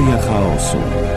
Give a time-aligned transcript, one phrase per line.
[0.00, 1.09] Teoria chaosu.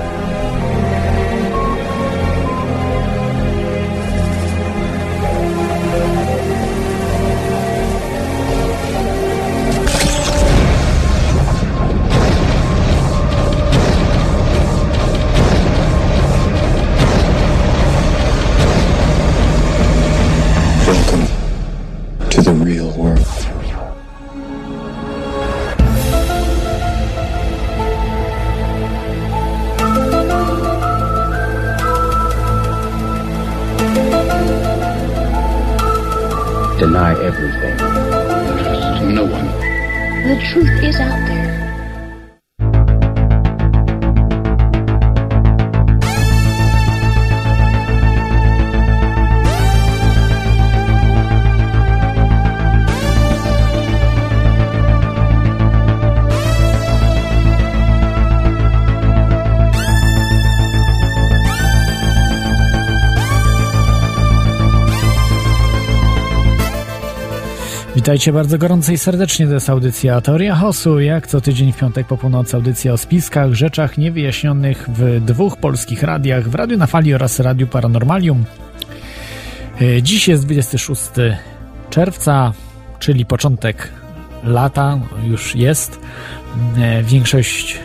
[68.04, 72.08] Witajcie bardzo gorąco i serdecznie, to jest audycja Teoria Hosu, jak co tydzień w piątek
[72.08, 77.14] po północy audycja o spiskach, rzeczach niewyjaśnionych w dwóch polskich radiach, w Radiu na Fali
[77.14, 78.44] oraz Radiu Paranormalium.
[79.82, 81.02] E, Dziś jest 26
[81.90, 82.54] czerwca,
[83.00, 83.90] czyli początek
[84.44, 86.00] lata, już jest.
[86.78, 87.80] E, Większość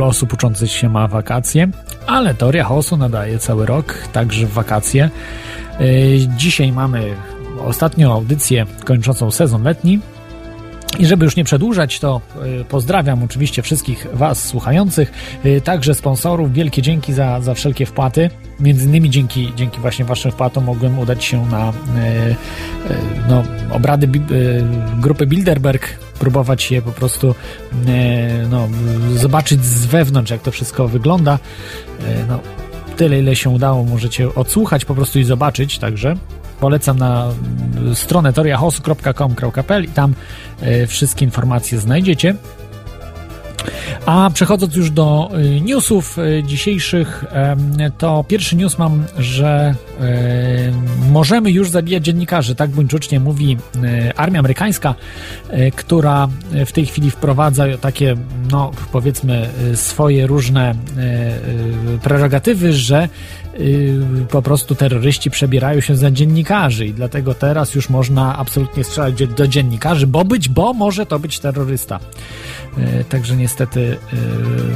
[0.00, 1.68] osób uczących się ma wakacje,
[2.06, 5.10] ale Teoria Chaosu nadaje cały rok, także w wakacje.
[5.80, 5.84] E,
[6.36, 7.14] Dzisiaj mamy
[7.66, 10.00] ostatnią audycję kończącą sezon letni.
[10.98, 12.20] I żeby już nie przedłużać, to
[12.60, 15.12] y, pozdrawiam oczywiście wszystkich Was słuchających,
[15.46, 16.52] y, także sponsorów.
[16.52, 18.30] Wielkie dzięki za, za wszelkie wpłaty.
[18.60, 21.72] Między innymi dzięki, dzięki właśnie Waszym wpłatom mogłem udać się na y,
[23.28, 24.08] no, obrady
[25.00, 27.34] grupy Bilderberg, próbować je po prostu
[28.50, 28.68] no,
[29.16, 31.38] zobaczyć z wewnątrz, jak to wszystko wygląda.
[32.28, 32.40] No,
[32.96, 36.16] tyle, ile się udało, możecie odsłuchać po prostu i zobaczyć, także
[36.60, 37.28] polecam na
[37.94, 40.14] stronę toriahosu.com.pl i tam
[40.62, 42.34] y, wszystkie informacje znajdziecie.
[44.06, 47.24] A przechodząc już do y, newsów y, dzisiejszych,
[47.98, 49.74] to pierwszy news mam, że
[51.10, 53.56] możemy już zabijać dziennikarzy, tak buńczucznie mówi
[54.16, 54.94] armia amerykańska,
[55.76, 56.28] która
[56.66, 58.14] w tej chwili wprowadza takie,
[58.50, 60.74] no powiedzmy, swoje różne
[62.02, 63.08] prerogatywy, że
[64.30, 69.48] po prostu terroryści przebierają się za dziennikarzy i dlatego teraz już można absolutnie strzelać do
[69.48, 72.00] dziennikarzy, bo być, bo może to być terrorysta.
[72.78, 73.96] Y, Także niestety y,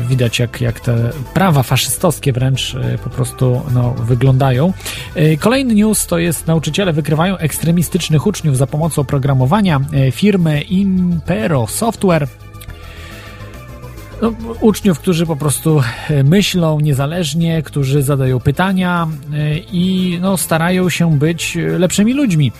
[0.08, 4.72] widać, jak, jak te prawa faszystowskie wręcz y, po prostu no, wyglądają.
[5.16, 11.66] Y, Kolejny news to jest nauczyciele wykrywają ekstremistycznych uczniów za pomocą oprogramowania y, firmy Impero
[11.66, 12.28] Software
[14.22, 20.90] no, uczniów, którzy po prostu e, myślą niezależnie, którzy zadają pytania e, i no, starają
[20.90, 22.52] się być e, lepszymi ludźmi.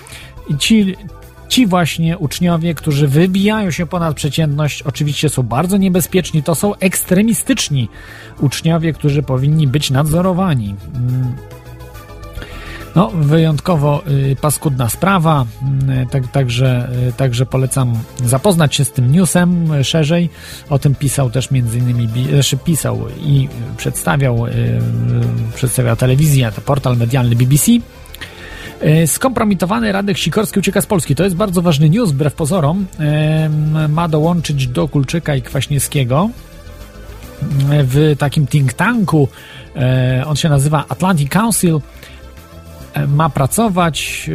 [0.49, 0.97] I ci,
[1.49, 6.43] ci właśnie uczniowie, którzy wybijają się ponad przeciętność, oczywiście są bardzo niebezpieczni.
[6.43, 7.89] To są ekstremistyczni
[8.41, 10.75] uczniowie, którzy powinni być nadzorowani.
[12.91, 12.95] Mm.
[12.95, 14.03] No, wyjątkowo
[14.33, 15.47] y, paskudna sprawa,
[16.03, 20.31] y, tak, także, y, także polecam zapoznać się z tym newsem szerzej.
[20.71, 24.45] O tym pisał też między innymi, znaczy pisał i przedstawiał,
[25.55, 27.73] przedstawiał telewizja, to portal medialny BBC.
[29.07, 31.15] Skompromitowany Radek Sikorski ucieka z Polski.
[31.15, 32.87] To jest bardzo ważny news, wbrew pozorom.
[33.89, 36.31] Ma dołączyć do Kulczyka i Kwaśniewskiego
[37.69, 39.29] w takim think tanku.
[40.27, 41.81] On się nazywa Atlantic Council
[43.09, 44.31] ma pracować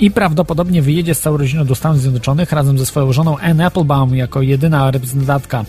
[0.00, 4.14] i prawdopodobnie wyjedzie z całą rodziną do Stanów Zjednoczonych razem ze swoją żoną Anne Applebaum
[4.16, 5.64] jako jedyna reprezentantka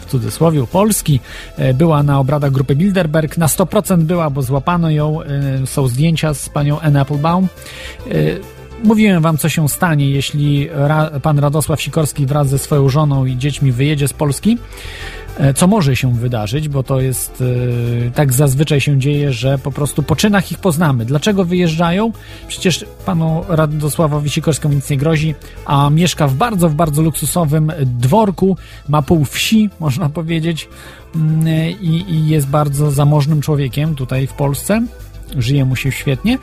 [0.00, 1.20] w cudzysłowie Polski.
[1.56, 3.38] E, Była na obradach grupy Bilderberg.
[3.38, 5.22] Na 100% była, bo złapano ją.
[5.22, 7.48] e, Są zdjęcia z panią Anne Applebaum.
[8.84, 13.36] Mówiłem wam, co się stanie, jeśli ra, pan Radosław Sikorski wraz ze swoją żoną i
[13.36, 14.58] dziećmi wyjedzie z Polski.
[15.38, 17.42] E, Co może się wydarzyć, bo to jest
[18.06, 21.04] e, tak zazwyczaj się dzieje, że po prostu po czynach ich poznamy.
[21.04, 22.12] Dlaczego wyjeżdżają?
[22.48, 25.34] Przecież panu Radosławowi Sikorskiemu nic nie grozi,
[25.66, 28.56] a mieszka w bardzo, w bardzo luksusowym dworku,
[28.88, 30.68] ma pół wsi, można powiedzieć,
[31.14, 31.48] mm,
[31.80, 34.82] i, i jest bardzo zamożnym człowiekiem tutaj w Polsce.
[35.38, 36.38] Żyje mu się świetnie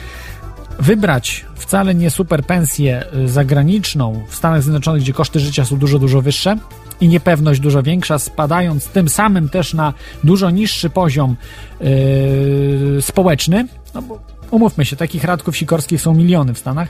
[0.80, 6.00] wybrać wcale nie super pensję y, zagraniczną w Stanach Zjednoczonych, gdzie koszty życia są dużo,
[6.00, 6.58] dużo wyższe
[7.02, 9.94] i niepewność dużo większa, spadając tym samym też na
[10.24, 11.36] dużo niższy poziom
[11.82, 14.20] yy, społeczny, no bo
[14.52, 16.90] umówmy się, takich Radków Sikorskich są miliony w Stanach,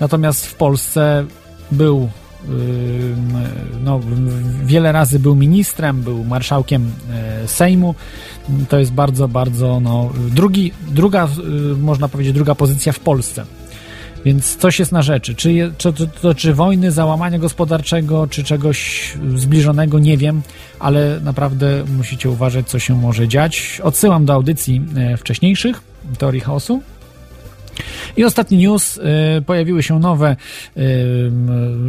[0.00, 1.24] natomiast w Polsce
[1.70, 2.10] był
[3.84, 4.00] no,
[4.64, 6.90] wiele razy był ministrem, był marszałkiem
[7.46, 7.94] Sejmu.
[8.68, 11.28] To jest bardzo, bardzo, no, drugi, druga,
[11.80, 13.44] można powiedzieć, druga pozycja w Polsce.
[14.24, 15.34] Więc coś jest na rzeczy.
[15.34, 20.42] Czy, czy, to, to, czy wojny, załamania gospodarczego, czy czegoś zbliżonego, nie wiem,
[20.78, 23.80] ale naprawdę musicie uważać, co się może dziać.
[23.84, 24.82] Odsyłam do audycji
[25.18, 25.80] wcześniejszych
[26.18, 26.82] teorii chaosu.
[28.16, 30.36] I ostatni news, y, pojawiły się nowe
[30.76, 31.30] y,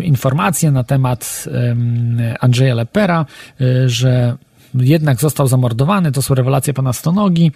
[0.03, 3.25] informacje na temat y, Andrzeja Lepera,
[3.85, 4.37] że
[4.73, 6.11] jednak został zamordowany.
[6.11, 7.51] To są rewelacje pana Stonogi.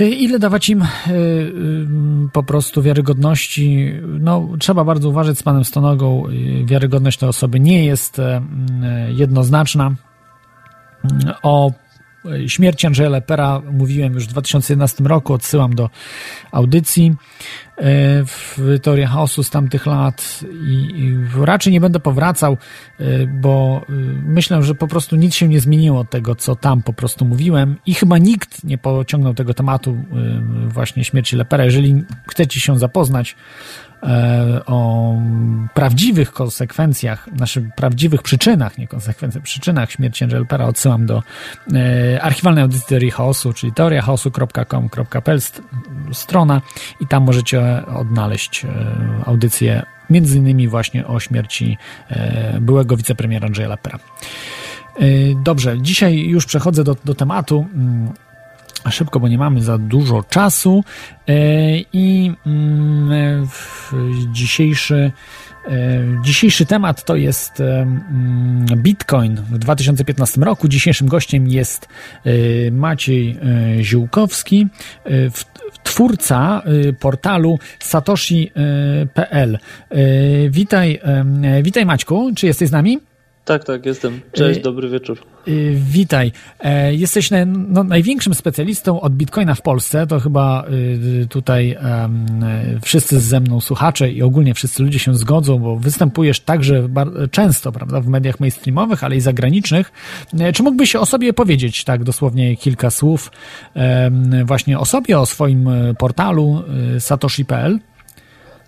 [0.00, 0.84] Ile dawać im
[2.32, 3.92] po prostu wiarygodności?
[4.20, 6.24] No, trzeba bardzo uważać z panem Stonogą.
[6.64, 8.20] Wiarygodność tej osoby nie jest
[9.08, 9.94] jednoznaczna.
[11.42, 11.72] O
[12.46, 15.90] śmierci Andrzeja Lepera mówiłem już w 2011 roku, odsyłam do
[16.52, 17.14] audycji
[17.76, 17.84] e,
[18.24, 22.56] w Teorii Chaosu z tamtych lat i, raczej nie będę powracał,
[23.00, 23.92] e, bo e,
[24.24, 27.76] myślę, że po prostu nic się nie zmieniło od tego, co tam po prostu mówiłem
[27.86, 29.96] i chyba nikt nie pociągnął tego tematu
[30.66, 31.64] właśnie śmierci Lepera.
[31.64, 33.36] Jeżeli chcecie się zapoznać
[34.66, 35.14] o
[35.74, 41.22] prawdziwych konsekwencjach, naszych prawdziwych przyczynach, nie konsekwencjach, przyczynach śmierci Angel Pera odsyłam do
[41.74, 45.40] e, archiwalnej audycji teorii chaosu, czyli teoriachaosu.com.pl
[46.12, 46.60] strona
[47.00, 48.68] i tam możecie odnaleźć e,
[49.26, 51.78] audycję między innymi właśnie o śmierci
[52.60, 53.98] byłego wicepremiera Andrzeja Lepera.
[55.36, 57.66] Dobrze, dzisiaj już przechodzę do, do tematu.
[58.90, 60.84] Szybko, bo nie mamy za dużo czasu
[61.28, 61.32] e,
[61.92, 63.48] i mm,
[64.32, 65.12] dzisiejszy
[65.68, 65.70] e,
[66.22, 70.68] Dzisiejszy temat to jest mm, Bitcoin w 2015 roku.
[70.68, 71.88] Dzisiejszym gościem jest
[72.24, 73.38] e, Maciej
[73.80, 74.66] Ziółkowski,
[75.82, 76.62] twórca
[77.00, 79.58] portalu satoshi.pl.
[80.50, 81.00] Witaj,
[81.62, 83.09] witaj Maćku, czy jesteś z nami?
[83.50, 84.20] Tak, tak, jestem.
[84.32, 85.18] Cześć, y, dobry wieczór.
[85.48, 86.32] Y, witaj.
[86.60, 90.06] E, jesteś no, największym specjalistą od Bitcoina w Polsce.
[90.06, 90.64] To chyba
[91.22, 91.76] y, tutaj
[92.82, 96.88] wszyscy ze mną słuchacze i ogólnie wszyscy ludzie się zgodzą, bo występujesz także
[97.30, 99.92] często prawda, w mediach mainstreamowych, ale i zagranicznych.
[100.38, 103.30] E, czy mógłbyś o sobie powiedzieć tak dosłownie kilka słów
[104.44, 106.62] właśnie o sobie, o swoim e, portalu
[106.98, 107.78] satoshi.pl?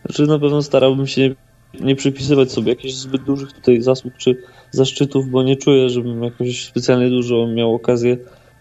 [0.06, 1.34] Znaczy na pewno starałbym się
[1.80, 4.36] nie przypisywać sobie jakichś zbyt dużych tutaj zasług czy
[4.70, 8.16] zaszczytów, bo nie czuję, żebym jakoś specjalnie dużo miał okazję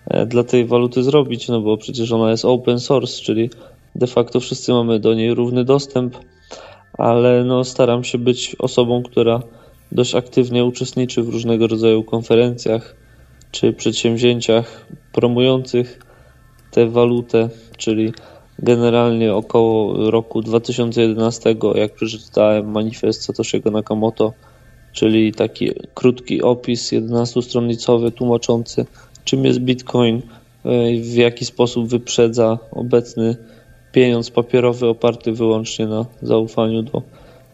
[0.07, 3.49] e, dla tej waluty zrobić, no bo przecież ona jest open source, czyli
[3.95, 6.17] de facto wszyscy mamy do niej równy dostęp,
[6.93, 9.41] ale no staram się być osobą, która
[9.91, 12.95] dość aktywnie uczestniczy w różnego rodzaju konferencjach
[13.51, 15.99] czy przedsięwzięciach promujących
[16.71, 18.13] tę walutę, czyli
[18.61, 24.33] generalnie około roku 2011, jak przeczytałem manifest Satoshiego Nakamoto,
[24.93, 28.85] czyli taki krótki opis 11-stronicowy tłumaczący,
[29.25, 30.21] czym jest Bitcoin,
[31.01, 33.35] w jaki sposób wyprzedza obecny
[33.91, 37.01] pieniądz papierowy oparty wyłącznie na zaufaniu do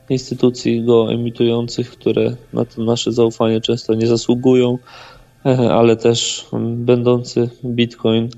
[0.10, 4.78] instytucji go emitujących, które na to nasze zaufanie często nie zasługują,
[5.72, 6.46] ale też
[6.76, 8.30] będący Bitcoin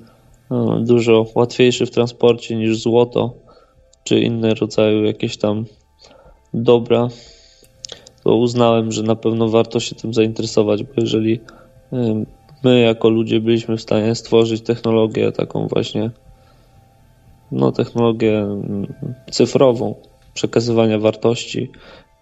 [0.82, 3.34] dużo łatwiejszy w transporcie niż złoto
[4.04, 5.66] czy inne rodzaju jakieś tam
[6.54, 7.08] dobra,
[8.24, 11.40] to uznałem, że na pewno warto się tym zainteresować, bo jeżeli
[12.64, 16.12] my jako ludzie byliśmy w stanie stworzyć technologię taką właśnie,
[17.52, 18.48] no technologię
[19.32, 19.96] cyfrową
[20.34, 21.72] przekazywania wartości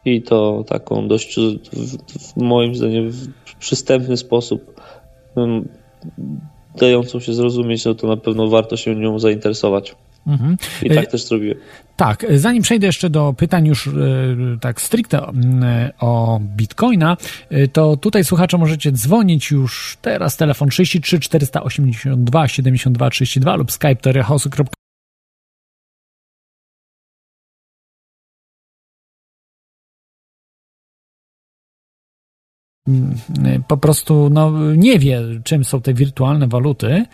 [0.06, 4.82] i to taką dość w, moim zdaniem w przystępny sposób
[6.80, 9.96] dającą się zrozumieć, no to na pewno warto się nią zainteresować.
[10.28, 10.58] Mhm.
[10.84, 11.58] I tak e, też zrobiłem.
[11.96, 13.92] Tak, zanim przejdę jeszcze do pytań już e,
[14.62, 15.22] tak stricte
[16.00, 17.18] o Bitcoina,
[17.50, 23.96] e, to tutaj słuchacze możecie dzwonić już teraz telefon 33 482 72 32 lub skype
[23.96, 24.87] teoriachaosu.com
[33.68, 37.06] po prostu no, nie wie, czym są te wirtualne waluty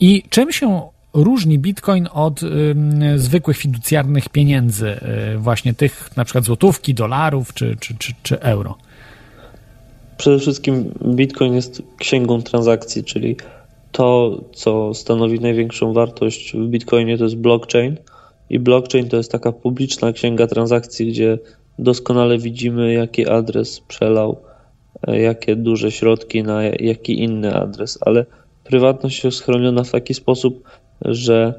[0.00, 0.80] i czym się
[1.14, 2.48] różni Bitcoin od y,
[3.16, 4.88] zwykłych fiducjarnych pieniędzy,
[5.34, 8.74] y, właśnie tych na przykład złotówki, dolarów czy, czy, czy, czy euro?
[10.16, 13.36] Przede wszystkim Bitcoin jest księgą transakcji, czyli
[13.92, 17.96] to, co stanowi największą wartość w Bitcoinie, to jest blockchain.
[18.50, 21.38] I blockchain to jest taka publiczna księga transakcji, gdzie
[21.78, 24.36] doskonale widzimy, jaki adres przelał,
[25.06, 28.26] jakie duże środki na jaki inny adres, ale
[28.64, 30.62] prywatność jest chroniona w taki sposób,
[31.04, 31.54] że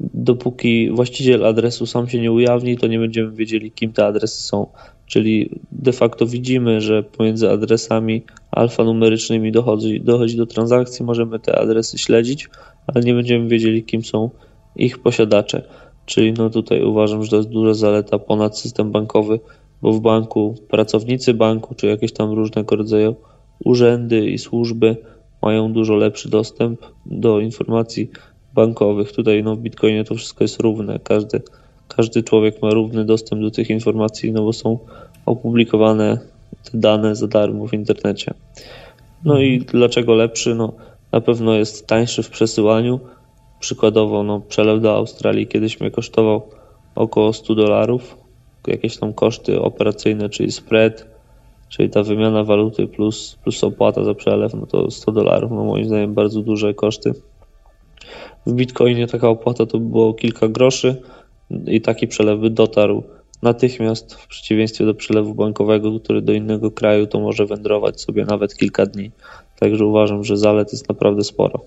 [0.00, 4.66] dopóki właściciel adresu sam się nie ujawni, to nie będziemy wiedzieli, kim te adresy są.
[5.06, 11.98] czyli de facto widzimy, że pomiędzy adresami alfanumerycznymi dochodzi, dochodzi do transakcji, możemy te adresy
[11.98, 12.48] śledzić,
[12.86, 14.30] ale nie będziemy wiedzieli, kim są
[14.76, 15.62] ich posiadacze.
[16.06, 19.40] Czyli no tutaj uważam, że to jest duża zaleta ponad system bankowy,
[19.82, 23.16] bo w banku pracownicy banku, czy jakieś tam różnego rodzaju
[23.64, 24.96] urzędy i służby
[25.42, 28.10] mają dużo lepszy dostęp do informacji
[28.54, 29.12] bankowych.
[29.12, 30.98] Tutaj no, w Bitcoinie to wszystko jest równe.
[30.98, 31.42] Każdy,
[31.88, 34.78] każdy człowiek ma równy dostęp do tych informacji, no bo są
[35.26, 36.18] opublikowane
[36.64, 38.34] te dane za darmo w internecie.
[39.24, 40.54] No i dlaczego lepszy?
[40.54, 40.72] No,
[41.12, 43.00] na pewno jest tańszy w przesyłaniu.
[43.60, 46.42] Przykładowo no, przelew do Australii kiedyś mnie kosztował
[46.94, 48.16] około 100 dolarów.
[48.68, 51.06] Jakieś tam koszty operacyjne, czyli spread,
[51.68, 55.50] czyli ta wymiana waluty plus, plus opłata za przelew, no to 100 dolarów.
[55.50, 57.12] No moim zdaniem bardzo duże koszty.
[58.46, 61.02] W Bitcoinie taka opłata to było kilka groszy
[61.66, 63.02] i taki przelew by dotarł
[63.42, 68.56] natychmiast w przeciwieństwie do przelewu bankowego, który do innego kraju to może wędrować sobie nawet
[68.56, 69.10] kilka dni.
[69.58, 71.64] Także uważam, że zalet jest naprawdę sporo.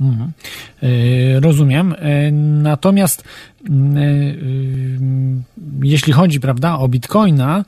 [0.00, 0.32] Mhm.
[0.82, 1.94] E, rozumiem.
[1.98, 2.30] E,
[2.62, 3.24] natomiast
[5.82, 7.64] jeśli chodzi, prawda, o bitcoina,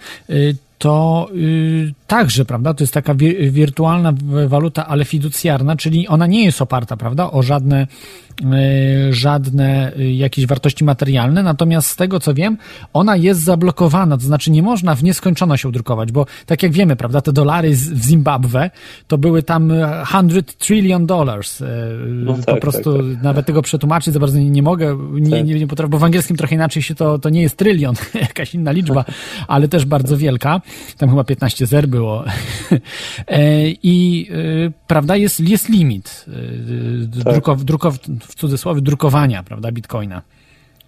[0.79, 1.29] to
[2.07, 3.15] także, prawda, to jest taka
[3.51, 4.13] wirtualna
[4.47, 7.87] waluta, ale fiducjarna, czyli ona nie jest oparta, prawda, o żadne
[8.45, 12.59] E, żadne e, jakieś wartości materialne, natomiast z tego co wiem,
[12.93, 16.97] ona jest zablokowana, to znaczy nie można w nieskończoność ją drukować, bo tak jak wiemy,
[16.97, 18.71] prawda, te dolary w Zimbabwe
[19.07, 19.73] to były tam
[20.29, 21.63] 100 trillion dollars.
[22.07, 23.23] No tak, po prostu tak, tak.
[23.23, 25.47] nawet tego przetłumaczyć za bardzo nie, nie mogę, nie, tak.
[25.47, 28.55] nie, nie potrafię, bo w angielskim trochę inaczej się to, to nie jest trylion, jakaś
[28.55, 29.05] inna liczba,
[29.49, 30.61] ale też bardzo wielka.
[30.99, 32.25] Tam chyba 15 zer było.
[33.83, 34.29] I
[34.87, 36.26] prawda, jest, jest limit
[37.25, 37.33] tak.
[37.33, 40.23] drukow, drukow, w cudzysłowie drukowania, prawda, bitcoina.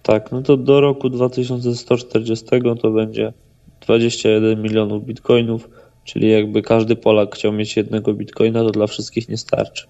[0.03, 2.45] Tak, no to do roku 2140
[2.81, 3.33] to będzie
[3.81, 5.69] 21 milionów bitcoinów,
[6.03, 9.87] czyli jakby każdy Polak chciał mieć jednego bitcoina, to dla wszystkich nie starczy.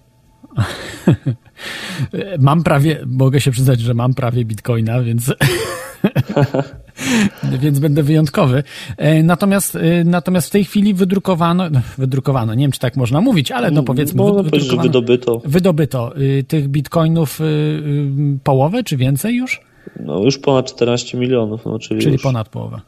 [2.39, 5.33] mam prawie, mogę się przyznać, że mam prawie bitcoina, więc
[7.61, 8.63] więc będę wyjątkowy.
[8.97, 13.21] E, natomiast, e, natomiast w tej chwili wydrukowano, no, wydrukowano, nie wiem czy tak można
[13.21, 15.41] mówić, ale no powiedzmy, że wydobyto.
[15.45, 19.61] Wydobyto y, tych bitcoinów y, y, połowę czy więcej już?
[19.99, 21.65] No już ponad 14 milionów.
[21.65, 22.21] No, czyli czyli już...
[22.21, 22.81] ponad połowę.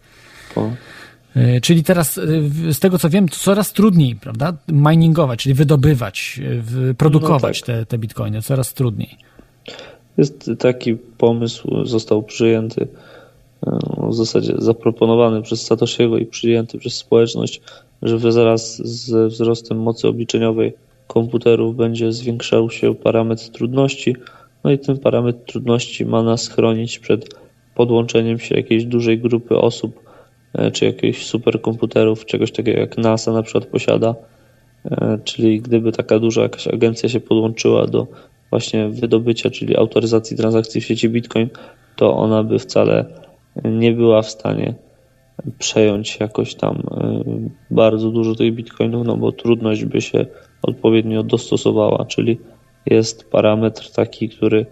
[0.55, 0.69] Po...
[1.61, 2.19] Czyli teraz,
[2.71, 4.53] z tego co wiem, coraz trudniej, prawda?
[4.67, 6.39] Miningować, czyli wydobywać,
[6.97, 7.75] produkować no tak.
[7.75, 9.17] te, te bitcoiny, coraz trudniej.
[10.17, 12.87] Jest taki pomysł, został przyjęty
[14.09, 17.61] w zasadzie zaproponowany przez Satoshiego i przyjęty przez społeczność,
[18.01, 20.73] że wraz ze wzrostem mocy obliczeniowej
[21.07, 24.15] komputerów będzie zwiększał się parametr trudności,
[24.63, 27.35] no i ten parametr trudności ma nas chronić przed
[27.75, 29.99] podłączeniem się jakiejś dużej grupy osób,
[30.53, 34.15] e, czy jakichś superkomputerów, czegoś takiego jak NASA na przykład posiada,
[34.85, 38.07] e, czyli gdyby taka duża jakaś agencja się podłączyła do
[38.51, 41.49] właśnie wydobycia, czyli autoryzacji transakcji w sieci Bitcoin,
[41.95, 43.05] to ona by wcale
[43.63, 44.73] nie była w stanie
[45.59, 50.25] przejąć jakoś tam y, bardzo dużo tych bitcoinów, no bo trudność by się
[50.61, 52.39] odpowiednio dostosowała, czyli
[52.85, 54.65] jest parametr taki, który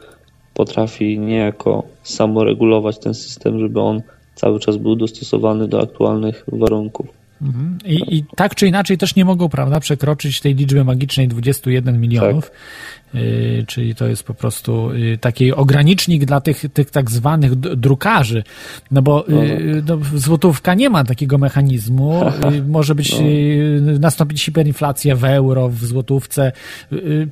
[0.53, 4.01] potrafi niejako samoregulować ten system, żeby on
[4.35, 7.07] cały czas był dostosowany do aktualnych warunków.
[7.41, 7.77] Mhm.
[7.85, 12.49] I, I, tak czy inaczej też nie mogą, prawda, przekroczyć tej liczby magicznej 21 milionów.
[12.49, 12.59] Tak.
[13.15, 18.43] Y, czyli to jest po prostu y, taki ogranicznik dla tych, tych tak zwanych drukarzy,
[18.91, 19.97] no bo y, no.
[19.97, 22.21] no, złotówka nie ma takiego mechanizmu,
[22.67, 23.15] może być,
[23.81, 23.99] no.
[23.99, 26.51] nastąpić hiperinflacja w euro, w złotówce.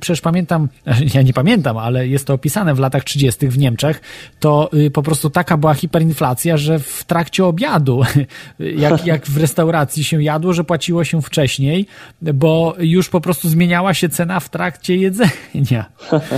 [0.00, 0.68] Przecież pamiętam,
[1.14, 3.48] ja nie pamiętam, ale jest to opisane w latach 30.
[3.48, 4.00] w Niemczech,
[4.40, 8.02] to po prostu taka była hiperinflacja, że w trakcie obiadu,
[8.58, 11.86] jak, jak w restauracji się jadło, że płaciło się wcześniej,
[12.22, 15.67] bo już po prostu zmieniała się cena w trakcie jedzenia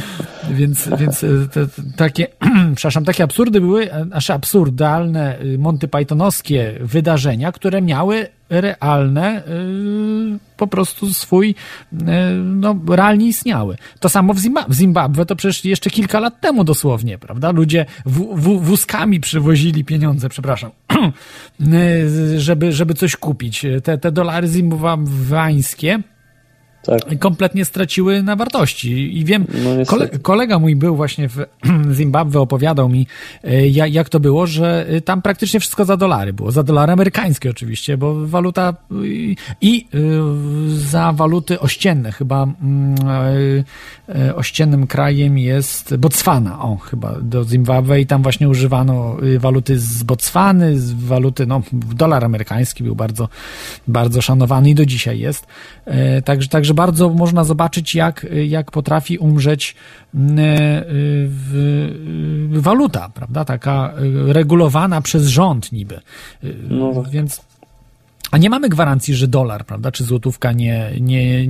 [0.59, 2.27] więc, więc e, te, takie,
[2.77, 9.43] przepraszam, takie absurdy były, e, nasze absurdalne, e, Monty Pythonowskie wydarzenia, które miały realne,
[10.57, 11.55] po prostu swój,
[12.45, 13.77] no, realnie istniały.
[14.01, 17.51] To samo w, Zimbabwe, w Zimbabwe to przecież jeszcze kilka lat temu dosłownie, prawda?
[17.51, 20.71] Ludzie w, w, wózkami przywozili pieniądze, przepraszam,
[22.37, 23.67] żeby, żeby coś kupić.
[23.85, 26.03] Te, te dolary zimbabwańskie
[26.83, 27.19] Tak.
[27.19, 29.19] kompletnie straciły na wartości.
[29.19, 31.45] I wiem, No kole, kolega mój był właśnie w
[31.95, 33.07] Zimbabwe, opowiadał mi,
[33.45, 36.51] e, ja- jak to było, że e, tam praktycznie wszystko za dolary było.
[36.51, 39.99] Za dolary amerykańskie oczywiście, bo waluta i, i e,
[40.77, 42.13] za waluty ościenne.
[42.13, 42.95] Chyba mm,
[44.35, 50.81] ościennym krajem jest Botswana, o chyba do Zimbabwe i tam właśnie używano waluty z Botswany,
[50.81, 53.29] z waluty, no dolar amerykański był bardzo,
[53.89, 55.47] bardzo szanowany i do dzisiaj jest.
[55.85, 59.75] E, Także, także bardzo można zobaczyć, jak, jak potrafi umrzeć
[60.15, 61.29] w,
[62.51, 63.45] w, waluta, prawda?
[63.45, 63.93] Taka
[64.29, 66.01] e, regulowana przez rząd niby.
[66.69, 67.11] No tak.
[67.11, 67.41] Więc.
[68.31, 71.49] A nie mamy gwarancji, że dolar, prawda, czy złotówka nie, nie,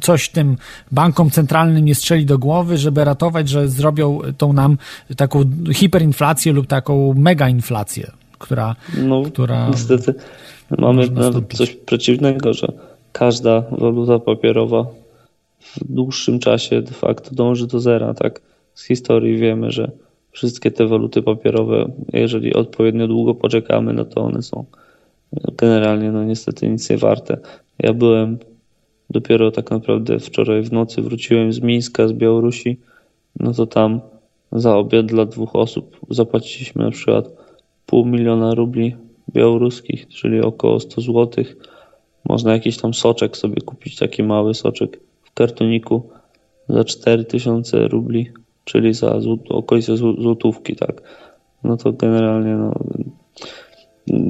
[0.00, 0.56] coś tym
[0.92, 4.78] bankom centralnym nie strzeli do głowy, żeby ratować, że zrobią tą nam
[5.16, 5.44] taką
[5.74, 10.14] hiperinflację lub taką megainflację, która, No, która niestety
[10.78, 11.08] mamy
[11.54, 12.72] coś przeciwnego, że
[13.18, 14.86] każda waluta papierowa
[15.60, 18.14] w dłuższym czasie de facto dąży do zera.
[18.14, 18.40] Tak,
[18.74, 19.90] z historii wiemy, że
[20.30, 24.64] wszystkie te waluty papierowe, jeżeli odpowiednio długo poczekamy, no to one są
[25.58, 27.38] generalnie no niestety nic nie warte.
[27.78, 28.38] Ja byłem
[29.10, 32.76] dopiero tak naprawdę wczoraj w nocy wróciłem z Mińska, z Białorusi,
[33.40, 34.00] no to tam
[34.52, 37.28] za obiad dla dwóch osób zapłaciliśmy na przykład
[37.86, 38.96] pół miliona rubli
[39.32, 41.44] białoruskich, czyli około 100 zł.
[42.28, 46.10] Można jakiś tam soczek sobie kupić, taki mały soczek w kartoniku
[46.68, 48.30] za 4000 rubli,
[48.64, 49.18] czyli za
[49.48, 51.02] okolice zł- złotówki, tak.
[51.64, 52.72] No to generalnie no,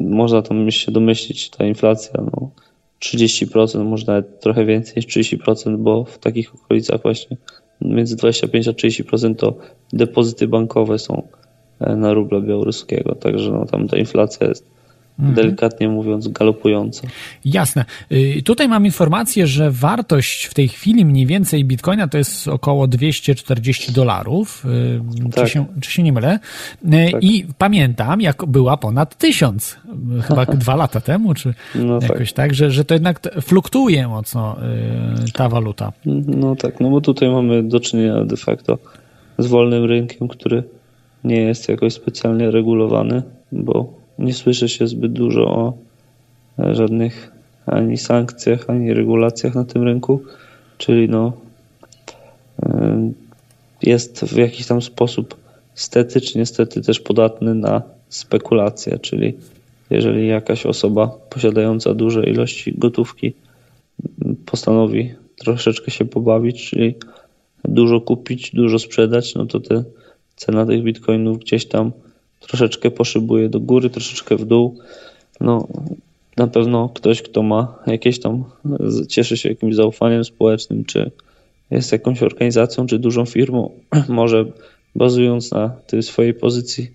[0.09, 2.50] można tam się domyślić, ta inflacja, no
[3.00, 7.37] 30%, może nawet trochę więcej niż 30%, bo w takich okolicach właśnie
[7.81, 9.57] między 25 a 30% to
[9.93, 11.29] depozyty bankowe są
[11.81, 14.75] e, na rubla białoruskiego, także no tam ta inflacja jest
[15.19, 17.09] delikatnie mówiąc galopująca.
[17.45, 17.85] Jasne.
[18.13, 22.87] Y, Tutaj mam informację, że wartość w tej chwili mniej więcej bitcoina to jest około
[22.87, 24.65] 240 dolarów.
[24.67, 25.49] Y, Czy, Tak.
[25.49, 26.39] się, czy się nie mylę?
[26.85, 27.25] Y, Tak.
[27.25, 29.77] I pamiętam, jak była ponad 1000,
[30.19, 32.11] y, chyba dwa lata temu, czy No tak.
[32.11, 34.57] jakoś tak, że, że to jednak fluktuuje mocno
[35.35, 35.93] ta waluta.
[36.27, 38.79] No tak, no bo tutaj mamy do czynienia de facto
[39.39, 40.63] z wolnym rynkiem, który
[41.25, 45.73] nie jest jakoś specjalnie regulowany, bo nie słyszy się zbyt dużo o
[46.59, 47.33] e, żadnych
[47.67, 50.23] ani sankcjach, ani regulacjach na tym rynku,
[50.79, 51.33] czyli no
[52.63, 53.13] e,
[53.83, 55.37] jest w jakiś tam sposób
[55.75, 59.35] stety czy niestety też podatny na spekulacje, czyli
[59.91, 63.35] jeżeli jakaś osoba posiadająca duże ilości gotówki
[64.47, 66.95] postanowi troszeczkę się pobawić, czyli
[67.65, 69.85] dużo kupić, dużo sprzedać, no to te
[70.37, 71.93] cena tych bitcoinów gdzieś tam
[72.41, 74.79] troszeczkę poszybuje do góry, troszeczkę w dół.
[75.41, 75.69] No,
[76.37, 78.45] na pewno ktoś, kto ma jakieś tam,
[79.09, 81.11] cieszy się jakimś zaufaniem społecznym, czy
[81.71, 83.71] jest jakąś organizacją, czy dużą firmą,
[84.09, 84.45] może
[84.95, 86.91] bazując na tej swojej pozycji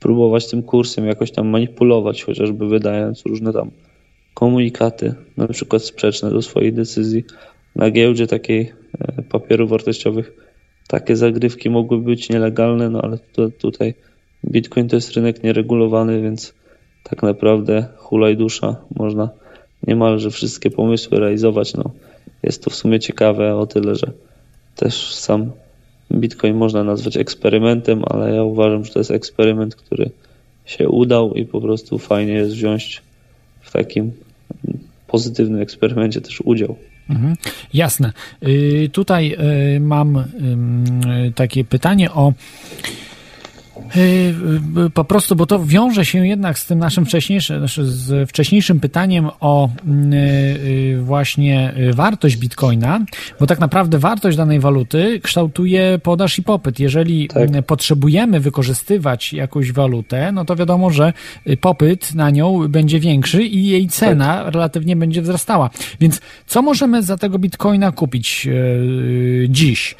[0.00, 3.70] próbować tym kursem jakoś tam manipulować, chociażby wydając różne tam
[4.34, 7.24] komunikaty, na przykład sprzeczne do swojej decyzji.
[7.76, 10.32] Na giełdzie takiej e, papierów wartościowych
[10.88, 13.94] takie zagrywki mogły być nielegalne, no ale tu, tutaj
[14.50, 16.54] Bitcoin to jest rynek nieregulowany, więc
[17.02, 18.76] tak naprawdę hulaj dusza.
[18.96, 19.28] Można
[19.86, 21.74] niemalże wszystkie pomysły realizować.
[21.74, 21.90] No,
[22.42, 24.12] jest to w sumie ciekawe o tyle, że
[24.76, 25.50] też sam
[26.12, 30.10] Bitcoin można nazwać eksperymentem, ale ja uważam, że to jest eksperyment, który
[30.64, 33.02] się udał i po prostu fajnie jest wziąć
[33.60, 34.12] w takim
[35.06, 36.76] pozytywnym eksperymencie też udział.
[37.10, 37.34] Mhm.
[37.74, 38.12] Jasne.
[38.42, 39.36] Y, tutaj
[39.76, 40.24] y, mam
[41.34, 42.32] takie pytanie o
[44.94, 49.30] po prostu, bo to wiąże się jednak z tym naszym wcześniejszym, znaczy z wcześniejszym pytaniem
[49.40, 53.00] o y, y, właśnie y, wartość bitcoina,
[53.40, 56.80] bo tak naprawdę wartość danej waluty kształtuje podaż i popyt.
[56.80, 57.56] Jeżeli Tak.
[57.56, 61.12] y, potrzebujemy wykorzystywać jakąś walutę, no to wiadomo, że
[61.48, 65.70] y, popyt na nią będzie większy i jej cena relatywnie będzie wzrastała.
[66.00, 68.48] Więc co możemy za tego bitcoina kupić
[69.48, 69.96] dziś?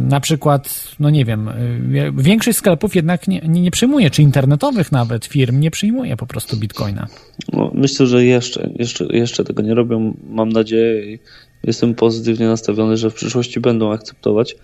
[0.00, 4.92] Na przykład, no nie wiem, y, większość sklepów jednak nie, nie, nie przyjmuje, czy internetowych
[4.92, 7.06] nawet firm nie przyjmuje po prostu bitcoina.
[7.52, 10.14] No, myślę, że jeszcze, jeszcze, jeszcze tego nie robią.
[10.28, 11.18] Mam nadzieję i
[11.64, 14.56] jestem pozytywnie nastawiony, że w przyszłości będą akceptować.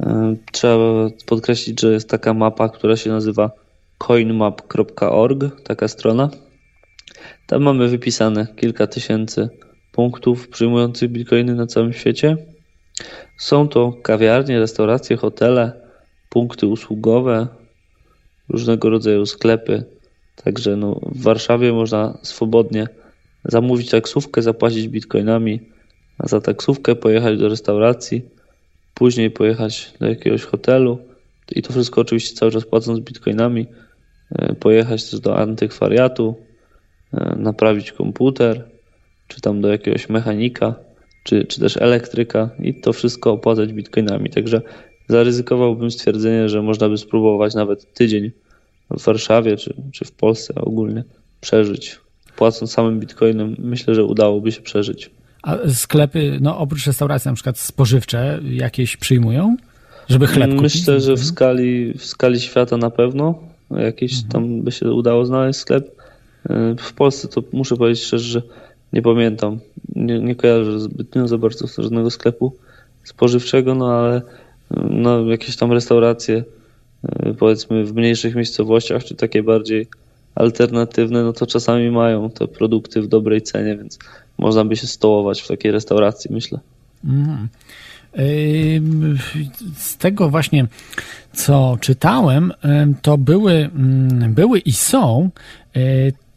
[0.00, 3.50] E, Trzeba podkreślić, że jest taka mapa, która się nazywa
[3.98, 6.30] coinmap.org, taka strona.
[7.46, 9.48] Tam mamy wypisane kilka tysięcy
[9.92, 12.36] punktów przyjmujących bitcoiny na całym świecie.
[13.36, 15.72] Są to kawiarnie, restauracje, hotele,
[16.28, 17.48] punkty usługowe,
[18.48, 19.84] różnego rodzaju sklepy.
[20.44, 22.88] Także no, w Warszawie można swobodnie
[23.44, 25.60] zamówić taksówkę, zapłacić bitcoinami,
[26.24, 28.22] za taksówkę, pojechać do restauracji,
[28.94, 30.98] później pojechać do jakiegoś hotelu
[31.50, 33.66] i to wszystko oczywiście cały czas płacąc bitcoinami,
[34.30, 36.34] e, pojechać też do antykwariatu,
[37.14, 38.64] e, naprawić komputer,
[39.28, 40.74] czy tam do jakiegoś mechanika,
[41.22, 44.30] czy, czy też elektryka i to wszystko opłacać bitcoinami.
[44.30, 44.62] Także
[45.08, 48.30] zaryzykowałbym stwierdzenie, że można by spróbować nawet tydzień
[48.90, 51.04] w Warszawie, czy, czy w Polsce ogólnie
[51.40, 51.98] przeżyć.
[52.36, 55.10] Płacąc samym bitcoinem, myślę, że udałoby się przeżyć.
[55.42, 59.56] A sklepy, no oprócz restauracji na przykład spożywcze, jakieś przyjmują?
[60.08, 60.62] Żeby chleb kupić?
[60.62, 63.34] Myślę, że w skali, w skali świata na pewno
[63.70, 64.32] jakiś mhm.
[64.32, 66.02] tam by się udało znaleźć sklep.
[66.50, 68.42] E, w Polsce to muszę powiedzieć szczerze, że
[68.92, 69.58] nie pamiętam.
[69.96, 72.56] Nie, nie kojarzę zbytnio za bardzo żadnego sklepu
[73.04, 74.22] spożywczego, no ale
[74.90, 76.44] no, jakieś tam restauracje
[77.08, 79.86] e, powiedzmy w mniejszych miejscowościach, czy takie bardziej
[80.34, 83.98] alternatywne, no to czasami mają te produkty w dobrej cenie, więc
[84.38, 86.60] można by się stołować w takiej restauracji, myślę.
[87.04, 87.48] Mm.
[89.76, 90.66] Z tego właśnie,
[91.32, 92.52] co czytałem,
[93.02, 95.30] to były, mm, były i są
[95.76, 95.80] e,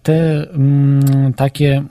[0.05, 1.83] te mm, takie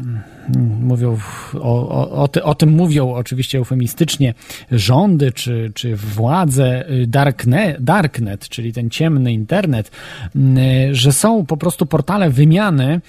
[0.80, 1.18] mówią
[1.54, 4.34] o, o, o, ty, o, tym mówią oczywiście eufemistycznie
[4.70, 9.90] rządy czy, czy władze y, darknet, darknet, czyli ten ciemny internet,
[10.36, 10.40] y,
[10.94, 13.00] że są po prostu portale wymiany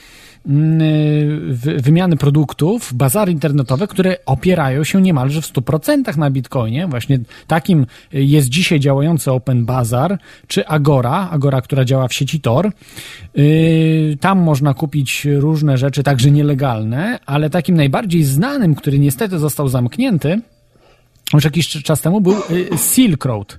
[1.78, 6.88] wymiany produktów, bazary internetowe, które opierają się niemalże w 100% na Bitcoinie.
[6.88, 12.72] Właśnie takim jest dzisiaj działający Open Bazar, czy Agora, Agora, która działa w sieci Tor.
[13.38, 19.68] Y, tam można kupić różne rzeczy, także nielegalne, ale takim najbardziej znanym, który niestety został
[19.68, 20.42] zamknięty,
[21.34, 23.58] już jakiś czas temu był y, Silk Road.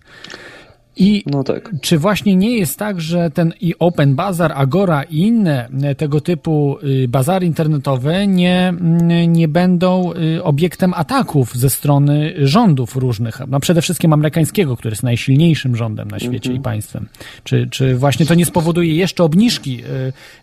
[0.97, 1.71] I no tak.
[1.81, 6.21] czy właśnie nie jest tak, że ten i Open Bazar, Agora i inne e, tego
[6.21, 13.41] typu y, bazary internetowe nie, mm, nie będą y, obiektem ataków ze strony rządów różnych,
[13.49, 16.57] no przede wszystkim amerykańskiego, który jest najsilniejszym rządem na świecie mhm.
[16.57, 17.09] i państwem.
[17.45, 19.83] Czy, czy właśnie to nie spowoduje jeszcze obniżki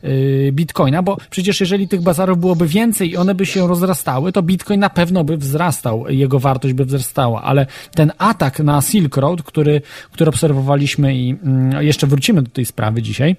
[0.04, 4.42] y, bitcoina, bo przecież jeżeli tych bazarów byłoby więcej i one by się rozrastały, to
[4.42, 9.44] bitcoin na pewno by wzrastał, jego wartość by wzrastała, ale ten atak na Silk Road,
[9.44, 13.36] który, który obserwowaliśmy i mm, jeszcze wrócimy do tej sprawy dzisiaj,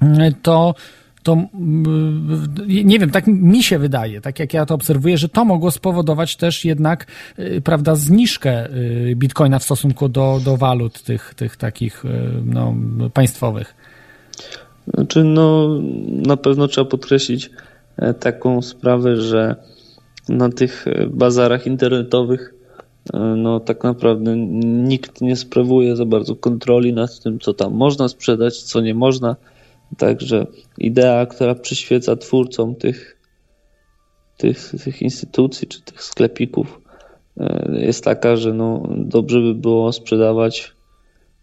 [0.00, 0.74] mm, to
[1.22, 5.44] to mm, nie wiem, tak mi się wydaje, tak jak ja to obserwuję, że to
[5.44, 7.06] mogło spowodować też jednak,
[7.38, 12.08] y, prawda, zniżkę y, bitcoina w stosunku do, do walut tych, tych takich y,
[12.44, 12.74] no,
[13.14, 13.74] państwowych.
[14.94, 15.68] Znaczy, no,
[16.26, 17.50] na pewno trzeba podkreślić
[17.96, 19.56] e, taką sprawę, że
[20.28, 22.55] na tych e, bazarach internetowych
[23.36, 28.62] no tak naprawdę nikt nie sprawuje za bardzo kontroli nad tym, co tam można sprzedać,
[28.62, 29.36] co nie można.
[29.98, 30.46] Także
[30.78, 33.16] idea, która przyświeca twórcom tych,
[34.36, 36.80] tych, tych instytucji czy tych sklepików,
[37.40, 40.72] e, jest taka, że no, dobrze by było sprzedawać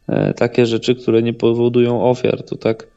[0.07, 2.43] e, takie rzeczy, które nie powodują ofiar.
[2.43, 2.87] To tak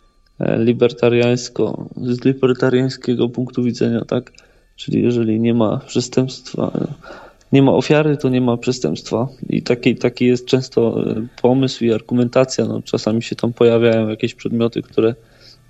[0.58, 4.32] libertariańsko, z libertariańskiego punktu widzenia, tak?
[4.76, 6.70] Czyli jeżeli nie ma przestępstwa,
[7.52, 9.28] nie ma ofiary, to nie ma przestępstwa.
[9.48, 12.64] I taki, taki jest często e, pomysł i argumentacja.
[12.64, 15.14] No, czasami się tam pojawiają jakieś przedmioty, które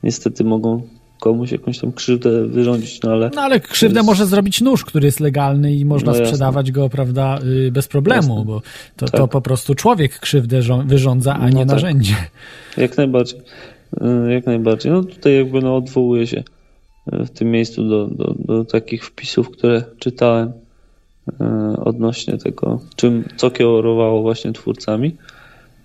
[0.03, 0.83] niestety mogą
[1.21, 3.31] komuś jakąś tam krzywdę wyrządzić, no ale...
[3.35, 4.07] No ale krzywdę jest...
[4.07, 8.37] może zrobić nóż, który jest legalny i można no sprzedawać go, prawda, y, bez problemu,
[8.37, 8.45] jasne.
[8.45, 8.63] bo
[8.97, 9.21] to, tak.
[9.21, 11.69] to po prostu człowiek krzywdę wyrządza, a nie no tak.
[11.69, 12.15] narzędzie.
[12.77, 13.41] Jak najbardziej.
[14.29, 14.93] Y, jak najbardziej.
[14.93, 16.43] No tutaj jakby no odwołuję się
[17.13, 20.53] y, w tym miejscu do, do, do takich wpisów, które czytałem
[21.85, 25.17] odnośnie tego, czym, co kierowało właśnie twórcami.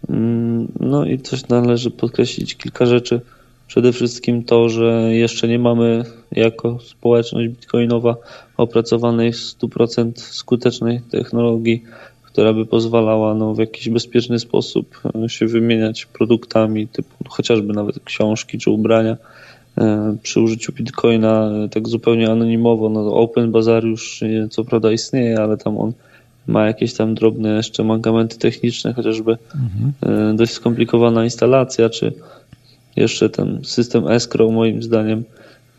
[0.09, 3.21] Mm, no i też należy podkreślić kilka rzeczy.
[3.67, 8.15] Przede wszystkim to, że jeszcze nie mamy jako społeczność bitcoinowa
[8.57, 11.83] opracowanej w 100% skutecznej technologii,
[12.23, 17.99] która by pozwalała no, w jakiś bezpieczny sposób e, się wymieniać produktami, typu chociażby nawet
[17.99, 19.50] książki czy ubrania E,
[20.23, 22.89] przy użyciu Bitcoina e, tak zupełnie anonimowo.
[22.89, 25.93] No, Open Bazaar już co prawda istnieje, ale tam on
[26.47, 30.31] ma jakieś tam drobne jeszcze mankamenty techniczne, chociażby mhm.
[30.31, 32.13] E, dość skomplikowana instalacja, czy
[32.95, 35.23] jeszcze ten system escrow moim zdaniem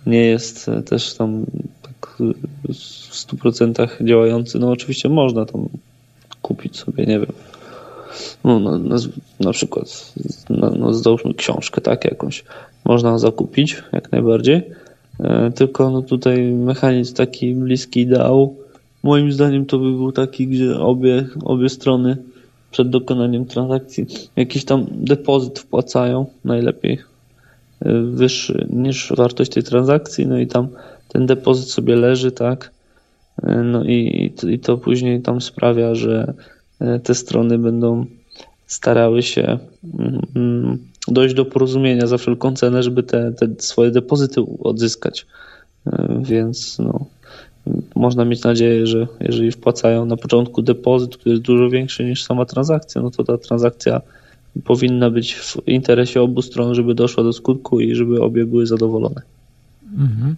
[0.06, 1.44] nie jest też tam
[1.82, 2.16] tak
[2.68, 4.58] w 100% działający.
[4.58, 5.68] No oczywiście można tam
[6.42, 7.32] kupić sobie, nie wiem,
[8.44, 8.96] no, na, na,
[9.40, 10.12] na przykład
[10.50, 12.44] no, no, załóżmy książkę, tak, jakąś
[12.84, 14.62] można zakupić, jak najbardziej.
[15.20, 18.56] E, tylko no tutaj mechanizm taki bliski ideału.
[19.02, 22.16] Moim zdaniem to by był taki, gdzie obie, obie strony
[22.70, 26.98] przed dokonaniem transakcji jakiś tam depozyt wpłacają, najlepiej
[27.80, 30.68] e, wyższy niż wartość tej transakcji, no i tam
[31.08, 32.70] ten depozyt sobie leży, tak,
[33.64, 36.34] No i, i to później tam sprawia, że
[37.02, 38.06] te strony będą
[38.66, 39.58] starały się
[40.34, 45.26] mm, dojść do porozumienia za wszelką cenę, żeby te, te swoje depozyty odzyskać.
[46.20, 47.06] Więc no,
[47.94, 52.44] można mieć nadzieję, że jeżeli wpłacają na początku depozyt, który jest dużo większy niż sama
[52.44, 54.00] transakcja, no to ta transakcja
[54.64, 59.22] powinna być w interesie obu stron, żeby doszła do skutku i żeby obie były zadowolone.
[59.98, 60.36] Mhm.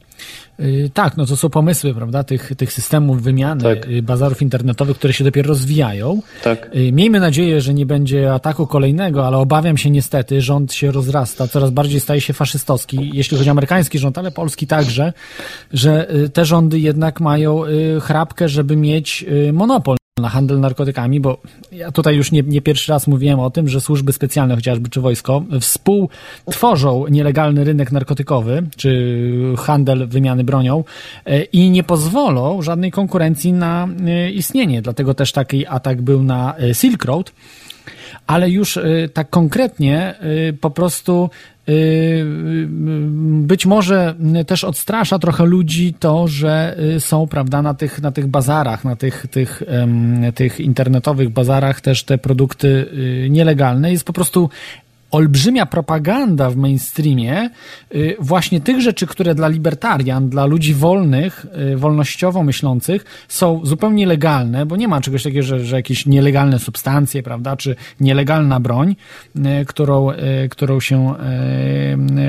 [0.61, 3.89] Y, tak, no to są pomysły, prawda, tych, tych systemów wymiany tak.
[3.89, 6.23] Y, bazarów internetowych, które się dopiero rozwijają.
[6.43, 6.71] Tak.
[6.77, 11.49] Y, miejmy nadzieję, że nie będzie ataku kolejnego, ale obawiam się niestety, rząd się rozrasta,
[11.49, 15.13] coraz bardziej staje się faszystowski, jeśli chodzi o amerykański rząd, ale polski także,
[15.73, 17.63] że te rządy jednak mają
[18.01, 21.39] chrapkę, żeby mieć monopol na handel narkotykami, bo
[21.73, 25.01] ja tutaj już nie, nie, pierwszy raz mówiłem o tym, że służby specjalne, chociażby czy
[25.01, 30.85] wojsko, współtworzą nielegalny rynek narkotykowy, czy handel wymiany bronią
[31.27, 34.83] e, i nie pozwolą żadnej konkurencji na e, istnienie.
[34.83, 37.33] Dlatego też taki atak był na e, Silk Road,
[38.27, 38.79] ale już
[39.13, 40.15] tak konkretnie
[40.61, 41.31] po prostu
[43.43, 44.15] być może
[44.47, 49.27] też odstrasza trochę ludzi to, że są, prawda, na tych, na tych bazarach, na tych,
[49.31, 49.63] tych,
[50.35, 52.87] tych internetowych bazarach też te produkty
[53.31, 53.93] nielegalne.
[53.93, 54.51] Jest po prostu
[55.15, 57.51] olbrzymia propaganda w mainstreamie
[57.95, 64.07] y, właśnie tych rzeczy, które dla libertarian, dla ludzi wolnych, y, wolnościowo myślących są zupełnie
[64.07, 68.97] legalne, bo nie ma czegoś takiego, że, że jakieś nielegalne substancje, prawda, czy nielegalna broń,
[69.37, 70.09] y, którą,
[70.51, 71.15] którą się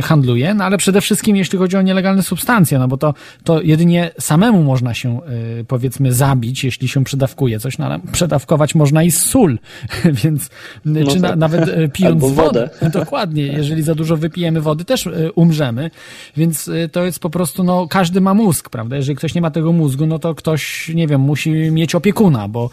[0.03, 4.11] handluje, no ale przede wszystkim jeśli chodzi o nielegalne substancje, no bo to, to jedynie
[4.19, 5.19] samemu można się
[5.67, 9.59] powiedzmy zabić, jeśli się przedawkuje coś, no ale przedawkować można i sól,
[10.23, 10.49] więc
[10.85, 11.21] no czy tak.
[11.21, 12.69] na, nawet pijąc wodę.
[12.99, 13.43] Dokładnie.
[13.43, 15.91] Jeżeli za dużo wypijemy wody, też e, umrzemy.
[16.37, 18.95] Więc e, to jest po prostu, no, każdy ma mózg, prawda?
[18.95, 22.69] Jeżeli ktoś nie ma tego mózgu, no to ktoś, nie wiem, musi mieć opiekuna, bo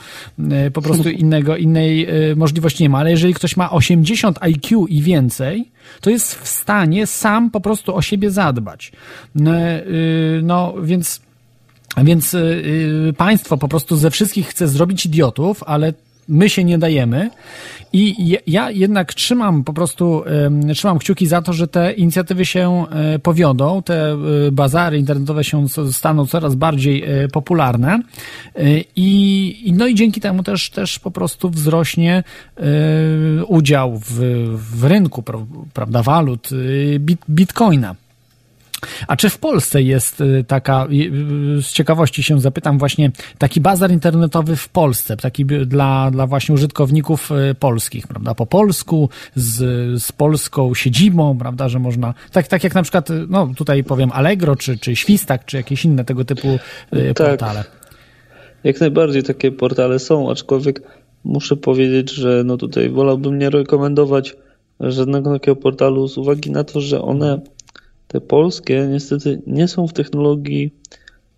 [0.51, 2.99] e, po prostu innego, innej możliwości nie ma.
[2.99, 7.97] Ale jeżeli ktoś ma 80 IQ i więcej, to jest w stanie sam po prostu
[7.97, 8.93] o siebie zadbać.
[10.43, 11.21] No, więc
[12.05, 12.37] więc
[13.17, 15.93] państwo po prostu ze wszystkich chce zrobić idiotów, ale
[16.29, 17.31] my się nie dajemy.
[17.93, 20.25] I ja jednak trzymam po prostu,
[20.75, 24.17] trzymam kciuki za to, że te inicjatywy się e, powiodą, te e,
[24.53, 28.01] bazary internetowe się staną coraz bardziej e, popularne
[28.97, 32.25] i, no i dzięki temu też, też po prostu wzrośnie
[33.49, 34.21] udział w,
[34.79, 35.25] w rynku,
[35.73, 36.49] prawda, walut,
[37.31, 37.95] bitcoina.
[39.09, 40.95] A czy w Polsce jest y, taka, y,
[41.59, 46.55] y, z ciekawości się zapytam, właśnie taki bazar internetowy w Polsce, taki dla, dla właśnie
[46.55, 48.35] użytkowników polskich, prawda?
[48.35, 49.57] Po polsku, z,
[50.03, 51.69] z polską siedzibą, prawda?
[51.69, 55.57] Że można, tak, tak jak na przykład, no tutaj powiem Allegro, czy, czy Świstak, czy
[55.57, 56.59] jakieś inne tego typu
[56.91, 57.29] tak.
[57.29, 57.65] portale.
[58.65, 60.83] Jak najbardziej takie portale są, aczkolwiek
[61.25, 64.37] muszę powiedzieć, że no tutaj wolałbym nie rekomendować
[64.81, 67.41] żadnego takiego portalu z uwagi na to, że one
[68.13, 70.75] te polskie niestety nie są w technologii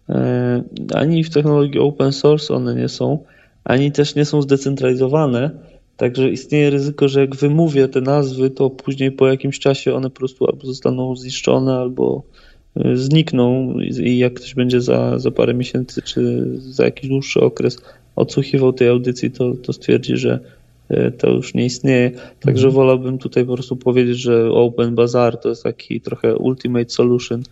[0.09, 0.63] e,
[0.95, 3.19] ani w technologii open source one nie są,
[3.65, 5.51] ani też nie są zdecentralizowane.
[5.97, 10.17] Także istnieje ryzyko, że jak wymówię te nazwy, to później po jakimś czasie one po
[10.17, 12.23] prostu albo zostaną zniszczone, albo
[12.77, 17.79] e, znikną i jak ktoś będzie za, za parę miesięcy czy za jakiś dłuższy okres
[18.17, 20.41] odsłuchiwał tej audycji, to, to stwierdzi, że
[21.19, 22.11] to już nie istnieje.
[22.41, 22.75] Także mhm.
[22.75, 27.43] wolałbym tutaj po prostu powiedzieć, że Open Bazaar to jest taki trochę ultimate solution,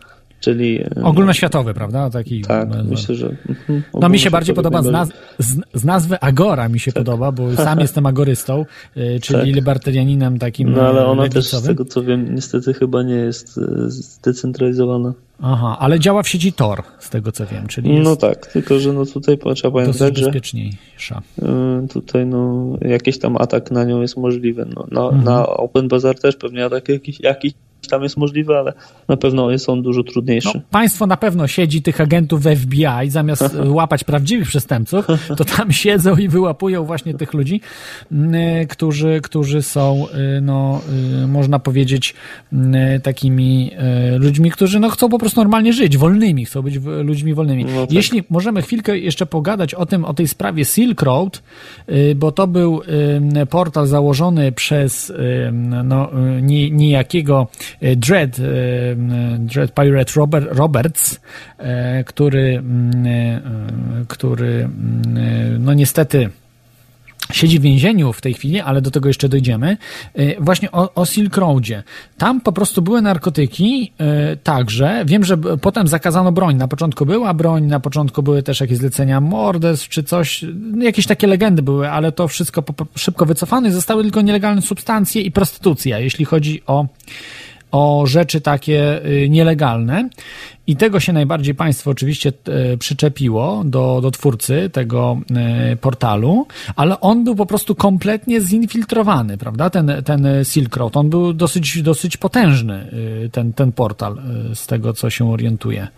[0.41, 0.83] czyli...
[0.83, 2.11] E, Ogólnoświatowy, prawda?
[2.11, 3.37] Taki, tak, myślę, że...
[3.49, 7.05] Mhm, no mi się bardziej podoba z, naz z, z, nazwy Agora mi się tak.
[7.05, 8.67] podoba, bo sam jestem agorystą,
[8.97, 9.49] e, czyli tak.
[9.49, 15.13] libertarianinem takim No ale ona też z tego co wiem niestety chyba nie jest zdecentralizowana.
[15.43, 18.93] Aha, ale działa w sieci Tor, z tego co wiem, czyli No tak, tylko że
[18.93, 21.23] no tutaj trzeba pamiętać, że bezpieczniejsza.
[21.85, 24.67] Y, tutaj no jakiś tam atak na nią jest możliwy.
[24.75, 25.25] No, na, mhm.
[25.25, 27.53] na Open Bazaar też pewnie atak jakiś, jakiś
[27.89, 28.73] tam jest możliwy, ale
[29.09, 30.51] na pewno jest on dużo trudniejszy.
[30.55, 35.73] No, państwo na pewno siedzi tych agentów w FBI, zamiast łapać prawdziwych przestępców, to tam
[35.83, 37.61] siedzą i wyłapują właśnie tych ludzi,
[38.13, 40.81] mm, którzy, którzy są, y, no,
[41.23, 42.15] y, można powiedzieć,
[42.53, 43.71] mm, takimi
[44.19, 47.65] ludźmi, którzy no, chcą po prostu normalnie żyć, wolnymi, chcą być ludźmi wolnymi.
[47.65, 47.93] No tak.
[47.93, 51.43] Jeśli możemy chwilkę jeszcze pogadać o tym, o tej sprawie Silk Road,
[52.17, 52.81] bo to był
[53.51, 55.13] portal założony przez
[55.85, 56.11] no,
[56.71, 58.43] niejakiego E, Dread, e,
[59.39, 61.21] Dread Pirate Robert, Roberts,
[61.59, 62.63] e, który,
[64.09, 64.69] który
[65.59, 66.31] no niestety
[67.33, 69.77] siedzi w więzieniu w tej chwili, ale do tego jeszcze dojdziemy,
[70.41, 71.83] właśnie o, o Silk Roadzie.
[72.19, 73.93] Tam po prostu były narkotyki
[74.43, 75.05] także.
[75.07, 76.57] Wiem, że potem zakazano broń.
[76.57, 80.45] Na początku była broń, na początku były też jakieś zlecenia morderstw czy coś.
[80.79, 83.73] Jakieś takie legendy były, ale to wszystko po, po, szybko wycofane.
[83.73, 86.87] Zostały tylko nielegalne substancje i prostytucja, jeśli chodzi o
[87.73, 90.09] o rzeczy takie y, nielegalne.
[90.67, 97.01] I tego się najbardziej państwo oczywiście e, przyczepiło do, do twórcy tego e, portalu, ale
[97.01, 99.71] on był po prostu kompletnie zinfiltrowany, prawda?
[99.71, 100.97] Ten, ten Silk Road.
[100.97, 102.87] On był dosyć, dosyć potężny,
[103.25, 104.19] y, ten, ten portal,
[104.53, 105.89] y, z tego co się orientuje.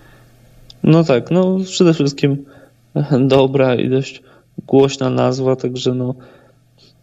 [0.83, 2.45] No tak, no przede wszystkim
[3.37, 4.23] dobra i dość
[4.67, 6.15] głośna nazwa, także no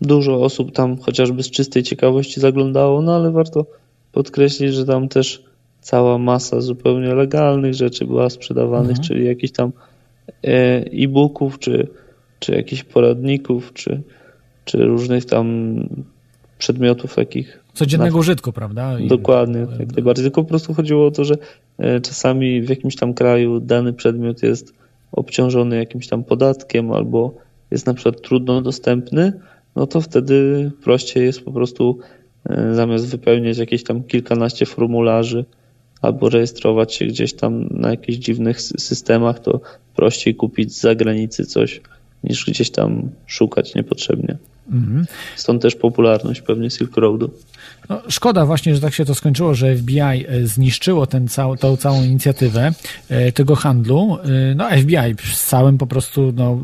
[0.01, 3.65] dużo osób tam chociażby z czystej ciekawości zaglądało, no ale warto
[4.11, 5.43] podkreślić, że tam też
[5.81, 9.07] cała masa zupełnie legalnych rzeczy była sprzedawanych, Mhm.
[9.07, 9.71] czyli jakichś tam
[10.43, 10.47] e,
[10.91, 11.87] e-booków, czy,
[12.39, 14.01] czy jakichś poradników, czy,
[14.65, 15.75] czy różnych tam
[16.57, 18.99] przedmiotów takich Codziennego użytku, prawda?
[18.99, 20.23] I- Dokładnie, jak najbardziej.
[20.25, 21.35] Tylko po prostu chodziło o to, że
[21.77, 24.73] e, czasami w jakimś tam kraju dany przedmiot jest
[25.11, 27.33] obciążony jakimś tam podatkiem albo
[27.71, 29.33] jest na przykład trudno dostępny,
[29.75, 32.20] no to wtedy prościej jest po prostu e,
[32.71, 35.45] zamiast wypełniać jakieś tam kilkanaście formularzy
[36.01, 39.61] albo rejestrować się gdzieś tam na jakichś dziwnych sy- systemach, to
[39.95, 41.81] prościej kupić z zagranicy coś
[42.23, 44.37] niż gdzieś tam szukać niepotrzebnie.
[44.71, 45.05] Mhm.
[45.35, 47.31] Stąd też popularność pewnie Silk Roadu.
[47.89, 51.77] No, szkoda właśnie, że tak się to skończyło, że FBI e, zniszczyło ten cał, tą
[51.77, 52.71] całą inicjatywę
[53.09, 54.17] e, tego handlu.
[54.23, 56.57] E, No FBI z całym po prostu, no,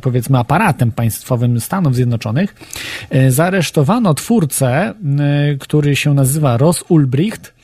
[0.00, 2.54] powiedzmy, aparatem państwowym Stanów Zjednoczonych
[3.28, 4.94] zaaresztowano twórcę,
[5.60, 7.54] który się nazywa Ross Ulbricht.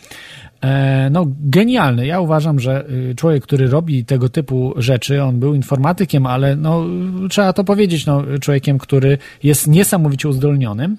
[1.11, 2.07] No, genialny.
[2.07, 6.85] Ja uważam, że człowiek, który robi tego typu rzeczy, on był informatykiem, ale no,
[7.31, 10.96] trzeba to powiedzieć, no, człowiekiem, który jest niesamowicie uzdolnionym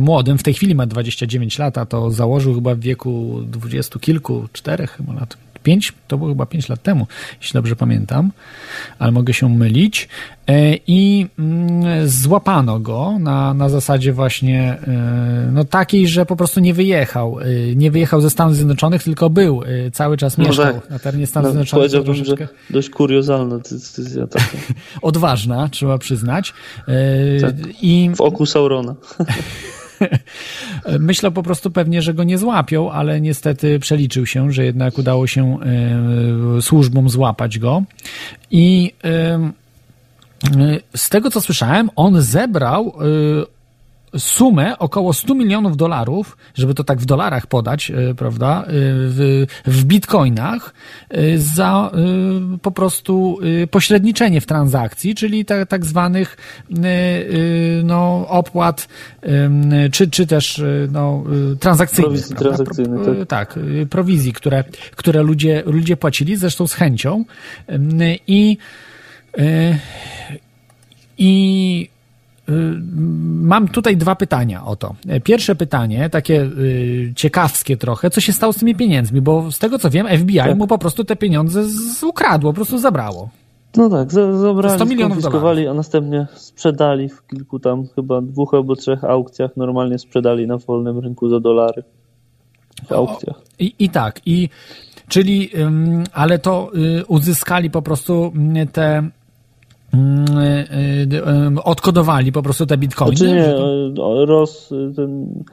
[0.00, 4.48] młodym, w tej chwili ma 29 lat, a to założył chyba w wieku dwudziestu kilku,
[4.52, 5.36] czterech chyba lat.
[5.62, 7.06] Pięć, to było chyba pięć lat temu,
[7.40, 8.30] jeśli dobrze pamiętam,
[8.98, 10.08] ale mogę się mylić.
[10.48, 16.60] E, I mm, złapano go na, na zasadzie właśnie e, no takiej, że po prostu
[16.60, 17.40] nie wyjechał.
[17.40, 17.44] e,
[17.76, 19.62] Nie wyjechał ze Stanów Zjednoczonych, tylko był.
[19.92, 20.90] Cały czas No mieszkał tak.
[20.90, 21.82] na terenie Stanów No, Zjednoczonych.
[21.82, 24.44] Powiedziałbym, że troszeczkę dość kuriozalna decyzja taka.
[25.02, 26.52] odważna, trzeba przyznać.
[27.40, 27.54] Tak.
[27.82, 28.94] I W oku Saurona.
[30.98, 35.26] Myślę po prostu pewnie, że go nie złapią, ale niestety przeliczył się, że jednak udało
[35.26, 35.58] się
[36.58, 37.82] e, służbom złapać go.
[38.50, 39.50] I e, e,
[40.96, 42.94] z tego co słyszałem, on zebrał
[44.18, 49.46] sumę około 100 milionów dolarów, żeby to tak w dolarach podać, e, prawda, e, w,
[49.66, 50.74] w bitcoinach
[51.10, 51.90] e, za
[52.62, 53.38] po prostu
[53.70, 56.36] pośredniczenie w transakcji, czyli tak, tak zwanych
[57.84, 58.88] no, opłat,
[59.92, 61.24] czy, czy też no,
[61.60, 62.10] transakcyjnych.
[62.10, 64.64] Prowizji transakcyjnych, tak, e, prowizji, które,
[64.96, 67.24] które ludzie, ludzie płacili, zresztą z chęcią.
[68.26, 68.58] I
[71.18, 71.99] i y,
[73.42, 74.94] mam tutaj dwa pytania o to.
[75.24, 79.78] Pierwsze pytanie, takie y, ciekawskie trochę, co się stało z tymi pieniędzmi, bo z tego
[79.78, 80.56] co wiem, FBI Tak.
[80.58, 83.28] mu po prostu te pieniądze z- ukradło, po prostu zabrało.
[83.76, 88.54] No tak, za- zabrali, 100 milionów skonfiskowali, a następnie sprzedali w kilku tam chyba dwóch
[88.54, 89.56] albo trzech aukcjach.
[89.56, 91.82] Normalnie sprzedali na wolnym rynku za dolary.
[92.86, 93.36] W aukcjach.
[93.58, 94.48] I, i tak, i
[95.08, 95.50] czyli,
[96.12, 99.10] ale to y, uzyskali po prostu mm, te y, y,
[101.64, 103.16] odkodowali po prostu te bitcoiny.
[103.16, 103.54] Znaczy nie,
[103.94, 105.44] to- Ross, ten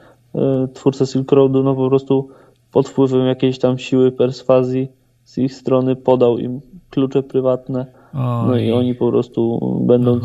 [0.73, 2.29] twórca Silk Roadu, no po prostu
[2.71, 4.87] pod wpływem jakiejś tam siły perswazji
[5.23, 7.85] z ich strony podał im klucze prywatne.
[8.13, 8.65] No Oj.
[8.65, 10.23] i oni po prostu, będąc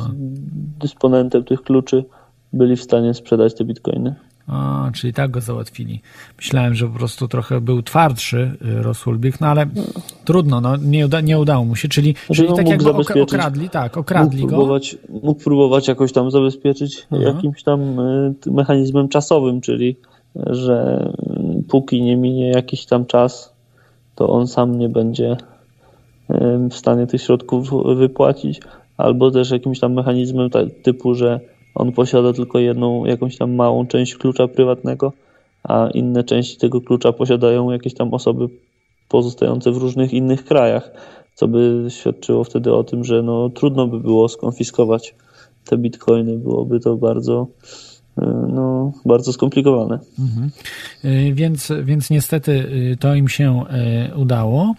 [0.81, 2.05] dysponentem tych kluczy,
[2.53, 4.15] byli w stanie sprzedać te bitcoiny.
[4.47, 6.01] A, czyli tak go załatwili.
[6.39, 9.67] Myślałem, że po prostu trochę był twardszy y, Rosulbik, no ale
[10.25, 12.91] trudno, no nie, uda, nie udało mu się, czyli, czyli no, tak jakby
[13.23, 14.57] okradli, tak, okradli mógł go.
[14.57, 17.23] próbować, mógł próbować jakoś tam zabezpieczyć Aha.
[17.23, 17.97] jakimś tam
[18.41, 19.97] t- mechanizmem czasowym, czyli
[20.37, 23.53] że mm, póki nie minie jakiś tam czas,
[24.15, 25.37] to on sam nie będzie
[26.71, 28.61] w stanie tych środków wypłacić,
[28.97, 30.51] albo też jakimś tam mechanizmem
[30.83, 31.41] typu, że
[31.75, 35.13] on posiada tylko jedną, jakąś tam małą część klucza prywatnego,
[35.63, 38.49] a inne części tego klucza posiadają jakieś tam osoby
[39.09, 40.91] pozostające w różnych innych krajach,
[41.35, 45.15] co by świadczyło wtedy o tym, że no, trudno by było skonfiskować
[45.65, 47.47] te bitcoiny, byłoby to bardzo
[48.49, 49.99] no, bardzo skomplikowane.
[50.19, 50.51] Mhm.
[51.35, 52.65] Więc, więc niestety
[53.01, 53.65] to im się
[54.17, 54.75] udało.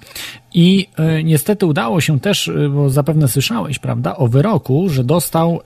[0.54, 0.88] I
[1.24, 5.60] niestety udało się też, bo zapewne słyszałeś, prawda, o wyroku, że dostał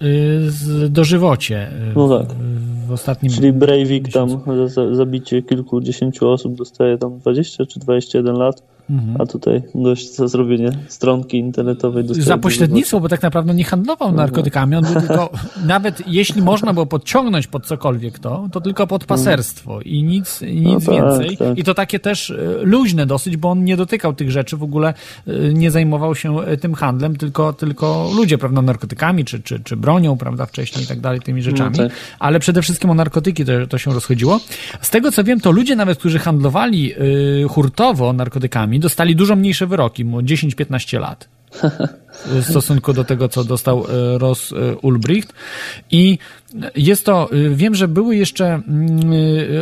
[0.89, 2.28] dożywocie no tak.
[2.88, 4.30] w ostatnim Czyli Breivik tam
[4.65, 8.76] za zabicie kilkudziesięciu osób dostaje tam 20 czy 21 lat.
[8.89, 9.21] Mhm.
[9.21, 14.27] A tutaj gość za zrobienie stronki internetowej Za pośrednictwo, bo tak naprawdę nie handlował mhm.
[14.27, 15.29] narkotykami, on był tylko,
[15.65, 20.63] nawet jeśli można było podciągnąć pod cokolwiek to, to tylko pod paserstwo i nic, nic
[20.63, 21.38] no tak, więcej.
[21.38, 21.57] Tak.
[21.57, 24.93] I to takie też e, luźne dosyć, bo on nie dotykał tych rzeczy, w ogóle
[25.27, 29.77] e, nie zajmował się e, tym handlem, tylko, tylko ludzie, prawda, narkotykami, czy, czy, czy
[29.77, 31.77] bronią, prawda, wcześniej i tak dalej, tymi rzeczami.
[31.77, 31.97] No tak.
[32.19, 34.39] Ale przede wszystkim o narkotyki to, to się rozchodziło.
[34.81, 36.93] Z tego co wiem, to ludzie nawet, którzy handlowali
[37.49, 41.30] hurtowo narkotykami, dostali dużo mniejsze wyroki, 10-15 lat
[42.26, 45.34] w stosunku do tego, co dostał e, Ross e, Ulbricht.
[45.91, 46.18] I
[46.76, 49.11] jest to, e, wiem, że były jeszcze mm,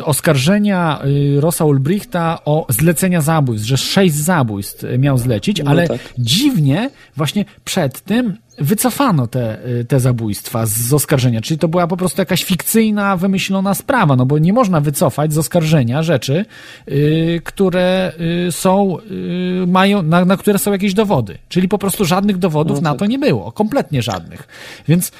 [0.03, 1.01] oskarżenia
[1.39, 5.99] Rossa Ulbrichta o zlecenia zabójstw, że sześć zabójstw miał zlecić, no ale tak.
[6.17, 12.21] dziwnie właśnie przed tym wycofano te, te zabójstwa z oskarżenia, czyli to była po prostu
[12.21, 16.45] jakaś fikcyjna, wymyślona sprawa, no bo nie można wycofać z oskarżenia rzeczy,
[16.87, 18.13] yy, które
[18.45, 22.81] yy, są, yy, mają, na, na, które są jakieś dowody, czyli po prostu żadnych dowodów
[22.81, 24.47] no na to nie było, kompletnie żadnych.
[24.87, 25.11] Więc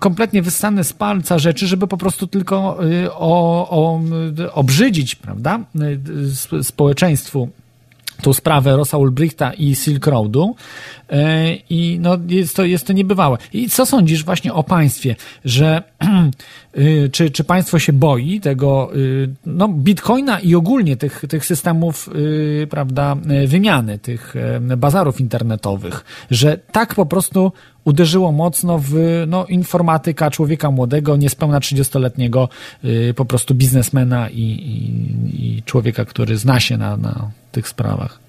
[0.00, 2.78] kompletnie wyssane z palca rzeczy, żeby po prostu tylko
[3.12, 4.00] o, o,
[4.52, 5.60] obrzydzić, prawda,
[6.62, 7.48] społeczeństwu
[8.22, 10.56] tą sprawę Rosa Ulbrichta i Silk Roadu
[11.10, 13.38] e, i no jest to, jest to niebywałe.
[13.52, 15.82] I co sądzisz właśnie o państwie, że
[16.78, 22.08] y, czy, czy państwo się boi tego y, no, bitcoina i ogólnie tych, tych systemów
[22.14, 24.34] y, prawda, wymiany, tych
[24.76, 27.52] bazarów internetowych, że tak po prostu
[27.84, 28.94] uderzyło mocno w
[29.26, 32.48] no, informatyka człowieka młodego, niespełna 30-letniego
[33.16, 38.20] po prostu biznesmena i, i, i człowieka, który zna się na, na tych sprawach.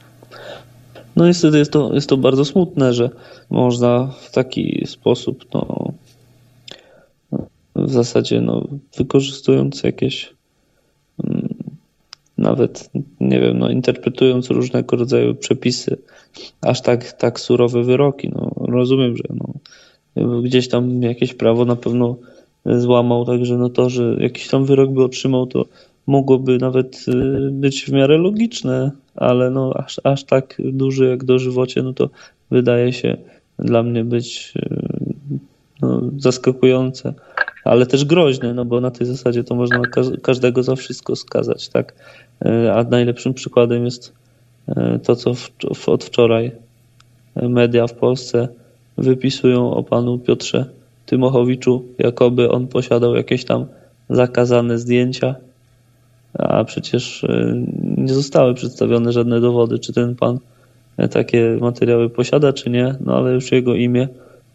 [1.16, 3.10] No niestety jest to, jest to bardzo smutne, że
[3.50, 5.92] można w taki sposób, no,
[7.76, 8.68] w zasadzie, no,
[8.98, 10.34] wykorzystując jakieś,
[11.24, 11.48] mm,
[12.38, 15.98] nawet, nie wiem, no, interpretując różnego rodzaju przepisy,
[16.62, 18.30] aż tak, tak surowe wyroki.
[18.30, 22.16] No, rozumiem, że no, gdzieś tam jakieś prawo na pewno
[22.66, 25.66] złamał, także no to, że jakiś tam wyrok by otrzymał, to
[26.08, 31.84] mogłoby nawet y, być w miarę logiczne, ale no aż, aż tak duży jak dożywocie,
[31.84, 32.10] no to
[32.52, 33.18] wydaje się
[33.60, 34.70] dla mnie być y,
[35.82, 37.14] no, zaskakujące,
[37.64, 39.82] ale też groźne, no bo na tej zasadzie to można
[40.22, 41.94] każdego za wszystko skazać, tak?
[42.46, 44.14] Y, a najlepszym przykładem jest
[45.04, 46.52] to, co w, w, od wczoraj
[47.36, 48.48] media w Polsce
[48.98, 50.66] wypisują o panu Piotrze
[51.06, 53.66] Tymochowiczu, jakoby on posiadał jakieś tam
[54.10, 55.36] zakazane zdjęcia
[56.34, 57.64] a przecież e,
[57.98, 60.40] nie zostały przedstawione żadne dowody, czy ten pan
[60.98, 64.08] e, takie materiały posiada, czy nie, no ale już jego imię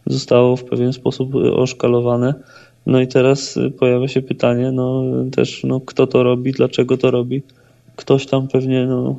[0.07, 2.35] zostało w pewien sposób oszkalowane.
[2.87, 5.05] No i teraz pojawia się pytanie, no
[5.37, 7.43] też, no kto to robi, dlaczego to robi.
[7.97, 9.16] Ktoś tam pewnie no,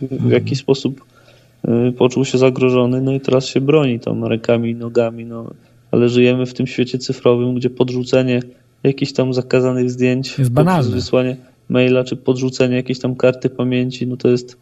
[0.00, 1.04] w jakiś sposób
[1.98, 5.50] poczuł się zagrożony, no i teraz się broni tam rękami i nogami, no
[5.90, 8.40] ale żyjemy w tym świecie cyfrowym, gdzie podrzucenie
[8.82, 10.90] jakichś tam zakazanych zdjęć, jest banalne.
[10.90, 11.36] wysłanie
[11.68, 14.58] maila czy podrzucenie jakiejś tam karty pamięci, no to jest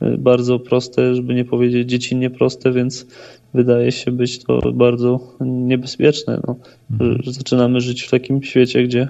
[0.00, 3.06] e, bardzo proste, żeby nie powiedzieć dziecinnie proste, więc
[3.54, 6.40] wydaje się być to bardzo niebezpieczne.
[6.46, 6.56] No.
[6.90, 7.20] Mhm.
[7.26, 9.08] Zaczynamy żyć w takim świecie, gdzie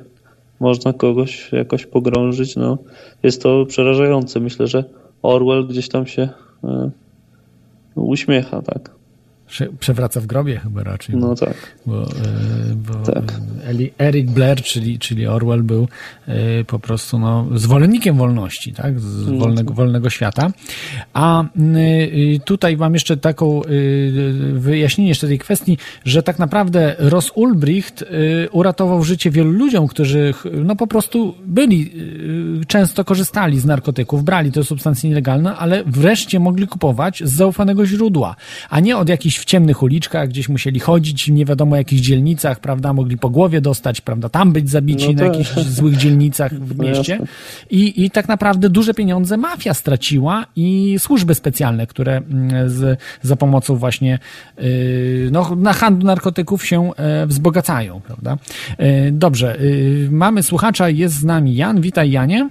[0.61, 2.57] można kogoś jakoś pogrążyć.
[2.57, 2.79] No.
[3.23, 4.41] Jest to przerażające.
[4.41, 4.85] Myślę, że
[5.23, 6.29] Orwell gdzieś tam się
[6.65, 6.91] e,
[7.95, 8.94] uśmiecha, tak
[9.81, 11.17] przewraca w grobie chyba raczej.
[11.17, 11.55] No tak.
[11.87, 12.07] Bo, e,
[12.75, 13.25] bo tak.
[13.99, 15.89] Eric Blair, czyli, czyli Orwell był
[16.27, 19.01] e, po prostu no, zwolennikiem wolności, tak?
[19.01, 19.77] Z no wolnego, tak.
[19.77, 20.53] wolnego świata.
[21.15, 21.45] A
[22.45, 23.61] tutaj mam jeszcze taką
[24.53, 28.05] wyjaśnienie jeszcze tej kwestii, że tak naprawdę Ross Ulbricht
[28.51, 30.35] uratował życie wielu ludziom, którzy
[30.65, 31.93] no po prostu byli,
[32.67, 38.37] często korzystali z narkotyków, brali te substancje nielegalne, ale wreszcie mogli kupować z zaufanego źródła,
[38.71, 42.93] a nie od jakichś w ciemnych uliczkach, gdzieś musieli chodzić, nie wiadomo jakich dzielnicach, prawda,
[42.93, 46.85] mogli po głowie dostać, prawda, tam być zabici no na jakichś złych dzielnicach w no
[46.85, 47.19] mieście.
[47.71, 53.37] I, I tak naprawdę duże pieniądze mafia straciła i służby specjalne, które mm, z, za
[53.37, 54.19] pomocą właśnie
[54.59, 54.65] yy,
[55.33, 56.91] no, na handlu narkotyków się
[57.21, 58.37] yy, wzbogacają, prawda.
[58.79, 61.81] Yy, dobrze, y, mamy słuchacza, jest z nami Jan.
[61.81, 62.49] Witaj Janie.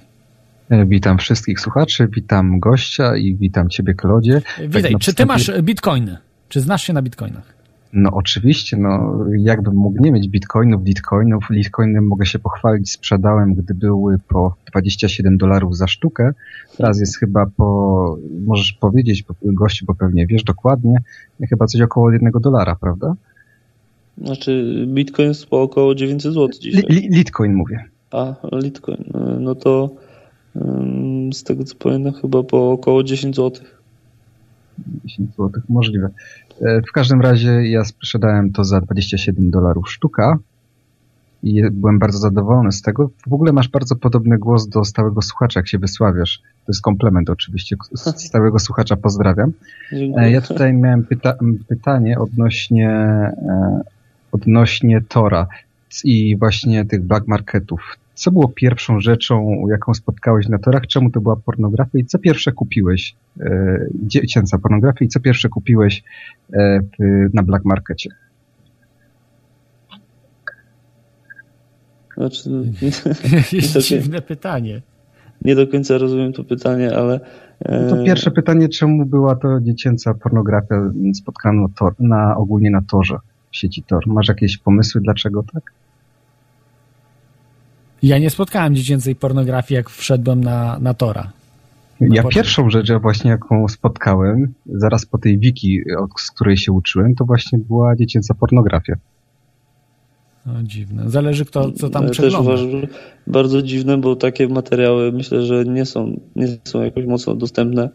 [0.70, 4.42] E, witam wszystkich słuchaczy, witam gościa i witam Ciebie, Klodzie.
[4.68, 6.23] Witaj, tak czy Ty masz bitcoiny?
[6.48, 7.54] Czy znasz się na bitcoinach?
[7.92, 13.74] No oczywiście, no jakbym mógł nie mieć bitcoinów, litcoinów, litcoinem mogę się pochwalić, sprzedałem, gdy
[13.74, 16.32] były po 27 dolarów za sztukę.
[16.76, 20.98] Teraz jest chyba po, możesz powiedzieć, bo gościu, bo pewnie wiesz dokładnie,
[21.48, 23.14] chyba coś około jednego dolara, prawda?
[24.18, 26.82] Znaczy bitcoin jest po około 900 zł dzisiaj.
[26.88, 27.84] Li, litcoin mówię.
[28.10, 29.04] A, litcoin,
[29.40, 29.90] no to
[31.32, 33.64] z tego co pamiętam chyba po około 10 zł.
[35.04, 36.10] 10 zł, możliwe.
[36.62, 40.38] E, W każdym razie ja sprzedałem to za 27 dolarów sztuka
[41.42, 43.10] i byłem bardzo zadowolony z tego.
[43.28, 46.38] W ogóle masz bardzo podobny głos do stałego słuchacza, jak się wysławiasz.
[46.42, 47.76] To jest komplement oczywiście.
[48.28, 49.52] Stałego słuchacza pozdrawiam.
[50.16, 51.34] E, Ja tutaj miałem pyta
[51.68, 53.80] pytanie odnośnie, e,
[54.32, 55.46] odnośnie Tora
[56.04, 57.80] i właśnie tych black marketów.
[58.14, 60.86] Co było pierwszą rzeczą, jaką spotkałeś na torach?
[60.86, 63.16] Czemu to była pornografia i co pierwsze kupiłeś?
[63.40, 66.02] E, dziecięca pornografia i co pierwsze kupiłeś
[66.52, 68.10] e, w, na black markecie?
[72.16, 72.50] Znaczy,
[73.52, 74.82] Jest Takie- dziwne pytanie.
[75.42, 77.20] nie do końca rozumiem to pytanie, ale
[77.60, 82.70] e, No to pierwsze pytanie, czemu była to dziecięca pornografia spotkana na, tor, na ogólnie
[82.70, 83.18] na torze
[83.50, 84.06] w sieci Tor?
[84.06, 85.72] Masz jakieś pomysły, dlaczego tak?
[88.04, 91.32] Ja nie spotkałem dziecięcej pornografii, jak wszedłem na, na Tora.
[92.00, 96.56] No ja pierwszą rzecz, ja właśnie jaką spotkałem, zaraz po tej wiki, od, z której
[96.56, 98.94] się uczyłem, to właśnie była dziecięca pornografia.
[100.46, 101.10] No, dziwne.
[101.10, 102.50] Zależy kto, co tam ja też przegląda.
[102.50, 102.88] uważam, że
[103.26, 107.88] bardzo dziwne, bo takie materiały myślę, że nie są, nie są jakoś mocno dostępne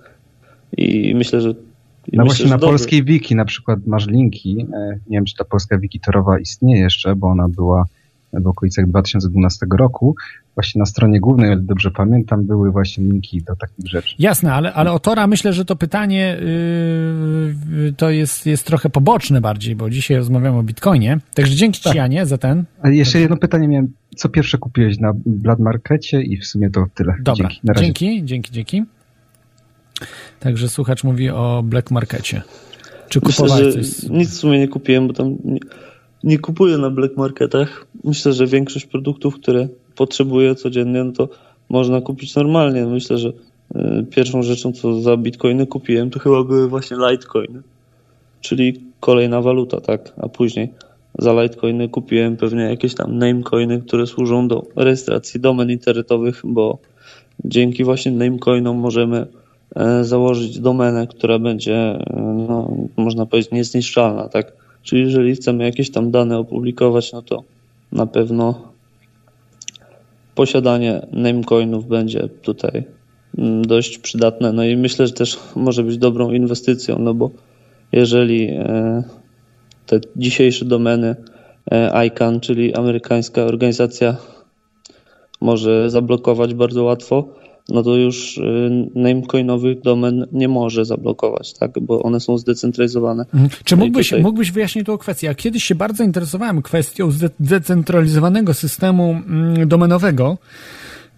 [0.78, 1.54] i myślę, że i
[2.18, 2.68] No myślę, właśnie na dobrze.
[2.68, 6.82] polskiej wiki na przykład masz linki, e, nie wiem czy ta polska wiki torowa istnieje
[6.82, 7.86] jeszcze, bo ona była
[8.34, 10.16] w okolicach 2012 roku.
[10.56, 14.16] Właśnie na stronie głównej, o ile dobrze pamiętam, były właśnie linki do takich rzeczy.
[14.20, 19.42] Jasne, ale, ale o Tora myślę, że to pytanie yy, to jest, jest trochę poboczne
[19.42, 21.20] bardziej, bo dzisiaj rozmawiamy o Bitcoinie.
[21.34, 21.94] Także dzięki Tak.
[21.94, 22.64] Ci, Janie, za ten.
[22.82, 26.86] A jeszcze jedno pytanie miałem, co pierwsze kupiłeś na Blood Markecie i w sumie to
[26.96, 27.16] tyle.
[27.22, 27.60] Dobra, Dzięki.
[27.64, 27.86] Na razie.
[27.86, 28.84] dzięki, dzięki, dzięki.
[30.40, 32.42] Także słuchacz mówi o Black Markecie.
[33.10, 34.10] Czy kupowałeś Myślę, coś?
[34.10, 35.60] nic w sumie nie kupiłem, bo tam nie,
[36.24, 37.88] nie kupuję na black marketach.
[38.04, 41.30] Myślę, że większość produktów, które potrzebuję codziennie, no to
[41.70, 42.86] można kupić normalnie.
[42.86, 47.62] Myślę, że y, pierwszą rzeczą, co za bitcoiny kupiłem, to chyba były właśnie litecoiny,
[48.42, 50.14] czyli kolejna waluta, tak?
[50.18, 50.74] A później
[51.20, 56.78] za litecoiny kupiłem pewnie jakieś tam namecoiny, które służą do rejestracji domen internetowych, bo
[57.46, 59.28] dzięki właśnie namecoinom możemy
[59.76, 64.69] e, założyć domenę, która będzie, e, no, można powiedzieć, niezniszczalna, tak?
[64.84, 67.44] Czyli jeżeli chcemy jakieś tam dane opublikować, no to
[67.92, 68.72] na pewno
[70.36, 72.84] posiadanie namecoinów będzie tutaj
[73.38, 74.54] mm, dość przydatne.
[74.54, 77.32] No i myślę, że też może być dobrą inwestycją, no bo
[77.92, 79.04] jeżeli e,
[79.86, 81.16] te dzisiejsze domeny
[81.72, 84.16] e, ICANN, czyli amerykańska organizacja,
[85.42, 87.39] może zablokować bardzo łatwo,
[87.74, 91.80] no to już y, namecoinowych domen nie może zablokować, tak?
[91.82, 93.26] Bo one są zdecentralizowane.
[93.34, 93.50] Mhm.
[93.64, 95.28] Czy No mógłbyś, tutaj- mógłbyś wyjaśnić tą kwestię?
[95.28, 100.38] Ja kiedyś się bardzo interesowałem kwestią zde- zdecentralizowanego systemu mm, domenowego.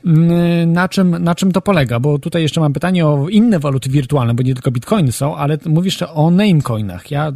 [0.06, 1.99] Mm, Na czym, na czym to polega?
[1.99, 5.58] Bo tutaj jeszcze mam pytanie o inne waluty wirtualne, bo nie tylko bitcoiny są, ale
[5.66, 7.12] mówisz jeszcze o namecoinach.
[7.12, 7.34] Ja, e,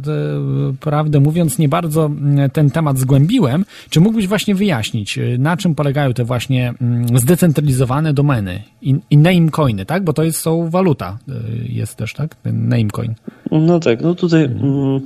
[0.80, 3.64] prawdę mówiąc, nie bardzo mm, ten temat zgłębiłem.
[3.90, 9.16] Czy mógłbyś właśnie wyjaśnić, e, na czym polegają te właśnie mm, zdecentralizowane domeny i, i
[9.18, 10.04] namecoiny, tak?
[10.04, 11.32] Bo to jest, są waluta, e,
[11.68, 12.34] jest też, tak?
[12.34, 13.14] Ten namecoin.
[13.50, 15.00] No tak, no tutaj mm,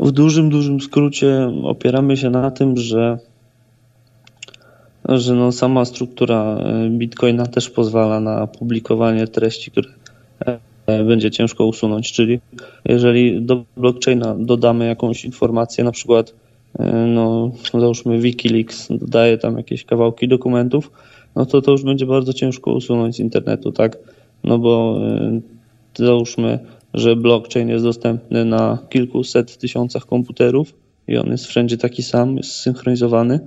[0.00, 3.18] w dużym, dużym skrócie opieramy się na tym, że,
[5.18, 9.88] że no sama struktura e, Bitcoina też pozwala na publikowanie treści, które
[10.86, 12.12] e, będzie ciężko usunąć.
[12.12, 12.40] Czyli
[12.84, 16.34] jeżeli do blockchaina dodamy jakąś informację, na przykład
[16.78, 20.90] e, no załóżmy Wikileaks dodaje tam jakieś kawałki dokumentów,
[21.36, 23.98] no to to już będzie bardzo ciężko usunąć z internetu, tak?
[24.44, 25.00] No bo
[25.94, 26.58] załóżmy,
[26.94, 30.74] że blockchain jest dostępny na kilkuset tysiącach komputerów
[31.08, 33.40] i on jest wszędzie taki sam, jest zsynchronizowany,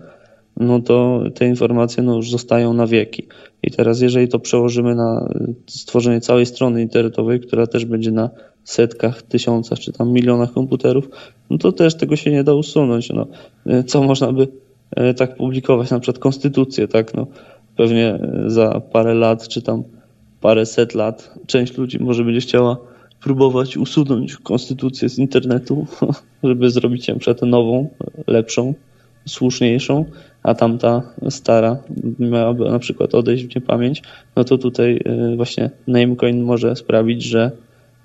[0.58, 3.28] no to te informacje no, już zostają na wieki.
[3.64, 5.30] I teraz jeżeli to przełożymy na
[5.68, 8.30] stworzenie całej strony internetowej, która też będzie na
[8.64, 11.10] setkach, tysiącach czy tam milionach komputerów,
[11.50, 13.10] no to też tego się nie da usunąć.
[13.10, 13.28] No,
[13.86, 14.48] co można by
[14.92, 17.14] e, tak publikować, na przykład konstytucję, tak?
[17.14, 17.28] No,
[17.78, 19.84] pewnie za parę lat czy tam
[20.42, 22.78] parę set lat część ludzi może będzie chciała
[23.22, 25.88] próbować usunąć konstytucję z internetu,
[26.44, 27.90] żeby zrobić ją przed nową,
[28.28, 28.74] lepszą,
[29.26, 30.06] słuszniejszą,
[30.46, 31.78] a tamta stara
[32.20, 34.02] miałaby na przykład odejść w niepamięć,
[34.36, 35.00] no to tutaj
[35.34, 37.52] y, właśnie Namecoin może sprawić, że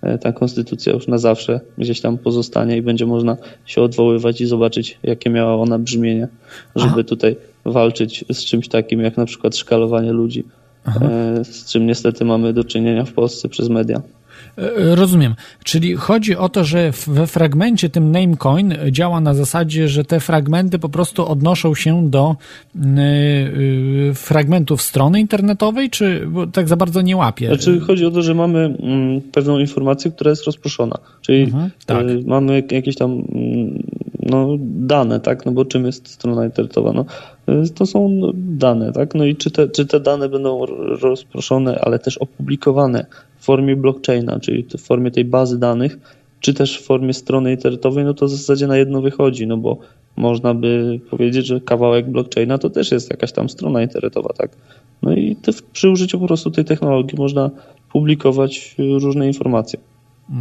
[0.03, 3.36] e, ta konstytucja już na zawsze gdzieś tam pozostanie i będzie można
[3.66, 6.28] się odwoływać i zobaczyć, jakie miała ona brzmienie,
[6.76, 7.05] żeby Aha.
[7.05, 10.45] tutaj walczyć z czymś takim jak na przykład szkalowanie ludzi,
[10.86, 14.03] e, z czym niestety mamy do czynienia w Polsce przez media.
[14.61, 15.34] E, Rozumiem.
[15.64, 20.78] Czyli chodzi o to, że we fragmencie tym Namecoin działa na zasadzie, że te fragmenty
[20.78, 22.36] po prostu odnoszą się do
[22.76, 22.80] y,
[24.11, 27.46] y, fragmentów strony internetowej, czy tak za bardzo nie łapie?
[27.46, 32.06] Znaczy chodzi o to, że mamy mm, pewną informację, która jest rozproszona, czyli Mhm, tak.
[32.26, 33.82] mamy jak- jakieś tam mm,
[34.22, 36.92] no, dane, tak, no bo czym jest strona internetowa?
[36.92, 37.04] No,
[37.74, 41.98] to są dane, tak, no i czy te, czy te dane będą ro- rozproszone, ale
[41.98, 43.06] też opublikowane
[43.41, 45.99] w formie blockchaina, czyli w formie tej bazy danych,
[46.41, 49.78] czy też w formie strony internetowej, no to w zasadzie na jedno wychodzi, no bo
[50.16, 54.51] można by powiedzieć, że kawałek blockchaina to też jest jakaś tam strona internetowa, tak?
[55.03, 55.36] No i
[55.72, 57.51] przy użyciu po prostu tej technologii można
[57.93, 59.78] publikować różne informacje.
[60.30, 60.32] Y,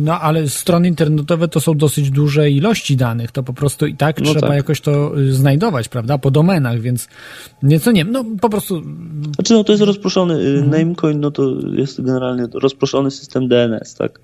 [0.00, 4.20] No ale strony internetowe to są dosyć duże ilości danych, to po prostu i tak
[4.20, 4.56] No trzeba tak.
[4.56, 7.08] jakoś to y, znajdować, prawda, po domenach, więc
[7.62, 8.82] nieco nie, no po prostu
[9.34, 14.20] Znaczy, no to jest rozproszony y, Namecoin, no to jest generalnie rozproszony system DNS, tak?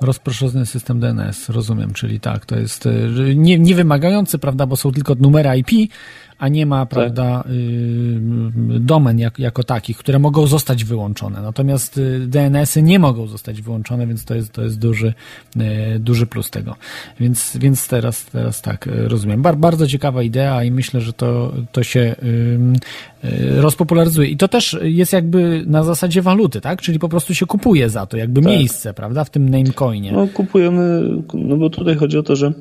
[0.00, 4.92] rozproszony system DNS, rozumiem, czyli tak, to jest y, nie, nie wymagający, prawda, bo są
[4.92, 5.92] tylko numery IP,
[6.38, 11.42] a nie ma, prawda, y, domen jak, jako takich, które mogą zostać wyłączone.
[11.42, 15.14] Natomiast y, DNS-y nie mogą zostać wyłączone, więc to jest, to jest duży,
[15.56, 16.76] y, duży plus tego.
[17.20, 19.42] Więc, więc teraz, teraz tak, rozumiem.
[19.42, 24.28] Bar, bardzo ciekawa idea i myślę, że to, to się y, rozpopularyzuje.
[24.28, 26.82] I to też jest jakby na zasadzie waluty, tak?
[26.82, 28.50] Czyli po prostu się kupuje za to, jakby Tak.
[28.52, 30.12] miejsce, prawda, w tym namecoinie.
[30.12, 32.52] No kupujemy, no bo tutaj chodzi o to, że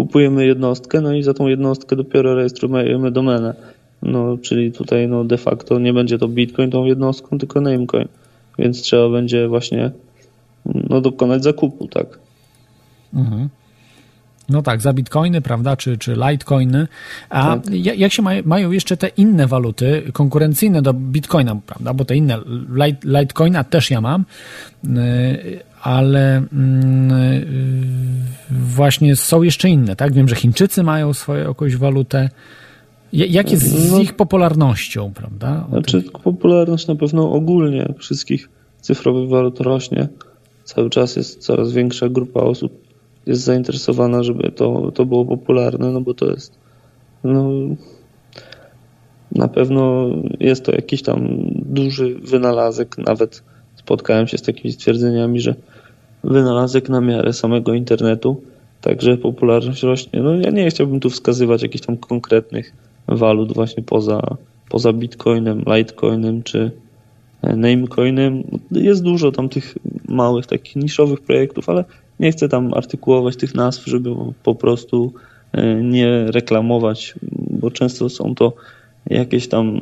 [0.00, 3.54] kupujemy jednostkę, no i za tą jednostkę dopiero rejestrujemy domenę.
[4.02, 8.08] No, czyli tutaj no de facto nie będzie to Bitcoin tą jednostką, tylko Namecoin.
[8.58, 9.90] Więc trzeba będzie właśnie
[10.64, 12.18] no, dokonać zakupu, tak.
[14.48, 16.88] No tak, za bitcoiny, prawda, czy, czy litecoiny.
[17.28, 17.74] A Tak.
[17.74, 22.16] ja- jak się maj, mają jeszcze te inne waluty konkurencyjne do bitcoina, prawda, bo te
[22.16, 22.38] inne,
[22.74, 24.24] light, litecoina też ja mam,
[24.84, 24.90] yy,
[25.82, 27.46] ale yy,
[28.50, 30.12] właśnie są jeszcze inne, tak?
[30.12, 32.28] Wiem, że Chińczycy mają swoją jakąś walutę.
[33.12, 33.98] Ja- Jak jest z No.
[34.00, 35.64] ich popularnością, prawda?
[35.66, 38.48] O Znaczy tych- popularność na pewno ogólnie wszystkich
[38.80, 40.08] cyfrowych walut rośnie.
[40.64, 42.72] Cały czas jest coraz większa grupa osób
[43.26, 46.58] jest zainteresowana, żeby to, to było popularne, no bo to jest
[47.24, 47.50] no,
[49.32, 50.06] na pewno
[50.40, 52.98] jest to jakiś tam duży wynalazek.
[52.98, 53.42] Nawet
[53.76, 55.54] spotkałem się z takimi stwierdzeniami, że
[56.24, 58.42] wynalazek na miarę samego internetu,
[58.80, 60.22] także popularność rośnie.
[60.22, 62.72] No ja nie chciałbym tu wskazywać jakichś tam konkretnych
[63.08, 64.36] walut właśnie poza,
[64.68, 66.70] poza Bitcoinem, Litecoinem czy
[67.42, 68.42] e, Namecoinem.
[68.70, 71.84] Jest dużo tam tych małych, takich niszowych projektów, ale
[72.20, 74.10] nie chcę tam artykułować tych nazw, żeby
[74.42, 75.12] po prostu
[75.52, 77.14] e, nie reklamować,
[77.50, 78.52] bo często są to
[79.06, 79.80] jakieś tam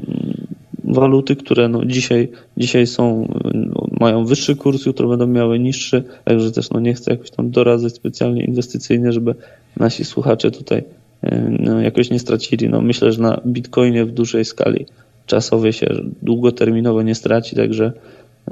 [0.88, 6.52] waluty, które no dzisiaj, dzisiaj są, no, mają wyższy kurs, jutro będą miały niższy, także
[6.52, 9.34] też no nie chcę jakoś tam doradzać specjalnie inwestycyjnie, żeby
[9.76, 10.84] nasi słuchacze tutaj
[11.22, 12.68] e, no, jakoś nie stracili.
[12.68, 14.86] No, myślę, że na Bitcoinie w dużej skali
[15.26, 15.86] czasowej się
[16.22, 17.92] długoterminowo nie straci, także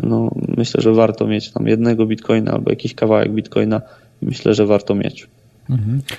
[0.02, 3.82] no, myślę, że warto mieć tam jednego Bitcoina albo jakiś kawałek Bitcoina.
[4.22, 5.28] Myślę, że warto mieć.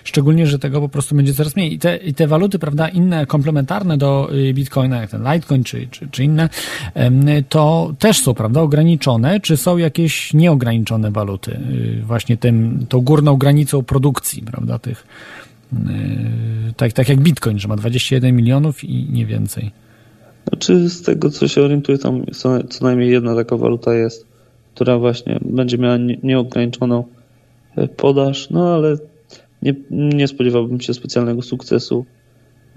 [0.04, 1.74] Szczególnie, że tego po prostu będzie coraz mniej.
[1.74, 5.88] I te, i te waluty, prawda, inne komplementarne do y, Bitcoina, jak ten Litecoin czy,
[5.92, 6.50] czy, czy inne,
[7.50, 11.52] to też są, prawda, ograniczone, czy są jakieś nieograniczone waluty?
[11.52, 15.08] y, Właśnie tym, tą górną granicą produkcji, prawda, tych,
[15.74, 15.78] y,
[16.78, 19.72] tak, tak jak Bitcoin, że ma 21 milionów i nie więcej.
[20.50, 22.50] Znaczy, z tego co się orientuję, tam co,
[22.82, 24.26] najmniej jedna taka waluta jest,
[24.76, 27.04] która właśnie będzie miała nie- nieograniczoną
[27.76, 28.98] e, podaż, no ale
[29.62, 32.06] nie, nie spodziewałbym się specjalnego sukcesu,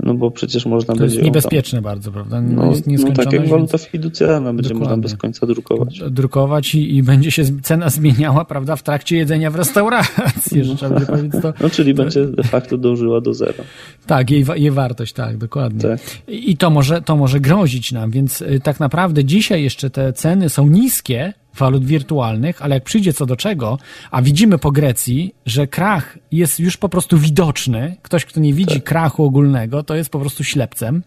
[0.02, 1.14] no bo przecież można To będzie.
[1.14, 2.36] jest niebezpieczne bardzo, prawda?
[2.36, 5.02] Tam, no, jest no tak jak waluta fiducjalna, będzie można Dokładnie.
[5.02, 6.02] bez końca drukować.
[6.10, 10.94] drukować i, i będzie się cena zmieniała, prawda, w trakcie jedzenia w restauracji, że trzeba
[10.94, 11.52] będzie powiedzieć to.
[11.60, 13.64] No czyli będzie de facto dążyła do zera.
[14.06, 15.80] Tak, jej, jej wartość, tak, dokładnie.
[15.80, 16.00] Tak.
[16.28, 20.48] I to może, to może grozić nam, więc y, tak naprawdę dzisiaj jeszcze te ceny
[20.48, 23.78] są niskie walut wirtualnych, ale jak przyjdzie co do czego,
[24.10, 28.80] a widzimy po Grecji, że krach jest już po prostu widoczny, ktoś, kto nie widzi
[28.82, 31.02] krachu ogólnego, to jest po prostu ślepcem.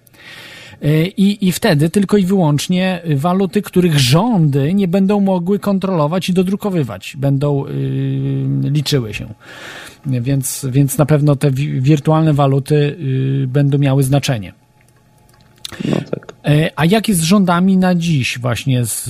[0.84, 6.34] Y, I, I wtedy tylko i wyłącznie waluty, których rządy nie będą mogły kontrolować i
[6.34, 7.72] dodrukowywać, będą y,
[8.64, 9.34] liczyły się.
[10.06, 12.76] Więc, więc na pewno te wi- wirtualne waluty
[13.44, 14.54] y, będą miały znaczenie.
[15.86, 16.33] No tak.
[16.46, 19.06] E, a jak jest z rządami na dziś właśnie z,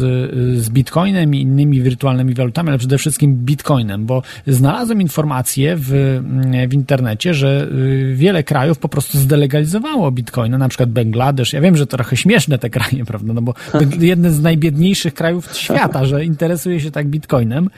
[0.61, 4.05] z Bitcoinem i innymi wirtualnymi walutami, ale przede wszystkim Bitcoinem?
[4.05, 6.21] Bo znalazłem informację w,
[6.69, 11.53] w internecie, że y, wiele krajów po prostu zdelegalizowało Bitcoina, na przykład Bangladesz.
[11.53, 13.33] Ja wiem, że to trochę śmieszne te kraje, prawda?
[13.33, 13.53] No bo
[13.99, 17.69] jeden z najbiedniejszych krajów świata, że interesuje się tak Bitcoinem,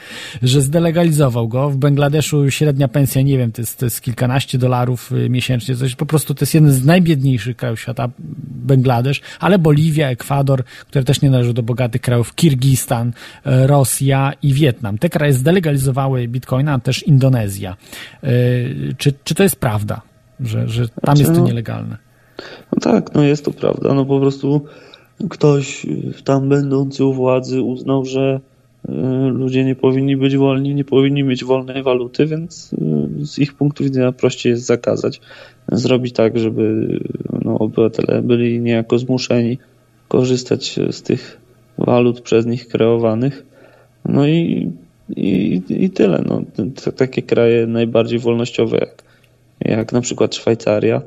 [0.42, 1.70] że zdelegalizował go.
[1.70, 5.96] W Bangladeszu średnia pensja, nie wiem, to jest, to jest kilkanaście dolarów y, miesięcznie, coś
[5.96, 8.10] po prostu to jest jeden z najbiedniejszych krajów świata,
[8.66, 13.14] Bangladesz, ale Boliwia, Ekwador, które też nie należą do bogatych krajów, Kirgistan,
[13.46, 14.98] e, Rosja i Wietnam.
[14.98, 17.76] Te kraje zdelegalizowały bitcoina, a też Indonezja.
[18.24, 18.30] E,
[18.98, 20.02] czy, czy to jest prawda,
[20.40, 21.98] że, że tam Znaczy, jest to no- nielegalne?
[22.74, 23.94] No tak, no jest to prawda.
[23.94, 24.66] No po prostu
[25.30, 25.86] ktoś
[26.24, 28.40] tam będący u władzy uznał, że
[29.34, 33.84] ludzie nie powinni być wolni, nie powinni mieć wolnej waluty, więc y, z ich punktu
[33.84, 35.22] widzenia prościej jest zakazać.
[35.72, 36.88] Zrobić tak, żeby
[37.46, 39.58] no, obywatele byli niejako zmuszeni
[40.08, 41.42] korzystać z tych
[41.78, 43.46] walut przez nich kreowanych.
[44.06, 44.72] No i,
[45.16, 46.24] i, i tyle.
[46.28, 46.42] No,
[46.96, 49.04] takie kraje najbardziej wolnościowe, jak,
[49.60, 51.02] jak na przykład Szwajcaria,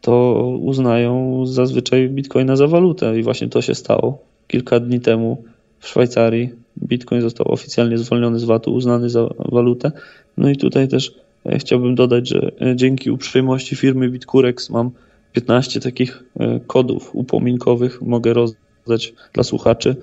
[0.00, 4.18] to uznają zazwyczaj bitcoina za walutę i właśnie to się stało.
[4.48, 5.44] Kilka dni temu
[5.82, 6.50] w Szwajcarii
[6.82, 9.92] bitcoin został oficjalnie zwolniony z VAT-u, uznany za walutę.
[10.36, 11.14] No i tutaj też
[11.46, 14.90] e, chciałbym dodać, że e, dzięki uprzejmości firmy Bitcurex mam
[15.32, 19.96] 15 takich e, kodów upominkowych, mogę rozdać dla słuchaczy.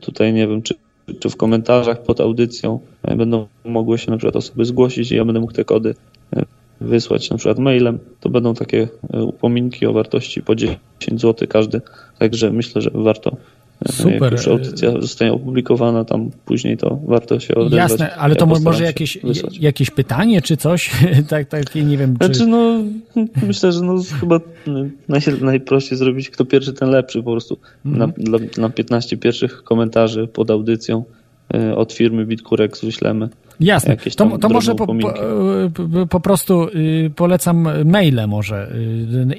[0.00, 0.74] Tutaj nie wiem, czy,
[1.20, 2.80] czy w komentarzach pod audycją
[3.16, 5.94] będą mogły się na przykład osoby zgłosić i ja będę mógł te kody
[6.80, 8.88] wysłać na przykład mailem, to będą takie
[9.26, 10.78] upominki o wartości po 10
[11.10, 11.80] zł każdy.
[12.18, 13.36] Także myślę, że warto.
[13.86, 14.22] Super.
[14.22, 17.78] Jak już audycja zostanie opublikowana, tam później to warto się odezwać.
[17.90, 19.58] Jasne, ale Ja to może jakieś, wysłać.
[19.58, 20.90] jakieś pytanie czy coś?
[21.30, 22.26] tak, takie, nie wiem, czy...
[22.26, 22.82] Znaczy, no,
[23.46, 24.40] myślę, że no, chyba
[25.08, 27.22] naj, najprościej zrobić, kto pierwszy, ten lepszy.
[27.22, 28.12] Po prostu Mhm.
[28.16, 31.04] na, dla, na 15 pierwszych komentarzy pod audycją
[31.76, 33.28] od firmy Bitcurex wyślemy.
[33.60, 33.96] Jasne.
[34.16, 35.20] To, to może po, po, upominki.
[36.10, 39.34] po, prostu y, polecam maile może y,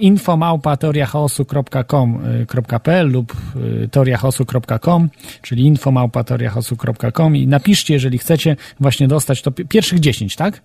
[3.03, 3.35] lub
[3.83, 5.09] y, teoriachaosu.com,
[5.41, 10.61] czyli infomałpa.teoriachaosu.com i napiszcie, jeżeli chcecie właśnie dostać to pi- pierwszych 10, tak?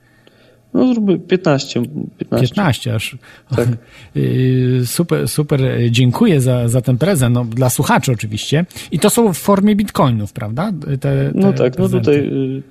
[0.74, 1.82] No, zróbmy 15.
[2.18, 2.54] 15.
[2.54, 3.16] 15 aż.
[3.56, 3.68] Tak.
[4.16, 5.60] Y, Super, super,
[5.90, 8.66] dziękuję za, za ten prezent, no, dla słuchaczy oczywiście.
[8.92, 10.72] I to są w formie bitcoinów, prawda?
[10.80, 11.98] Te, te No tak, no prezenty.
[11.98, 12.16] tutaj
[12.58, 12.62] y,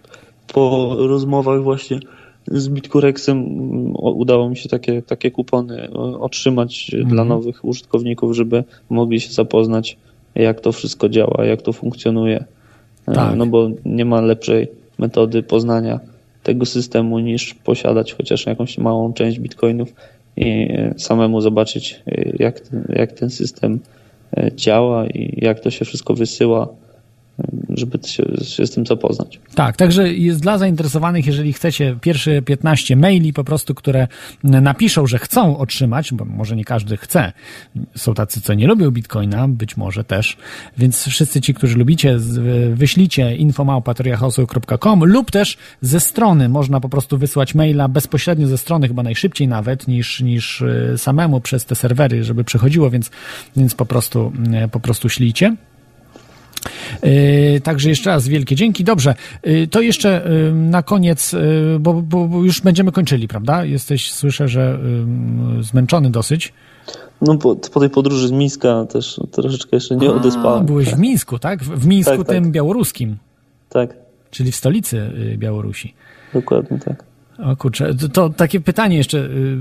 [0.54, 2.00] po rozmowach właśnie
[2.48, 7.10] z Bitcurexem mm, udało mi się takie, takie kupony otrzymać Mhm.
[7.10, 9.98] dla nowych użytkowników, żeby mogli się zapoznać,
[10.36, 12.44] jak to wszystko działa, jak to funkcjonuje.
[13.08, 13.36] E, Tak.
[13.36, 14.68] No bo nie ma lepszej
[15.00, 16.00] metody poznania
[16.44, 19.94] tego systemu niż posiadać chociaż jakąś małą część bitcoinów
[20.38, 23.80] i e, samemu zobaczyć, e, jak jak ten system
[24.38, 26.68] e, działa i jak to się wszystko wysyła,
[27.70, 29.40] żeby się, się z tym zapoznać.
[29.56, 34.08] Tak, także jest dla zainteresowanych, jeżeli chcecie pierwsze 15 maili po prostu, które
[34.44, 37.34] napiszą, że chcą otrzymać, bo może nie każdy chce.
[37.96, 40.38] Są tacy, co nie lubią Bitcoina, być może też.
[40.78, 42.18] Więc wszyscy ci, którzy lubicie,
[42.74, 46.50] wyślijcie infomałpatoriachaosu.com lub też ze strony.
[46.50, 51.42] Można po prostu wysłać maila bezpośrednio ze strony, chyba najszybciej nawet, niż, niż y, samemu
[51.42, 53.12] przez te serwery, żeby przechodziło, więc,
[53.58, 54.34] więc po prostu,
[54.66, 55.56] y, po prostu ślijcie.
[57.04, 58.84] Yy, Także jeszcze raz wielkie dzięki.
[58.84, 61.36] Dobrze, yy, to jeszcze yy, na koniec,
[61.80, 63.66] bo, bo, już będziemy kończyli, prawda?
[63.66, 64.80] Jesteś, słyszę, że
[65.62, 66.54] zmęczony dosyć.
[67.22, 70.66] No po, po tej podróży z Mińska też troszeczkę jeszcze nie A, odespałem.
[70.66, 71.64] byłeś w Mińsku, tak?
[71.64, 72.52] W Mińsku Tak, tym tak.
[72.52, 73.18] białoruskim,
[73.70, 73.94] Tak,
[74.32, 75.94] czyli w stolicy Białorusi.
[76.34, 77.04] dokładnie tak.
[77.40, 79.58] O kurczę, to, to takie pytanie jeszcze, yy,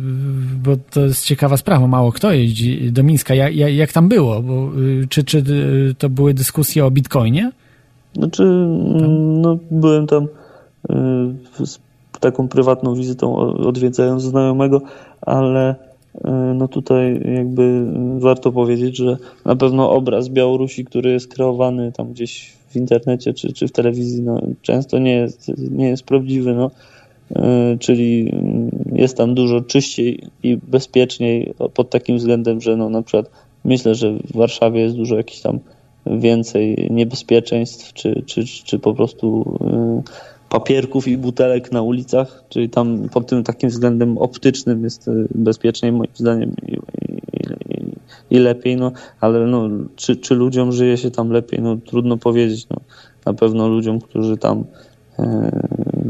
[0.62, 3.34] bo to jest ciekawa sprawa, mało kto jeździ do Mińska.
[3.34, 4.42] Jak, jak, jak tam było?
[4.42, 7.52] Bo, yy, czy, czy yy, to były dyskusje o Bitcoinie?
[8.14, 8.44] Znaczy,
[9.42, 11.78] no, byłem tam y, z
[12.20, 14.82] taką prywatną wizytą odwiedzając znajomego,
[15.20, 15.74] ale
[16.14, 21.92] y, no tutaj jakby y, warto powiedzieć, że na pewno obraz Białorusi, który jest kreowany
[21.92, 26.54] tam gdzieś w internecie czy, czy w telewizji, no, często nie jest, nie jest prawdziwy.
[26.54, 26.70] No.
[27.36, 33.02] Y, Czyli mm, jest tam dużo czyściej i bezpieczniej pod takim względem, że no, na
[33.02, 33.30] przykład
[33.64, 35.58] myślę, że w Warszawie jest dużo jakichś tam
[36.06, 39.58] więcej niebezpieczeństw, czy, czy, czy po prostu
[40.00, 45.28] y, papierków i butelek na ulicach, czyli tam pod tym takim względem optycznym jest y,
[45.34, 51.10] bezpieczniej moim zdaniem i, i, i, lepiej, no, ale no, czy, czy ludziom żyje się
[51.10, 52.76] tam lepiej, no trudno powiedzieć, no,
[53.26, 54.64] na pewno ludziom, którzy tam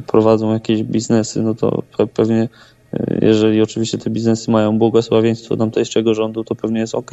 [0.06, 2.48] prowadzą jakieś biznesy, no to pe- pewnie
[2.94, 7.10] y, jeżeli oczywiście te biznesy mają błogosławieństwo tamtejszego rządu, to pewnie jest ok,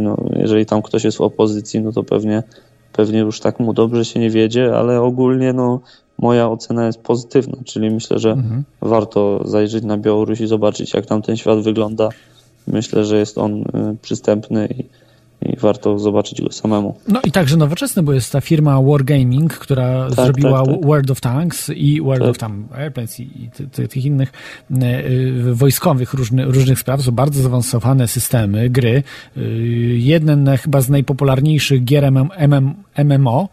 [0.00, 2.42] no, jeżeli tam ktoś jest w opozycji, no to pewnie,
[2.92, 5.80] pewnie już tak mu dobrze się nie wiedzie, ale ogólnie no,
[6.18, 8.64] moja ocena jest pozytywna, czyli myślę, że Mhm.
[8.80, 12.08] warto zajrzeć na Białoruś i zobaczyć, jak tam ten świat wygląda.
[12.66, 13.64] Myślę, że jest on
[14.02, 14.84] przystępny i,
[15.42, 16.94] i warto zobaczyć go samemu.
[17.08, 20.84] No i także nowoczesny, bo jest ta firma Wargaming, która zrobiła tak, tak.
[20.86, 22.30] World of Tanks i World Tak.
[22.30, 24.32] of tam Airplanes i, i ty, ty, tych innych
[24.72, 25.02] e,
[25.52, 27.02] wojskowych różny, różnych spraw.
[27.02, 29.02] Są bardzo zaawansowane systemy, gry.
[29.36, 29.40] E,
[29.96, 32.74] jeden chyba z najpopularniejszych gier MM, MM,
[33.04, 33.48] MMO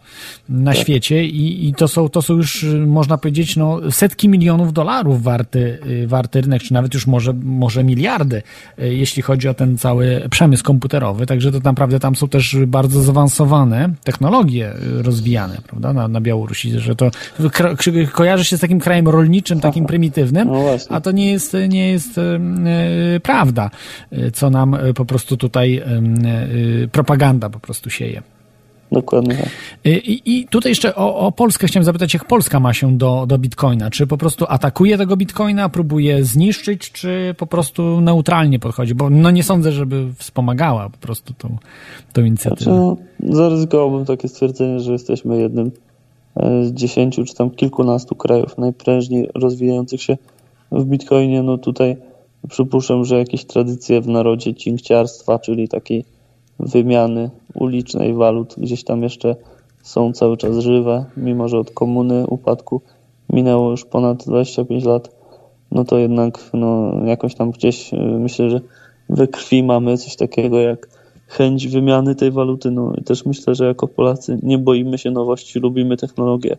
[0.48, 0.80] na Tak.
[0.80, 5.22] świecie i, i to, są, to są już, e, można powiedzieć, no, setki milionów dolarów
[5.22, 8.42] warty, warty rynek, czy nawet już może, może miliardy,
[8.78, 11.26] e, jeśli chodzi o ten cały przemysł komputerowy.
[11.26, 16.78] Także to naprawdę tam są też bardzo zaawansowane technologie e, rozwijane, prawda, na, na Białorusi,
[16.78, 17.10] że to
[18.12, 22.20] kojarzy się z takim krajem rolniczym, takim prymitywnym, No a to nie jest, nie jest
[23.22, 23.70] prawda,
[24.32, 25.82] co nam po prostu tutaj
[26.92, 28.22] propaganda po prostu sieje.
[28.92, 29.48] Dokładnie tak.
[29.84, 33.38] I, I tutaj jeszcze o, o Polskę chciałem zapytać, jak Polska ma się do, do
[33.38, 33.90] Bitcoina?
[33.90, 38.94] Czy po prostu atakuje tego Bitcoina, próbuje zniszczyć, czy po prostu neutralnie podchodzi?
[38.94, 41.56] Bo no nie sądzę, żeby wspomagała po prostu tą,
[42.12, 42.64] tą inicjatywę.
[42.64, 45.70] Znaczy, no, zaryzykowałbym takie stwierdzenie, że jesteśmy jednym
[46.36, 50.16] e, z dziesięciu czy tam kilkunastu krajów najprężniej rozwijających się
[50.72, 51.42] w Bitcoinie.
[51.42, 51.96] No tutaj
[52.48, 56.04] przypuszczam, że jakieś tradycje w narodzie cinkciarstwa, czyli takiej
[56.58, 59.36] wymiany ulicznej walut gdzieś tam jeszcze
[59.82, 62.80] są cały czas żywe, mimo że od komuny upadku
[63.32, 65.16] minęło już ponad 25 lat,
[65.70, 68.60] no to jednak no, jakoś tam gdzieś y, myślę, że
[69.08, 70.88] we krwi mamy coś takiego jak
[71.26, 72.70] chęć wymiany tej waluty.
[72.70, 76.56] No i też myślę, że jako Polacy nie boimy się nowości, lubimy technologię.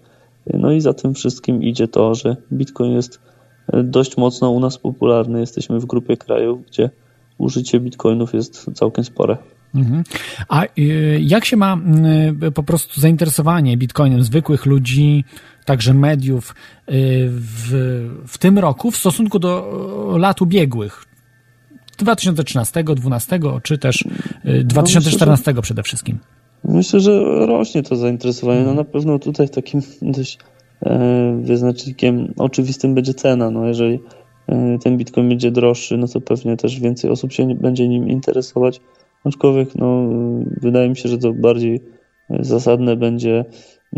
[0.53, 3.19] No i za tym wszystkim idzie to, że Bitcoin jest
[3.73, 5.39] y, dość mocno u nas popularny.
[5.39, 6.89] Jesteśmy w grupie krajów, gdzie
[7.37, 9.37] użycie bitcoinów jest całkiem spore.
[9.75, 10.03] Mhm.
[10.49, 11.77] A y, jak się ma
[12.47, 15.23] y, po prostu zainteresowanie Bitcoinem zwykłych ludzi,
[15.65, 16.53] także mediów y,
[17.29, 17.71] w,
[18.27, 21.05] w tym roku w stosunku do lat ubiegłych?
[21.97, 24.05] 2013, 2012 czy też
[24.45, 26.19] y, 2014 przede wszystkim?
[26.63, 28.61] Myślę, że rośnie to zainteresowanie.
[28.61, 30.37] No na pewno tutaj takim dość
[30.85, 33.51] e, wyznacznikiem oczywistym będzie cena.
[33.51, 33.99] No jeżeli
[34.47, 38.81] e, ten bitcoin będzie droższy, no to pewnie też więcej osób się będzie nim interesować.
[39.23, 40.09] Aczkolwiek no,
[40.61, 41.75] wydaje mi się, że to bardziej
[42.29, 43.45] e, zasadne będzie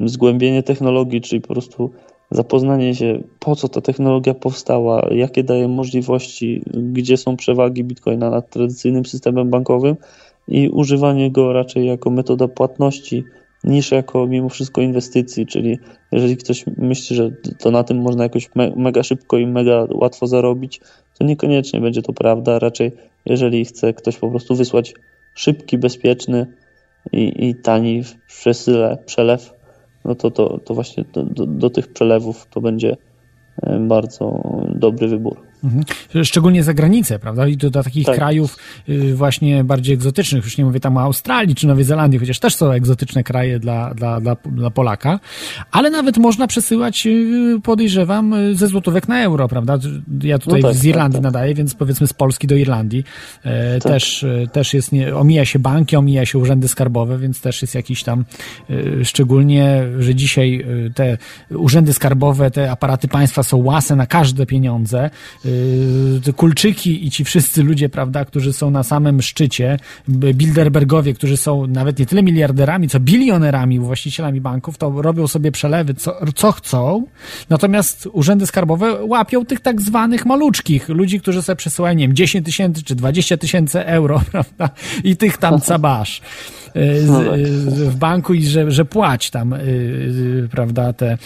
[0.05, 1.91] zgłębienie technologii, czyli po prostu
[2.31, 8.49] zapoznanie się, po co ta technologia powstała, jakie daje możliwości, gdzie są przewagi bitcoina nad
[8.49, 9.95] tradycyjnym systemem bankowym
[10.47, 13.23] i używanie go raczej jako metoda płatności
[13.63, 15.79] niż jako mimo wszystko inwestycji, czyli
[16.11, 20.27] jeżeli ktoś myśli, że to na tym można jakoś me mega szybko i mega łatwo
[20.27, 20.81] zarobić,
[21.19, 22.59] to niekoniecznie będzie to prawda.
[22.59, 22.91] Raczej
[23.25, 24.93] jeżeli chce ktoś po prostu wysłać
[25.41, 26.47] szybki, bezpieczny
[27.11, 29.53] i, i tani przesyle przelew,
[30.05, 32.97] no to, to, to właśnie do, do, do tych przelewów to będzie
[33.63, 34.43] e, bardzo
[34.75, 35.50] dobry wybór.
[35.63, 35.83] Mhm.
[36.23, 37.47] Szczególnie za granicę, prawda?
[37.47, 38.15] I do, do takich Tak.
[38.15, 38.57] krajów
[38.89, 42.55] y, właśnie bardziej egzotycznych, już nie mówię tam o Australii czy Nowej Zelandii, chociaż też
[42.55, 45.19] są egzotyczne kraje dla, dla, dla, dla Polaka,
[45.71, 49.77] ale nawet można przesyłać, y, podejrzewam, y, ze złotówek na euro, prawda?
[50.23, 51.33] Ja tutaj No tak, z Irlandii tak, tak.
[51.33, 53.03] nadaję, więc powiedzmy z Polski do Irlandii
[53.43, 53.91] e, Tak.
[53.91, 57.75] też, e, też jest, nie, omija się banki, omija się urzędy skarbowe, więc też jest
[57.75, 58.25] jakiś tam,
[58.69, 61.17] e, szczególnie, że dzisiaj te
[61.49, 65.09] urzędy skarbowe, te aparaty państwa są łase na każde pieniądze,
[66.35, 69.77] kulczyki i ci wszyscy ludzie, prawda, którzy są na samym szczycie,
[70.09, 75.93] Bilderbergowie, którzy są nawet nie tyle miliarderami, co bilionerami, właścicielami banków, to robią sobie przelewy,
[75.93, 77.05] co, co chcą,
[77.49, 82.45] natomiast urzędy skarbowe łapią tych tak zwanych maluczkich, ludzi, którzy sobie przesyłają, nie wiem, 10
[82.45, 84.69] tysięcy czy 20 tysięcy euro, prawda,
[85.03, 86.21] i tych tam cabasz
[86.75, 87.33] e, z, No tak.
[87.33, 87.45] e,
[87.89, 89.55] w banku i że, że płać tam,
[90.51, 91.17] prawda, te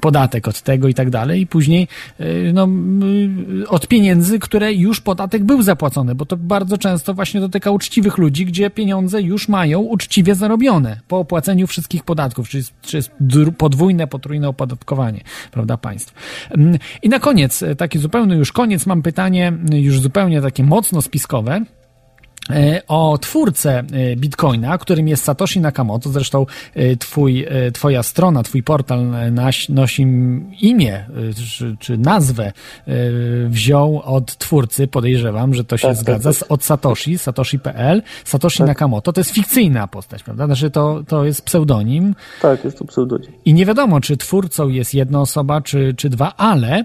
[0.00, 1.88] podatek od tego i tak dalej i później
[2.20, 7.40] e, no, m, od pieniędzy, które już podatek był zapłacony, bo to bardzo często właśnie
[7.40, 12.62] dotyka uczciwych ludzi, gdzie pieniądze już mają uczciwie zarobione po opłaceniu wszystkich podatków, czy
[12.96, 13.10] jest,
[13.58, 16.14] podwójne, potrójne opodatkowanie, prawda, państw.
[16.50, 20.64] Mm, I na koniec, e, taki zupełny już koniec, mam pytanie m, już zupełnie takie
[20.64, 21.64] mocno spiskowe
[22.88, 26.10] o twórcę e, Bitcoina, którym jest Satoshi Nakamoto.
[26.10, 29.32] Zresztą e, twój, e, twoja strona, twój portal e,
[29.68, 30.02] nosi
[30.60, 30.94] imię
[31.30, 32.52] e, czy, czy nazwę e,
[33.48, 36.38] wziął od twórcy, podejrzewam, że to się Tak, tak, zgadza, tak.
[36.38, 38.02] z- od Satoshi, Satoshi.pl.
[38.24, 38.66] Satoshi Tak.
[38.66, 40.46] Nakamoto to jest fikcyjna postać, prawda?
[40.46, 43.32] Znaczy to, to jest pseudonim Tak, jest to pseudonim.
[43.44, 46.84] i nie wiadomo, czy twórcą jest jedna osoba, czy, czy dwa, ale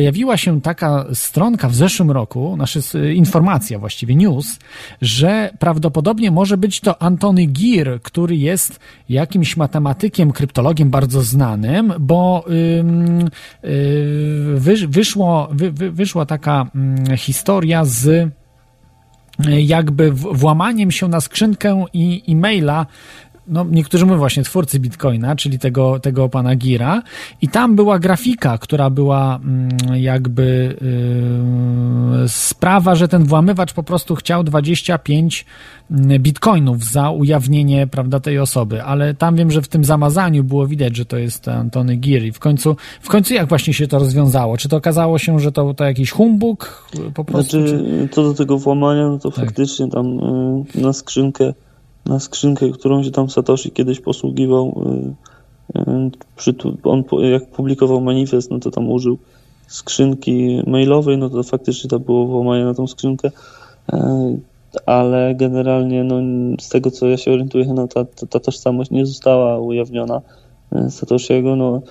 [0.00, 4.58] pojawiła się taka stronka w zeszłym roku, znaczy s- informacja właściwie, news,
[5.02, 12.44] że prawdopodobnie może być to Antony Gir, który jest jakimś matematykiem, kryptologiem bardzo znanym, bo
[12.78, 13.28] ym,
[13.64, 18.28] y, wysz, wyszło, wy, wy, wyszła taka mm, historia z
[19.58, 22.86] jakby w- włamaniem się na skrzynkę i e-maila
[23.48, 27.02] no, niektórzy mówią właśnie twórcy Bitcoina, czyli tego, tego pana Gira,
[27.42, 30.76] i tam była grafika, która była mm, jakby
[32.20, 35.46] yy, sprawa, że ten włamywacz po prostu chciał 25
[36.18, 40.96] bitcoinów za ujawnienie, prawda, tej osoby, ale tam wiem, że w tym zamazaniu było widać,
[40.96, 44.56] że to jest Antony Gir i w końcu, w końcu jak właśnie się to rozwiązało?
[44.56, 47.60] Czy to okazało się, że to, to jakiś humbug po prostu?
[47.60, 48.08] Znaczy, czy...
[48.08, 49.44] co do tego włamania, no to Tak.
[49.44, 50.18] faktycznie tam
[50.76, 51.54] y, na skrzynkę,
[52.06, 54.82] na skrzynkę, którą się tam Satoshi kiedyś posługiwał,
[55.76, 59.18] y, y, on jak publikował manifest, no to tam użył
[59.66, 63.28] skrzynki mailowej, no to faktycznie to było włamanie na tą skrzynkę,
[63.92, 63.96] y,
[64.86, 66.16] ale generalnie no,
[66.60, 70.20] z tego co ja się orientuję, no ta, ta, ta tożsamość nie została ujawniona
[70.90, 71.82] Satoshiego, no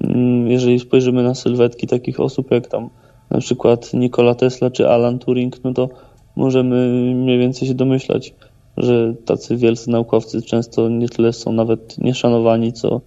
[0.00, 2.88] mm, jeżeli spojrzymy na sylwetki takich osób jak tam
[3.30, 5.88] na przykład Nikola Tesla czy Alan Turing, no to
[6.36, 8.34] możemy mniej więcej się domyślać,
[8.76, 13.00] że tacy wielcy naukowcy często nie tyle są nawet nieszanowani, co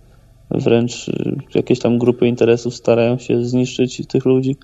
[0.52, 4.56] wręcz y, jakieś tam grupy interesów starają się zniszczyć tych ludzi,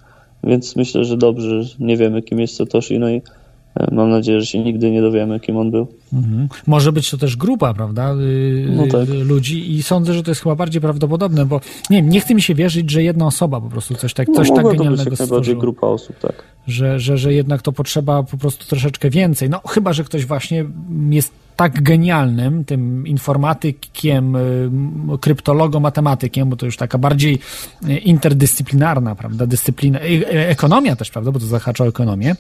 [0.44, 3.22] więc myślę, że dobrze, że nie wiemy kim jest Satoshi, no i
[3.80, 5.88] e, mam nadzieję, że się nigdy nie dowiemy kim on był.
[6.14, 6.48] Mhm.
[6.68, 9.10] Może być to też grupa, prawda, y, No tak.
[9.10, 12.36] y, ludzi i sądzę, że to jest chyba bardziej prawdopodobne, bo nie wiem, nie chce
[12.36, 14.78] mi się wierzyć, że jedna osoba po prostu coś tak, No, coś tak mogła to
[14.78, 15.62] być genialnego jak stworzyła.
[15.62, 16.44] grupa osób, tak.
[16.68, 19.50] Że, że, że jednak to potrzeba po prostu troszeczkę więcej.
[19.50, 20.66] No chyba, że ktoś właśnie
[21.10, 24.70] jest tak genialnym tym informatykiem, y,
[25.22, 27.40] kryptologą, matematykiem, bo to już taka bardziej
[27.90, 32.36] y, interdyscyplinarna, prawda, dyscyplina, e- ekonomia też, prawda, bo to zahacza o ekonomię,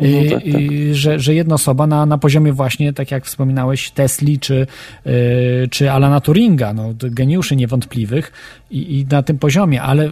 [0.00, 0.60] No y, tak, tak.
[0.60, 4.66] y, Że, że jedna osoba na, na poziomie właśnie, tak jak wspominałeś, Tesli czy,
[5.06, 8.32] y, czy Alana Turinga, no, geniuszy niewątpliwych
[8.72, 10.10] i, i na tym poziomie, ale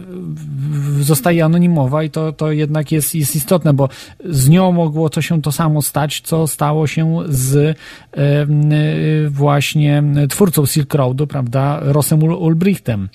[0.99, 3.89] zostaje anonimowa i to, to jednak jest, jest istotne, bo
[4.29, 7.75] z nią mogło to się to samo stać, co stało się z y,
[9.29, 13.09] właśnie twórcą Silk Roadu, prawda, Rossem Ul- Ulbrichtem,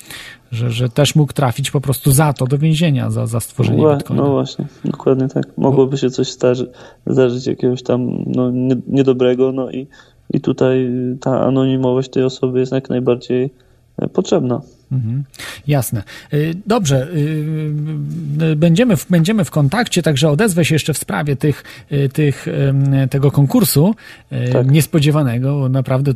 [0.53, 3.97] że, że też mógł trafić po prostu za to do więzienia, za, za stworzenie Wła-
[3.97, 4.23] Bitcoina.
[4.23, 5.45] No właśnie, dokładnie tak.
[5.57, 6.71] Mogłoby się coś zdarzy,
[7.07, 9.87] zdarzyć jakiegoś tam no, nie- niedobrego, no i,
[10.31, 10.91] i tutaj
[11.21, 13.51] ta anonimowość tej osoby jest jak najbardziej
[13.99, 14.61] e, potrzebna.
[14.93, 15.25] Mhm.
[15.67, 16.03] Jasne.
[16.35, 17.73] Y, Dobrze, y,
[18.43, 21.65] y, będziemy w, będziemy w kontakcie, także odezwę się jeszcze w sprawie tych,
[22.13, 22.47] tych,
[23.11, 23.95] tego konkursu
[24.53, 24.71] Tak.
[24.71, 26.13] niespodziewanego, naprawdę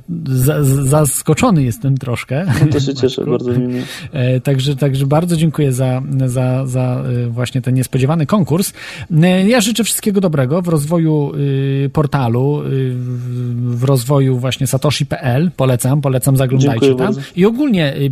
[0.84, 2.44] zaskoczony jestem troszkę.
[2.60, 3.72] No to się cieszę, bardzo miło.
[4.12, 8.72] E, Także, także bardzo dziękuję za, za, za właśnie ten niespodziewany konkurs.
[9.22, 11.32] E, Ja życzę wszystkiego dobrego w rozwoju
[11.92, 12.62] portalu,
[13.74, 15.50] w- rozwoju właśnie satoshi.pl.
[15.56, 17.14] Polecam, polecam, zaglądajcie Dziękuję tam.
[17.14, 17.20] bardzo.
[17.36, 18.10] I ogólnie y,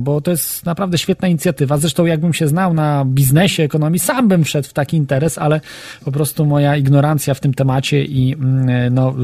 [0.00, 1.78] bo to jest naprawdę świetna inicjatywa.
[1.78, 5.60] Zresztą jakbym się znał na biznesie, ekonomii, sam bym wszedł w taki interes, ale
[6.04, 9.14] po prostu moja ignorancja w tym temacie i mm, no, y,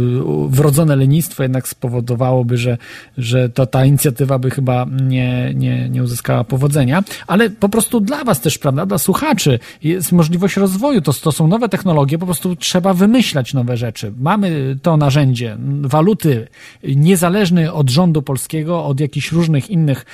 [0.48, 2.78] wrodzone lenistwo jednak spowodowałoby, że,
[3.18, 7.04] że to ta inicjatywa by chyba nie, nie, nie uzyskała powodzenia.
[7.26, 11.00] Ale po prostu dla was też, prawda, dla słuchaczy jest możliwość rozwoju.
[11.00, 14.12] To, to są nowe technologie, po prostu trzeba wymyślać nowe rzeczy.
[14.18, 16.48] Mamy to narzędzie, waluty
[16.84, 20.04] niezależny od rządu polskiego, od jakichś różnych innych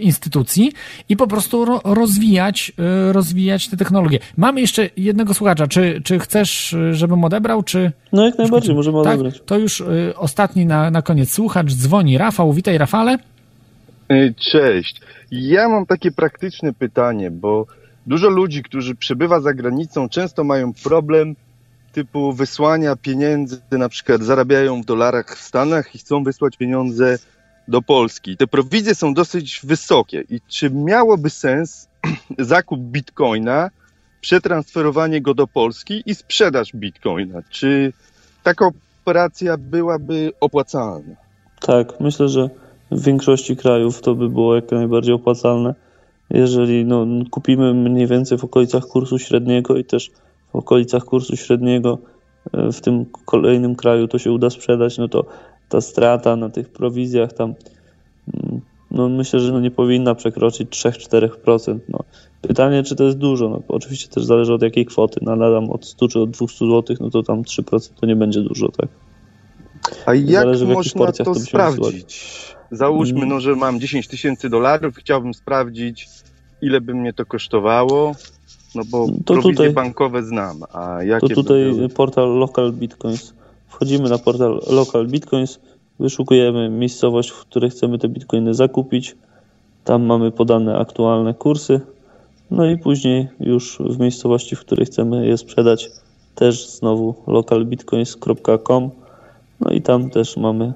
[0.00, 0.72] instytucji
[1.08, 2.72] i po prostu ro, rozwijać,
[3.08, 4.18] y, rozwijać te technologie.
[4.36, 5.66] Mamy jeszcze jednego słuchacza.
[5.66, 7.92] Czy, czy chcesz, y, żebym odebrał, czy...
[8.12, 9.42] No jak najbardziej, możemy Tak, odebrać.
[9.46, 12.18] to już y, ostatni na, na koniec słuchacz dzwoni.
[12.18, 13.18] Rafał, witaj Rafale.
[14.36, 15.00] Cześć.
[15.30, 17.66] Ja mam takie praktyczne pytanie, bo
[18.06, 21.34] dużo ludzi, którzy przebywa za granicą, często mają problem
[21.92, 27.18] typu wysłania pieniędzy, na przykład zarabiają w dolarach w Stanach i chcą wysłać pieniądze
[27.68, 28.36] do Polski.
[28.36, 31.88] Te prowizje są dosyć wysokie i czy miałoby sens
[32.38, 33.70] zakup bitcoina,
[34.20, 37.42] przetransferowanie go do Polski i sprzedaż bitcoina?
[37.50, 37.92] Czy
[38.42, 41.14] taka operacja byłaby opłacalna?
[41.60, 42.50] Tak, myślę, że
[42.90, 45.74] w większości krajów to by było jak najbardziej opłacalne.
[46.30, 50.10] Jeżeli no, kupimy mniej więcej w okolicach kursu średniego i też
[50.52, 51.98] w okolicach kursu średniego
[52.52, 55.26] e, w tym kolejnym kraju to się uda sprzedać, no to
[55.74, 57.54] ta strata na tych prowizjach tam
[58.34, 58.60] mm,
[58.90, 61.78] no myślę, że no nie powinna przekroczyć 3-4%.
[61.88, 61.98] No.
[62.40, 63.48] Pytanie, czy to jest dużo?
[63.48, 65.20] No, oczywiście też zależy od jakiej kwoty.
[65.22, 68.16] No, ale tam od 100 czy od 200 zł, no to tam 3% to nie
[68.16, 68.88] będzie dużo, tak?
[70.06, 72.30] A jak Zależy, można to to sprawdzić?
[72.70, 73.28] Załóżmy, Mm.
[73.28, 76.08] no, że mam 10 tysięcy dolarów, chciałbym sprawdzić,
[76.62, 78.14] ile by mnie to kosztowało?
[78.74, 83.34] No bo To prowizje tutaj- bankowe znam, a jakie To tutaj portal Local Bitcoins.
[83.74, 85.60] Wchodzimy na portal Local Bitcoins,
[86.00, 89.16] wyszukujemy miejscowość, w której chcemy te bitcoiny zakupić.
[89.84, 91.80] Tam mamy podane aktualne kursy.
[92.50, 95.90] No i później już w miejscowości, w której chcemy je sprzedać,
[96.34, 98.90] też znowu localbitcoins.com.
[99.60, 100.72] No i tam też mamy.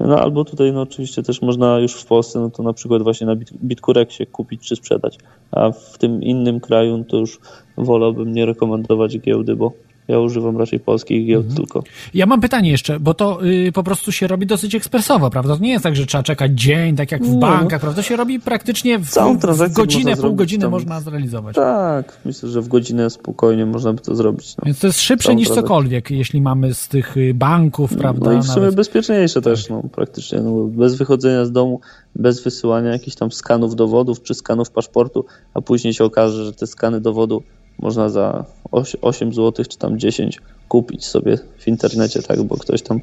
[0.00, 3.26] No albo tutaj no oczywiście też można już w Polsce, no to na przykład właśnie
[3.26, 5.18] na Bit- Bitkurexie kupić czy sprzedać.
[5.50, 7.40] A w tym innym kraju to już
[7.76, 9.72] wolałbym nie rekomendować giełdy, bo
[10.08, 11.82] ja używam raczej polskich giełd tylko.
[12.14, 15.56] Ja mam pytanie jeszcze, bo to y, po prostu się robi dosyć ekspresowo, prawda?
[15.56, 17.40] To nie jest tak, że trzeba czekać dzień, tak jak w Nie, no.
[17.40, 18.02] bankach, prawda?
[18.02, 20.70] To się robi praktycznie w, Całą w godzinę, pół godziny tam.
[20.70, 21.56] można zrealizować.
[21.56, 24.56] Tak, myślę, że w godzinę spokojnie można by to zrobić.
[24.56, 24.62] No.
[24.66, 25.68] Więc to jest szybsze Całą niż transakcję.
[25.68, 28.30] cokolwiek, jeśli mamy z tych y, banków, prawda?
[28.30, 28.74] No i w sumie nawet.
[28.74, 31.80] bezpieczniejsze też, no praktycznie, no, bez wychodzenia z domu,
[32.14, 36.66] bez wysyłania jakichś tam skanów dowodów czy skanów paszportu, a później się okaże, że te
[36.66, 37.42] skany dowodu
[37.78, 42.82] można za oś- 8 zł czy tam 10 kupić sobie w internecie, tak, bo ktoś
[42.82, 43.00] tam,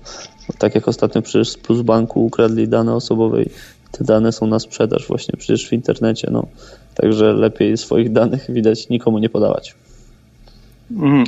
[0.57, 3.49] tak jak ostatnio przecież z Plus Banku ukradli dane osobowe i
[3.91, 6.45] te dane są na sprzedaż właśnie przecież w internecie, no.
[6.95, 9.75] Także lepiej swoich danych widać nikomu nie podawać.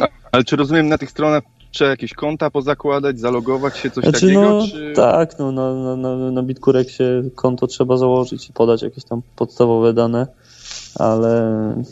[0.02, 4.22] A- ale czy rozumiem, na tych stronach trzeba jakieś konta pozakładać, zalogować się, coś Znaczy,
[4.22, 4.41] takiego?
[4.41, 4.93] no, czy...
[4.96, 6.43] Tak, no, na, na, na,
[7.36, 10.28] konto trzeba założyć i podać jakieś tam podstawowe dane,
[10.96, 11.84] ale,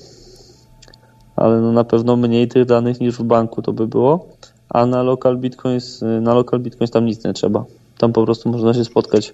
[1.35, 4.27] ale no na pewno mniej tych danych niż w banku to by było,
[4.69, 7.65] a na Local Bitcoins, na Local Bitcoins tam nic nie trzeba.
[7.97, 9.33] Tam po prostu można się spotkać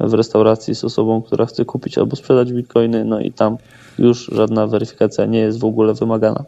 [0.00, 3.56] w restauracji z osobą, która chce kupić albo sprzedać bitcoiny, no i tam
[3.98, 6.44] już żadna weryfikacja nie jest w ogóle wymagana.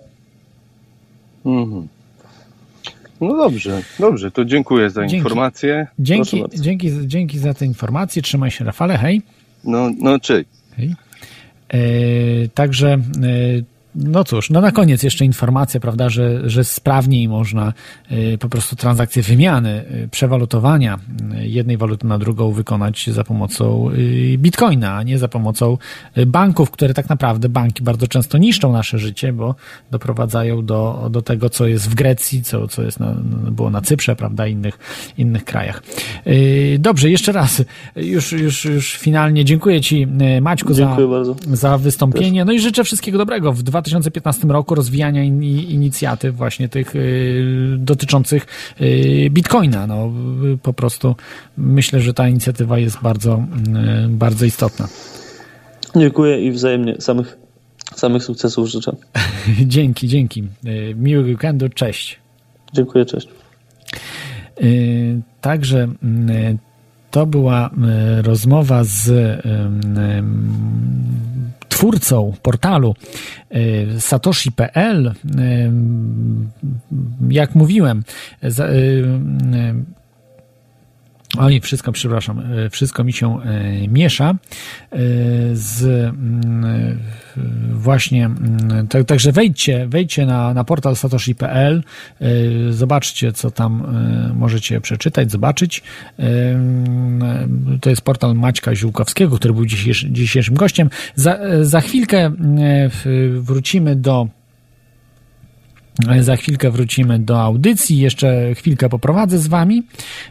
[1.46, 1.88] Mhm.
[3.20, 5.16] No dobrze, dobrze, to dziękuję za Dzięki.
[5.16, 5.86] informację.
[5.98, 8.22] Dzięki, dzięki, dzięki za te informacje.
[8.22, 8.98] Trzymaj się, Rafale.
[8.98, 9.22] Hej.
[9.64, 10.48] No, no cześć.
[10.76, 10.94] Hej.
[11.68, 11.78] E,
[12.54, 12.98] także, e,
[13.94, 17.72] no cóż, no na koniec jeszcze informacja, prawda, że, że sprawniej można
[18.10, 20.98] e, po prostu transakcje wymiany, e, przewalutowania
[21.34, 23.90] e, jednej waluty na drugą wykonać za pomocą
[24.38, 25.78] bitcoina, a nie za pomocą
[26.26, 29.54] banków, które tak naprawdę banki bardzo często niszczą nasze życie, bo
[29.90, 33.14] doprowadzają do, do tego, co jest w Grecji, co, co jest na,
[33.50, 34.78] było na Cyprze, prawda, innych,
[35.18, 35.82] innych krajach.
[36.78, 37.62] Dobrze, jeszcze raz,
[37.96, 40.06] już, już, już finalnie dziękuję Ci,
[40.40, 41.36] Maćku, za, bardzo.
[41.52, 42.44] za wystąpienie.
[42.44, 48.46] No i życzę wszystkiego dobrego w 2015 roku rozwijania in, inicjatyw właśnie tych y, dotyczących
[48.80, 49.86] y, Bitcoina.
[49.86, 50.12] No,
[50.62, 51.16] po prostu
[51.56, 53.44] myślę, że ta inicjatywa jest bardzo,
[54.04, 54.88] y, bardzo istotna.
[55.96, 57.38] Dziękuję i wzajemnie samych,
[57.94, 58.92] samych sukcesów życzę.
[59.74, 60.44] dzięki, dzięki.
[60.94, 62.20] Miłego weekendu, cześć.
[62.72, 63.28] Dziękuję, cześć.
[65.40, 65.88] Także
[67.10, 67.70] to była
[68.22, 69.10] rozmowa z
[71.82, 72.94] twórcą portalu
[73.54, 75.06] y, satoshi.pl.
[75.06, 75.12] Y,
[77.30, 78.04] Jak mówiłem,
[78.42, 78.52] y,
[81.38, 83.38] Oj, wszystko, przepraszam, y, wszystko mi się
[83.84, 84.98] y, miesza y,
[85.52, 86.98] z mm,
[87.72, 91.82] właśnie, mm, tak, także wejdźcie, wejdźcie na, na portal satoshi.pl,
[92.70, 93.86] zobaczcie, co tam
[94.34, 95.82] możecie przeczytać, zobaczyć.
[96.18, 96.22] Y,
[97.80, 100.90] To jest portal Maćka Ziółkowskiego, który był dzisiejszy, dzisiejszym gościem.
[101.14, 102.32] Za, za chwilkę
[103.40, 104.28] wrócimy do
[106.20, 107.98] za chwilkę wrócimy do audycji.
[107.98, 109.82] Jeszcze chwilkę poprowadzę z Wami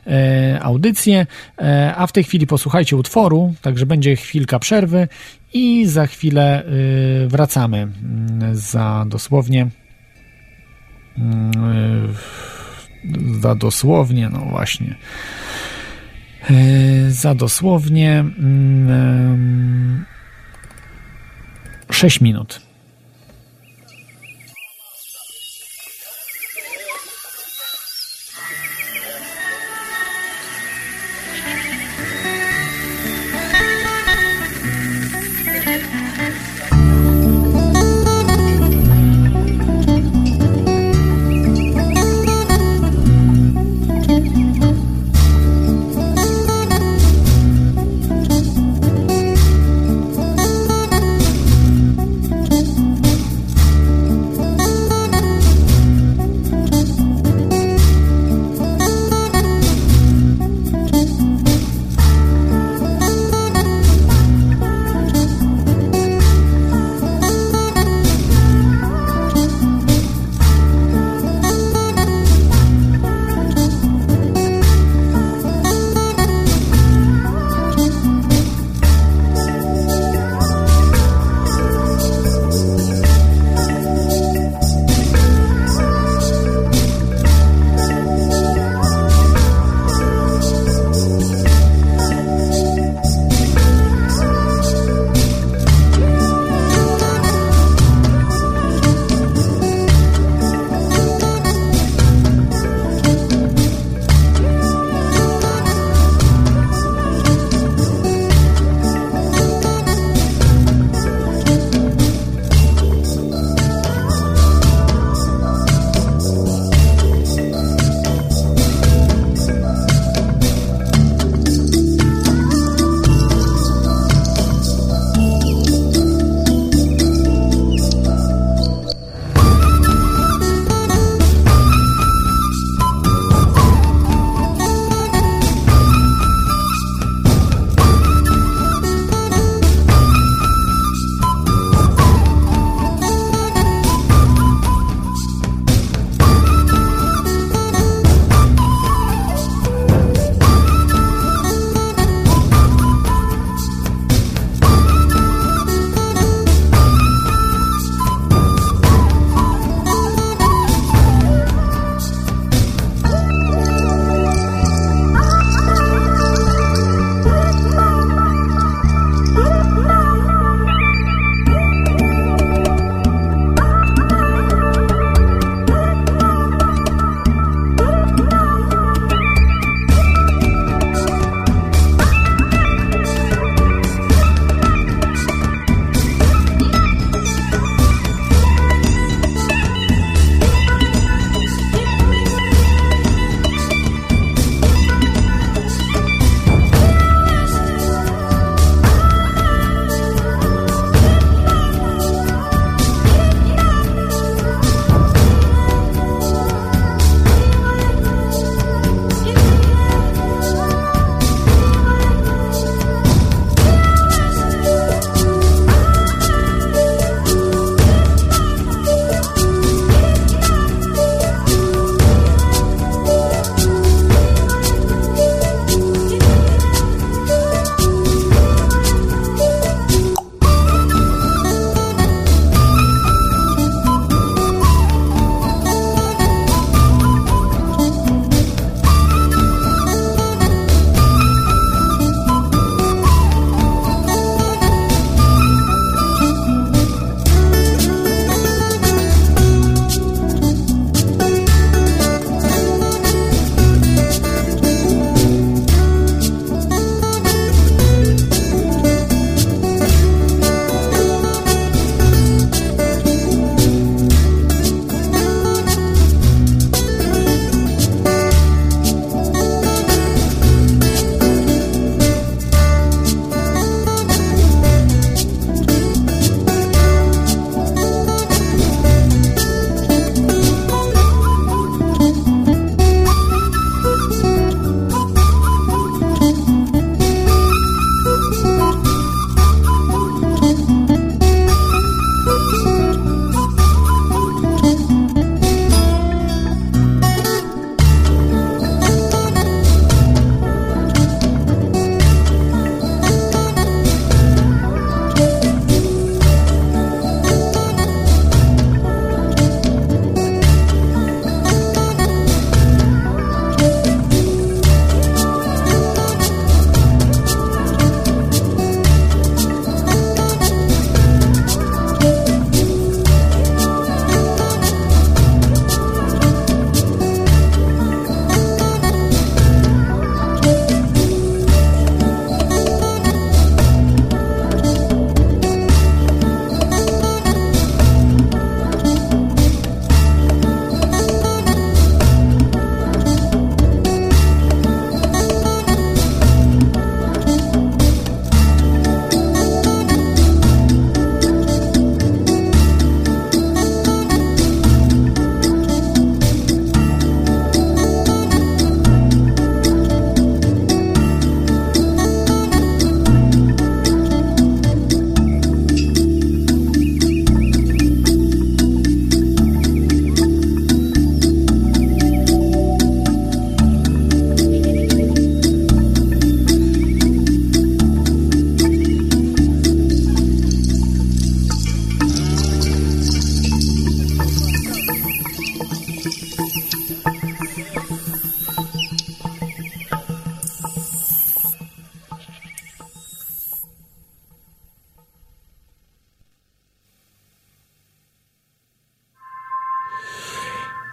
[0.07, 1.25] e, audycję,
[1.57, 5.07] e, a w tej chwili posłuchajcie utworu, także będzie chwilka przerwy
[5.53, 9.67] i za chwilę e, wracamy mm, za dosłownie
[11.17, 14.95] mm, e, za dosłownie, no właśnie
[16.49, 20.05] e, za dosłownie mm,
[21.91, 22.70] 6 minut.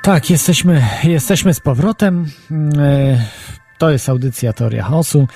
[0.08, 2.26] Tak, jesteśmy, jesteśmy z powrotem.
[2.78, 3.24] E,
[3.78, 5.28] To jest audycja Teoria Chaosu.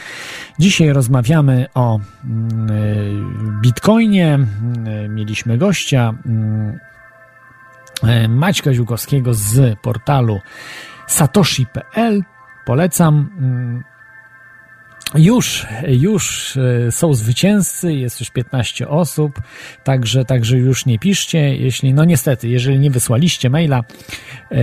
[0.59, 4.39] Dzisiaj rozmawiamy o mm, e, Bitcoinie.
[4.87, 6.79] E, Mieliśmy gościa mm,
[8.29, 10.41] Maćka Ziłkowskiego z portalu
[11.07, 12.23] satoshi.pl.
[12.67, 13.31] Polecam.
[13.39, 13.85] Mm,
[15.15, 16.59] Już, już
[16.91, 19.43] są zwycięzcy, jest już 15 osób,
[19.85, 23.85] także, także już nie piszcie, jeśli, no niestety, jeżeli nie wysłaliście maila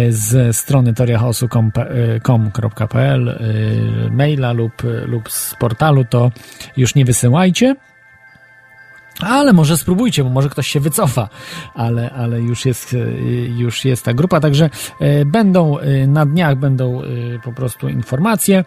[0.10, 3.36] z strony teoriachaosu.com.pl e,
[4.11, 4.74] maila lub,
[5.06, 6.32] lub z portalu, to
[6.78, 7.76] już nie wysyłajcie.
[9.20, 11.30] Ale może spróbujcie, bo może ktoś się wycofa,
[11.74, 12.98] ale, ale już, jest, e,
[13.45, 17.06] już jest ta grupa, także e, będą e, na dniach będą e,
[17.44, 18.64] po prostu informacje e,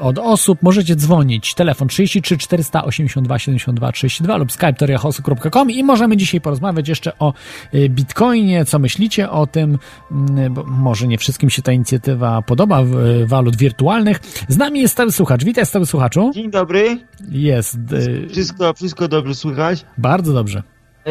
[0.00, 0.62] od osób.
[0.62, 1.54] Możecie dzwonić.
[1.54, 7.32] Telefon 33 482 72 32 lub skype toriachosu.com i możemy dzisiaj porozmawiać jeszcze o
[7.72, 8.64] e, Bitcoinie.
[8.64, 9.78] Co myślicie o tym?
[10.10, 14.20] Mm, Bo może nie wszystkim się ta inicjatywa podoba, w- e, walut wirtualnych.
[14.48, 15.44] Z nami jest stały słuchacz.
[15.44, 16.30] Witaj stały słuchaczu.
[16.34, 16.98] Dzień dobry.
[17.30, 17.76] Jest.
[18.24, 19.84] e, Wszystko, wszystko dobrze słychać.
[19.98, 20.62] Bardzo dobrze.
[21.06, 21.10] E,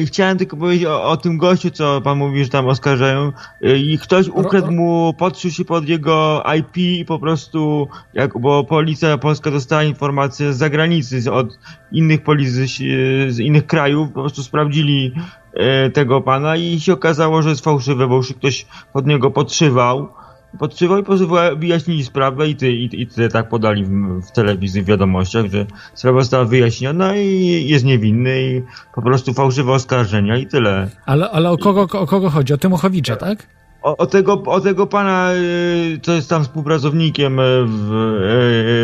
[0.00, 3.32] e, chciałem tylko powiedzieć o, o tym gościu, co pan mówi, że tam oskarżają.
[3.62, 8.64] E, I ktoś ukradł mu, podszył się pod jego IP i po prostu, jak, bo
[8.64, 11.58] policja polska dostała informacje z zagranicy, z, od
[11.92, 15.14] innych policji, z, z innych krajów, po prostu sprawdzili
[15.54, 20.08] e, tego pana i się okazało, że jest fałszywe, bo już ktoś pod niego podszywał.
[20.58, 23.90] Podszywał i pozywa- wyjaśnili sprawę i, ty, i, i tyle tak podali w,
[24.22, 28.62] w telewizji, w wiadomościach, że sprawa została wyjaśniona i jest niewinny i
[28.94, 30.88] po prostu fałszywe oskarżenia i tyle.
[31.06, 32.52] Ale, ale o, kogo, o kogo chodzi?
[32.52, 33.46] O Tymochowicza, tak?
[33.82, 37.92] O, o, tego, o tego pana, y, co jest tam współpracownikiem, y, w,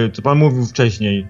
[0.08, 1.26] y, co pan mówił wcześniej,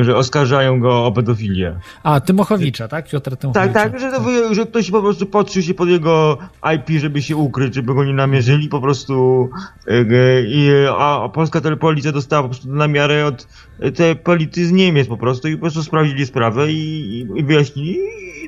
[0.00, 1.78] y, że oskarżają go o pedofilię.
[2.02, 3.08] A, Tymochowicza, tak?
[3.08, 3.72] Piotr Tymochowicza.
[3.72, 6.38] Tak, tak, że, to, że ktoś po prostu podszył się pod jego
[6.76, 9.48] IP, żeby się ukryć, żeby go nie namierzyli, po prostu
[9.88, 13.48] y, i, a, a polska telepolicja dostała po prostu na miarę od
[13.84, 17.44] y, tej policji z Niemiec po prostu i po prostu sprawdzili sprawę i, i, i
[17.44, 17.98] wyjaśnili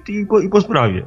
[0.08, 1.06] i, i, po, i po sprawie.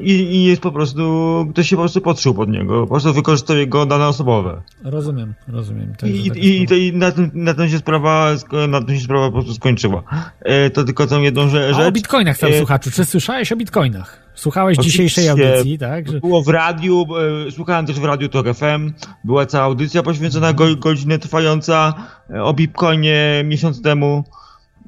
[0.00, 3.56] I, I jest po prostu, ktoś się po prostu podszył pod niego, po prostu wykorzystał
[3.56, 4.62] jego dane osobowe.
[4.84, 5.92] Rozumiem, rozumiem.
[6.06, 8.30] I, i, to, i na, tym, na tym się sprawa,
[8.68, 10.02] na tym się sprawa po prostu skończyła.
[10.40, 11.86] E, to tylko tą jedną rze- A rzecz.
[11.88, 12.90] o bitcoinach, tam E, słuchaczu.
[12.90, 14.30] Czy słyszałeś o bitcoinach?
[14.34, 15.02] Słuchałeś Oczywiście.
[15.02, 16.08] dzisiejszej audycji, tak?
[16.08, 16.20] Że...
[16.20, 17.06] Było w radiu,
[17.48, 18.92] e, słuchałem też w radiu TOK FM,
[19.24, 21.94] była cała audycja poświęcona go, godzinę trwająca
[22.30, 24.24] e, o Bitcoinie miesiąc temu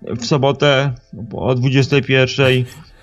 [0.02, 0.92] w sobotę
[1.32, 2.46] o 21.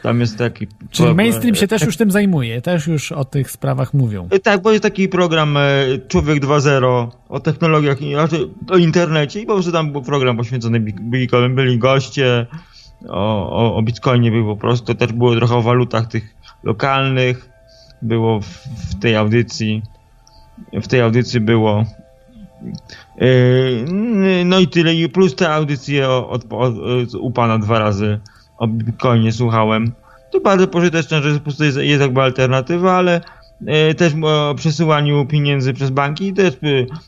[0.04, 0.68] Tam jest taki...
[0.92, 4.28] Czyli pro- mainstream się też już tym zajmuje, też już o tych sprawach mówią.
[4.32, 5.62] E, Tak, bo jest taki program e,
[6.08, 11.00] Człowiek 2.0 o technologiach, znaczy o internecie i po prostu tam był program poświęcony Bit-
[11.02, 12.48] Bitcoinowi, byli goście,
[13.10, 17.50] o, o, o Bitcoinie był po prostu, też było trochę o walutach tych lokalnych,
[18.02, 18.46] było w,
[18.92, 19.82] w tej audycji,
[20.74, 21.84] w tej audycji było
[23.18, 23.26] e,
[24.46, 26.74] no i tyle, i plus te audycje o, od, od,
[27.20, 28.20] u pana dwa razy
[28.60, 29.92] o Bitcoinie słuchałem.
[30.32, 33.22] To bardzo pożyteczne, że po jest, jest jakby alternatywa, ale
[33.66, 36.34] e, też o przesyłaniu pieniędzy przez banki.
[36.34, 36.58] Też, e,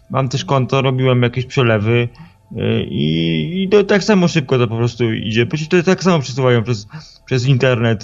[0.10, 2.10] mam też konto, robiłem jakieś przelewy
[2.58, 5.46] e, i, to tak samo szybko to po prostu idzie.
[5.46, 6.88] Przecież to tak samo przesyłają przez,
[7.26, 8.04] przez internet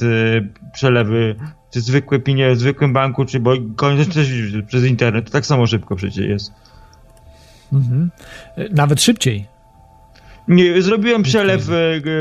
[0.73, 1.35] przelewy,
[1.73, 4.29] czy zwykłe pieniądze w zwykłym banku, czy bo koniec też
[4.67, 5.25] przez internet.
[5.25, 6.51] To tak samo szybko przecież jest.
[7.73, 8.11] Mhm.
[8.71, 9.56] Nawet szybciej.
[10.47, 11.73] Nie, zrobiłem przelew e,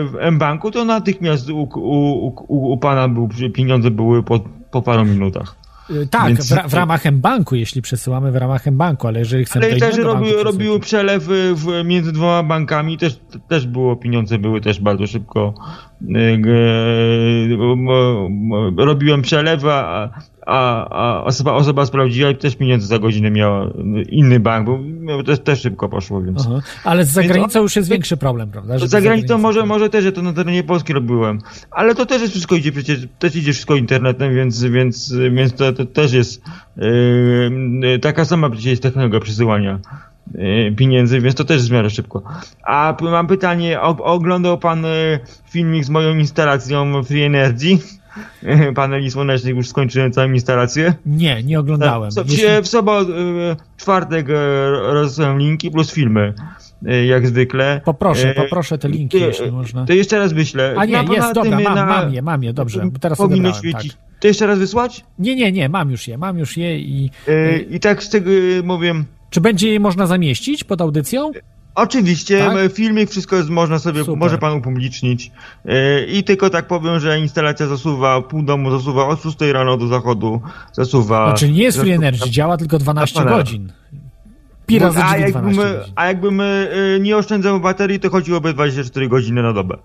[0.04, 4.40] w M-Banku, to natychmiast u, u, u, u pana był, pieniądze były po,
[4.70, 5.56] po paru minutach.
[5.90, 9.66] Y, Tak, Więc- w, w ramach M-Banku, jeśli przesyłamy w ramach M-Banku, ale jeżeli chcemy
[9.66, 14.60] Ale też robiły, banku robiły przelewy w, między dwoma bankami, też, też było, pieniądze były
[14.60, 15.54] też bardzo szybko.
[18.76, 20.10] e, Robiłem przelew, a,
[20.46, 23.70] a, a osoba, osoba sprawdziła i też pieniądze za godzinę miała
[24.08, 24.68] inny bank,
[25.06, 26.46] bo też, też szybko poszło, więc...
[26.46, 26.60] Aha.
[26.84, 28.78] Ale z zagranicą już jest większy problem, prawda?
[28.78, 31.38] Żeby Za granicą zagranicą- może, może też, ja to na terenie Polski robiłem.
[31.70, 35.72] Ale to też jest wszystko idzie przecież, też idzie wszystko internetem, więc, więc, więc to,
[35.72, 36.42] to też jest
[36.76, 39.78] yy, taka sama przecież jest technologia przesyłania
[40.34, 42.22] yy, pieniędzy, więc to też jest w miarę szybko.
[42.62, 45.18] A mam pytanie, oglądał pan yy,
[45.50, 47.78] filmik z moją instalacją Free Energy?
[48.74, 50.94] Paneli słonecznych już skończyłem całą instalację.
[51.06, 52.10] Nie, nie oglądałem.
[52.10, 52.62] W, Jeśli...
[52.62, 54.32] w sobotę, w czwartek e,
[54.70, 56.34] rozesłałem linki plus filmy,
[56.86, 57.80] e, jak zwykle.
[57.84, 59.86] Poproszę, poproszę te linki, e, jeśli można.
[59.86, 60.74] To jeszcze raz wyślę.
[60.78, 62.90] A nie, Na- jest, dobra, mam, na- mam je, mam je, dobrze.
[63.00, 63.82] Teraz Powinno odebrałem, tak.
[63.82, 63.98] świecić.
[64.20, 65.04] To jeszcze raz wysłać?
[65.18, 67.10] Nie, nie, nie, mam już je, mam już je i...
[67.28, 68.30] E, I tak z tego
[68.64, 68.94] mówię,
[69.30, 71.32] Czy będzie je można zamieścić pod audycją?
[71.76, 72.72] Oczywiście, Tak?
[72.72, 74.16] filmik, wszystko jest, można sobie, Super.
[74.16, 75.30] może pan upublicznić.
[75.64, 75.72] Yy,
[76.06, 80.40] I tylko tak powiem, że instalacja zasuwa, pół domu zasuwa od 6 rano do zachodu,
[80.72, 81.26] zasuwa.
[81.28, 83.44] Znaczy nie jest free energy, działa tylko 12 na panelach.
[83.46, 83.72] godzin.
[84.66, 85.92] Pi razy a, jakbym, 12 godzin.
[85.96, 89.76] a jakbym y, nie oszczędzał baterii, to chodziłoby 24 godziny na dobę.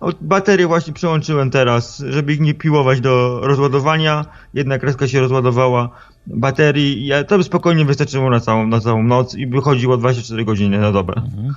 [0.00, 4.24] O, baterie właśnie przełączyłem teraz, żeby ich nie piłować do rozładowania.
[4.54, 5.88] Jedna kreska się rozładowała
[6.26, 7.06] baterii.
[7.06, 10.78] Ja, to by spokojnie wystarczyło na całą, na całą noc i by chodziło 24 godziny
[10.78, 11.12] na dobę.
[11.16, 11.54] Mhm.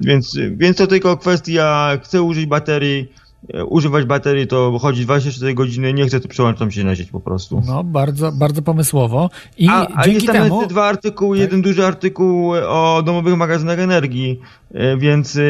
[0.00, 3.12] Więc, więc to tylko kwestia, chcę użyć baterii,
[3.68, 7.62] używać baterii to chodzi 24 godziny, nie chcę, to przełączam się na sieć po prostu.
[7.66, 9.30] No, bardzo, bardzo pomysłowo.
[9.58, 10.60] I A, a dzięki jest tam temu...
[10.60, 11.42] te dwa artykuły, Tak.
[11.42, 14.40] jeden duży artykuł o domowych magazynach energii,
[14.74, 15.40] e, więc e,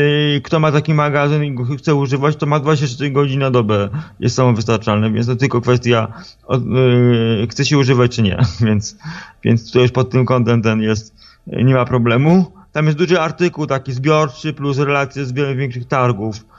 [0.41, 3.89] kto ma taki magazyn i go chce używać, to ma 24 godziny na dobę,
[4.21, 6.09] jest samowystarczalny, więc to tylko kwestia,
[6.51, 8.97] e, chce się używać czy nie, więc,
[9.45, 11.15] więc to już pod tym kątem ten jest,
[11.53, 12.53] e, nie ma problemu.
[12.73, 16.54] Tam jest duży artykuł taki zbiorczy, plus relacje z wielu większych targów e,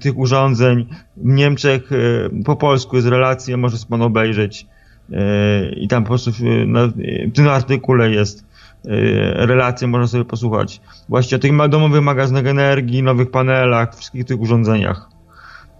[0.00, 0.86] tych urządzeń.
[1.16, 4.66] W Niemczech e, po polsku jest relacja, może pan obejrzeć.
[5.12, 8.44] E, I tam po prostu w, w tym artykule jest
[8.84, 10.80] e, relacja, można sobie posłuchać.
[11.08, 15.08] Właśnie o tych domowych magazynach energii, nowych panelach, wszystkich tych urządzeniach.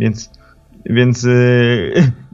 [0.01, 0.31] Więc,
[0.87, 1.31] więc e,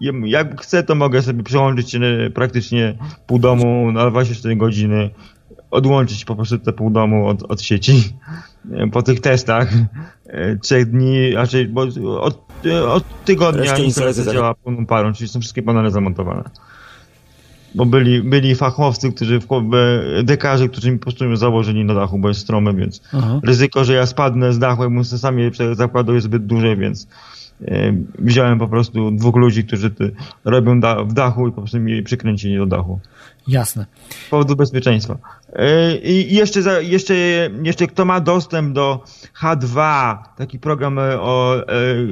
[0.24, 2.00] jak chcę, to mogę sobie przełączyć e,
[2.34, 2.94] praktycznie
[3.26, 5.10] pół domu na 24 godziny,
[5.70, 8.02] odłączyć po prostu te pół domu od, od sieci
[8.92, 9.72] po tych testach
[10.26, 11.82] e, trzech dni, raczej bo
[12.20, 16.50] od, e, od tygodnia instalacja działa pełną parą, czyli są wszystkie panele zamontowane.
[17.74, 19.40] Bo byli, byli fachowcy, którzy,
[20.22, 23.40] dekarze, którzy mi po prostu założyli na dachu, bo jest stromy, więc Aha.
[23.44, 26.76] ryzyko, że ja spadnę z dachu, jakbym sobie sam je prze- zakładał jest zbyt duże,
[26.76, 27.08] więc
[27.64, 29.90] e, wziąłem po prostu dwóch ludzi, którzy
[30.44, 33.00] robią da, w dachu i po prostu mi przykręcili do dachu
[33.48, 33.86] Jasne.
[34.26, 35.18] z powodu bezpieczeństwa.
[35.52, 37.14] Yy, I jeszcze, jeszcze,
[37.62, 39.04] jeszcze kto ma dostęp do
[39.42, 41.56] H2, taki program e, o,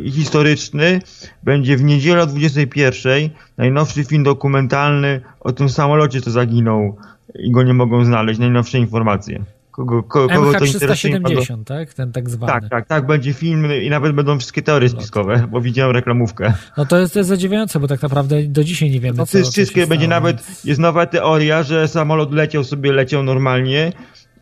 [0.06, 1.00] e, historyczny,
[1.42, 3.30] będzie w niedzielę o 21.
[3.56, 6.96] Najnowszy film dokumentalny o tym samolocie, co zaginął
[7.34, 8.40] i go nie mogą znaleźć.
[8.40, 9.44] Najnowsze informacje.
[9.78, 11.20] Kogo, ko, kogo to interesuje?
[11.20, 11.94] kogo- MH370, tak?
[11.94, 12.52] Ten tak zwany.
[12.52, 16.52] Tak, tak, tak, będzie film i nawet będą wszystkie teorie spiskowe, bo widziałem reklamówkę.
[16.76, 19.38] No to jest, to jest zadziwiające, bo tak naprawdę do dzisiaj nie wiemy, No co,
[19.50, 20.20] wszystkie, będzie stało.
[20.20, 23.92] nawet, jest nowa teoria, że samolot leciał sobie, leciał normalnie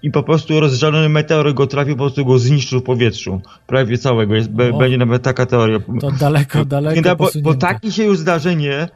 [0.03, 3.41] i po prostu rozżalony meteor go trafił, po prostu go zniszczył w powietrzu.
[3.67, 4.35] Prawie całego.
[4.35, 4.79] Jest, O.
[4.79, 5.79] będzie nawet taka teoria.
[6.01, 8.89] To daleko, daleko da, bo, bo takie się już zdarzenie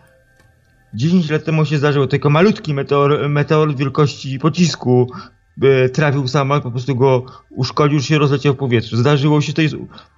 [0.94, 5.10] 10 lat temu się zdarzyło, tylko malutki meteor, meteor wielkości pocisku
[5.92, 8.96] trafił samolot, po prostu go uszkodził, się rozleciał w powietrzu.
[8.96, 9.62] Zdarzyło się to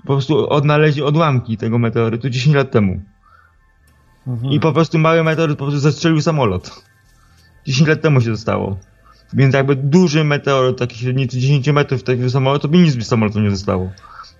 [0.06, 3.00] po prostu odnaleźli odłamki tego meteorytu 10 lat temu.
[4.26, 4.52] Mhm.
[4.52, 6.84] I po prostu mały meteoryt po prostu zastrzelił samolot.
[7.66, 8.78] 10 lat temu się to stało.
[9.32, 13.40] Więc jakby duży meteoryt, taki średnicy 10 metrów takiego samolotu, to by nic z samolotu
[13.40, 13.90] nie zostało.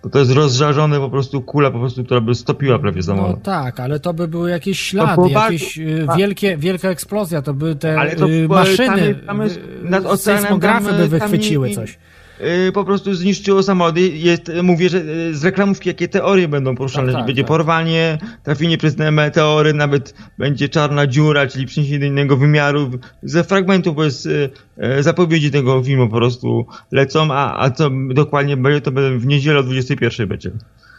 [0.03, 3.43] Bo to jest rozżarzone po prostu kula, po prostu, która by stopiła prawie No samolot.
[3.43, 6.16] tak, ale to by były jakieś ślady, bardzo- jakieś tak.
[6.16, 9.91] wielkie, wielka eksplozja, to by te Ale to y, maszyny, tam jest- tam jest- y,
[9.91, 11.99] nad oceanem tam, by y, tam wychwyciły i- coś.
[12.41, 13.97] Yy, po prostu zniszczyło samolot.
[14.13, 17.07] Jest, mówię, że yy, z reklamówki jakie teorie będą poruszane.
[17.07, 17.49] Tak, tak, będzie tak.
[17.49, 22.91] porwanie, trafienie przez te meteory, nawet będzie czarna dziura, czyli przeniesienie do innego wymiaru.
[23.23, 28.81] Ze fragmentów bez yy, zapowiedzi tego filmu po prostu lecą, a, a co dokładnie będzie,
[28.81, 30.51] to będzie w niedzielę o 21 będzie.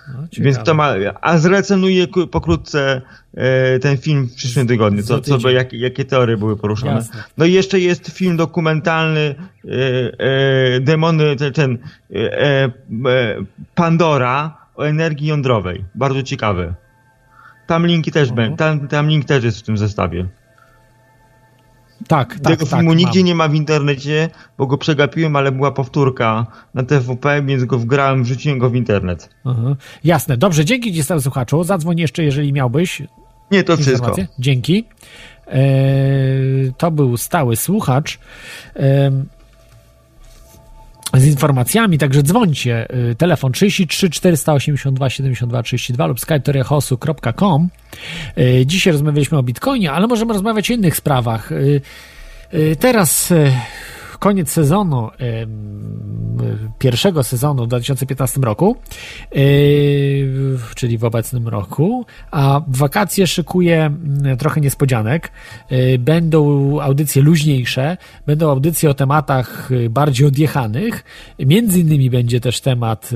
[0.08, 3.02] No, Więc kto ma, a zrecenuje pokrótce
[3.34, 6.92] e, ten film w przyszłym tygodniu, co, co jak, jakie teorie były poruszane.
[6.92, 7.24] Jasne.
[7.38, 9.36] No i jeszcze jest film dokumentalny
[9.66, 9.70] e,
[10.20, 11.78] e, Demony, ten,
[12.16, 12.72] e, e,
[13.76, 15.86] Pandora o energii jądrowej.
[15.96, 16.74] Bardzo ciekawy.
[17.68, 18.36] Tam linki też Mhm.
[18.36, 20.26] będą, tam, tam link też jest w tym zestawie.
[22.08, 23.26] Tak, tak, Tego tak, filmu nigdzie mam.
[23.26, 28.24] nie ma w internecie, bo go przegapiłem, ale była powtórka na TVP, więc go wgrałem,
[28.24, 29.30] wrzuciłem go w internet.
[29.46, 29.76] Aha.
[30.04, 31.64] Jasne, dobrze, dzięki Ci słuchaczu.
[31.64, 33.02] Zadzwoń jeszcze, jeżeli miałbyś
[33.52, 33.94] Nie, to wszystko.
[33.94, 34.28] informacje.
[34.40, 34.86] Dzięki.
[35.48, 38.20] Eee, to był stały słuchacz.
[38.76, 39.26] Em,
[41.14, 42.88] z informacjami, także dzwońcie.
[43.12, 47.70] Y, Telefon 33 482 72 32 lub skype.com.
[48.38, 51.52] Y, Dzisiaj rozmawialiśmy o Bitcoinie, ale możemy rozmawiać o innych sprawach.
[51.52, 51.82] Y,
[52.80, 53.34] Teraz
[54.24, 55.10] koniec sezonu,
[56.80, 58.76] pierwszego sezonu w 2015 roku,
[59.36, 65.32] y, czyli w obecnym roku, a w wakacje szykuje mm, trochę niespodzianek.
[65.72, 66.42] Y, Będą
[66.82, 71.04] audycje luźniejsze, będą audycje o tematach y, bardziej odjechanych.
[71.40, 73.10] Między innymi będzie też temat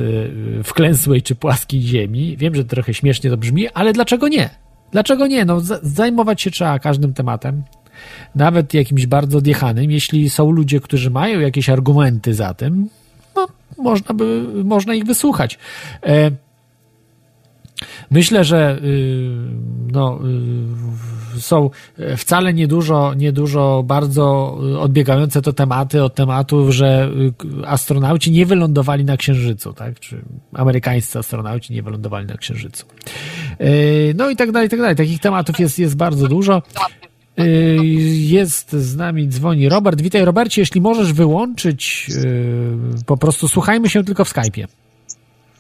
[0.64, 2.38] wklęsłej czy płaskiej ziemi.
[2.38, 4.50] Wiem, że trochę śmiesznie to brzmi, ale dlaczego nie?
[4.92, 5.46] Dlaczego nie?
[5.46, 7.64] No, zajmować się trzeba każdym tematem
[8.36, 12.90] nawet jakimś bardzo odjechanym, jeśli są ludzie, którzy mają jakieś argumenty za tym,
[13.36, 13.48] no
[13.78, 15.60] można, by, można ich wysłuchać.
[16.04, 16.32] E,
[18.12, 19.30] myślę, że y,
[19.92, 20.20] no,
[21.36, 21.70] y, są
[22.18, 27.12] wcale niedużo, niedużo bardzo odbiegające to tematy od tematów, że
[27.62, 30.00] y, astronauci nie wylądowali na Księżycu, tak?
[30.00, 30.22] Czy
[30.54, 32.86] amerykańscy astronauci nie wylądowali na Księżycu.
[34.16, 34.96] No i tak dalej, i tak dalej.
[34.96, 36.62] Takich tematów jest, jest bardzo dużo.
[38.12, 40.02] Jest z nami, dzwoni Robert.
[40.02, 42.08] Witaj Robercie, jeśli możesz wyłączyć,
[43.06, 44.68] po prostu słuchajmy się tylko w Skype'ie.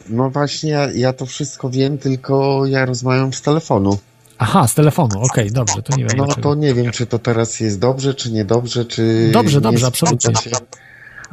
[0.10, 3.98] No właśnie, ja, ja to wszystko wiem, tylko ja rozmawiam z telefonu.
[4.38, 6.18] Aha, z telefonu, okej, okay, dobrze, to nie wiem.
[6.18, 6.49] No dlaczego.
[6.49, 9.30] to nie wiem, czy to teraz jest dobrze, czy niedobrze, czy.
[9.34, 10.36] Dobrze, dobrze, absolutnie.
[10.36, 10.52] Się.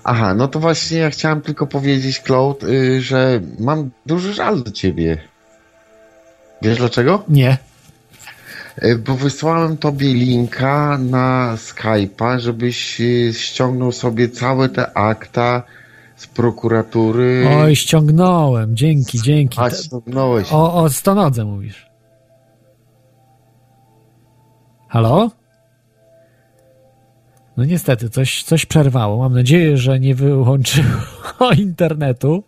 [0.04, 4.70] Aha, no to właśnie ja chciałem tylko powiedzieć, Claude, y, że mam duży żal do
[4.70, 5.18] ciebie.
[6.62, 7.22] Wiesz dlaczego?
[7.28, 7.58] Nie.
[8.82, 15.62] Y, bo wysłałem tobie linka na Skype'a, żebyś y, ściągnął sobie całe te akta
[16.16, 17.48] z prokuratury.
[17.58, 19.60] Oj, ściągnąłem, dzięki, dzięki.
[19.60, 20.52] A, ściągnąłeś.
[20.52, 21.86] O, o stonodze mówisz.
[24.88, 25.30] Halo?
[27.56, 29.18] No niestety, coś, coś przerwało.
[29.18, 32.44] Mam nadzieję, że nie wyłączyło internetu.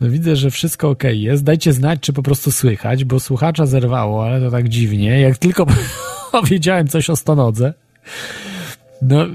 [0.00, 1.44] No widzę, że wszystko ok jest.
[1.44, 5.20] Dajcie znać, czy po prostu słychać, bo słuchacza zerwało, ale to tak dziwnie.
[5.20, 5.66] Jak tylko
[6.32, 7.74] powiedziałem coś o stonodze,
[9.02, 9.26] no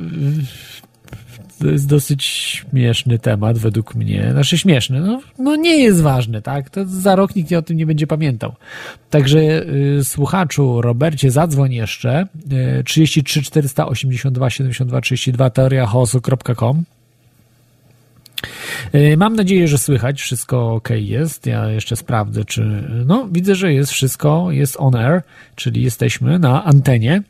[1.62, 4.30] to jest dosyć śmieszny temat według mnie.
[4.32, 6.70] Znaczy śmieszny, no, no nie jest ważny, tak?
[6.70, 8.54] To za rok nikt o tym nie będzie pamiętał.
[9.10, 12.28] Także y, słuchaczu, Robercie, zadzwoń jeszcze.
[12.80, 16.84] Y, 33 482 72 32 teoriachaosu.com
[19.18, 21.46] Mam nadzieję, że słychać, wszystko ok jest.
[21.46, 22.84] Ja jeszcze sprawdzę, czy.
[23.06, 25.22] No, widzę, że jest wszystko, jest on air,
[25.56, 27.24] czyli jesteśmy na antenie.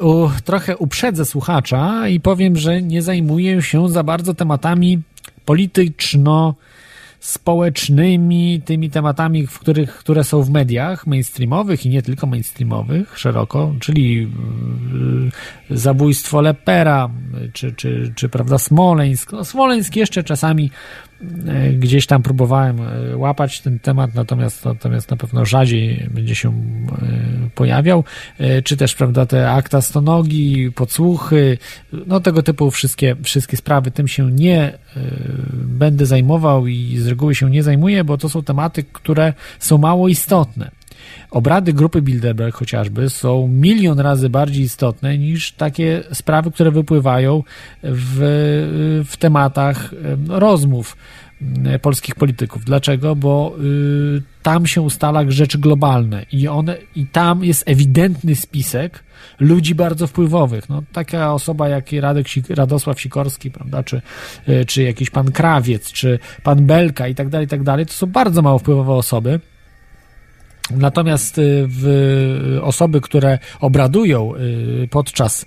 [0.00, 5.02] U, trochę uprzedzę słuchacza i powiem, że nie zajmuję się za bardzo tematami
[5.44, 6.54] polityczno
[7.24, 13.74] społecznymi, tymi tematami, w których, które są w mediach mainstreamowych i nie tylko mainstreamowych, szeroko,
[13.80, 14.14] czyli
[15.70, 17.10] yy, zabójstwo Lepera,
[17.52, 19.32] czy, czy, czy prawda, Smoleńsk.
[19.32, 20.70] No, Smoleńsk jeszcze czasami
[21.78, 27.50] gdzieś tam próbowałem yy, łapać ten temat, natomiast, natomiast na pewno rzadziej będzie się yy,
[27.54, 28.04] pojawiał,
[28.64, 31.58] czy też, prawda, te akta stonogi, podsłuchy,
[32.06, 34.78] no tego typu wszystkie, wszystkie sprawy, tym się nie
[35.54, 40.08] będę zajmował i z reguły się nie zajmuję, bo to są tematy, które są mało
[40.08, 40.70] istotne.
[41.30, 47.42] Obrady grupy Bilderberg chociażby są milion razy bardziej istotne niż takie sprawy, które wypływają
[47.82, 48.18] w,
[49.08, 49.94] w tematach
[50.28, 50.96] rozmów
[51.82, 52.64] polskich polityków.
[52.64, 53.16] Dlaczego?
[53.16, 59.04] Bo y, tam się ustala rzeczy globalne i one, i tam jest ewidentny spisek
[59.40, 60.68] ludzi bardzo wpływowych.
[60.68, 64.02] No, taka osoba jak Radek, Radosław Sikorski, prawda, czy,
[64.48, 68.06] y, czy jakiś pan Krawiec, czy pan Belka i tak dalej, tak dalej, to są
[68.06, 69.40] bardzo mało wpływowe osoby.
[70.70, 74.32] Natomiast y, w osoby, które obradują
[74.90, 75.46] podczas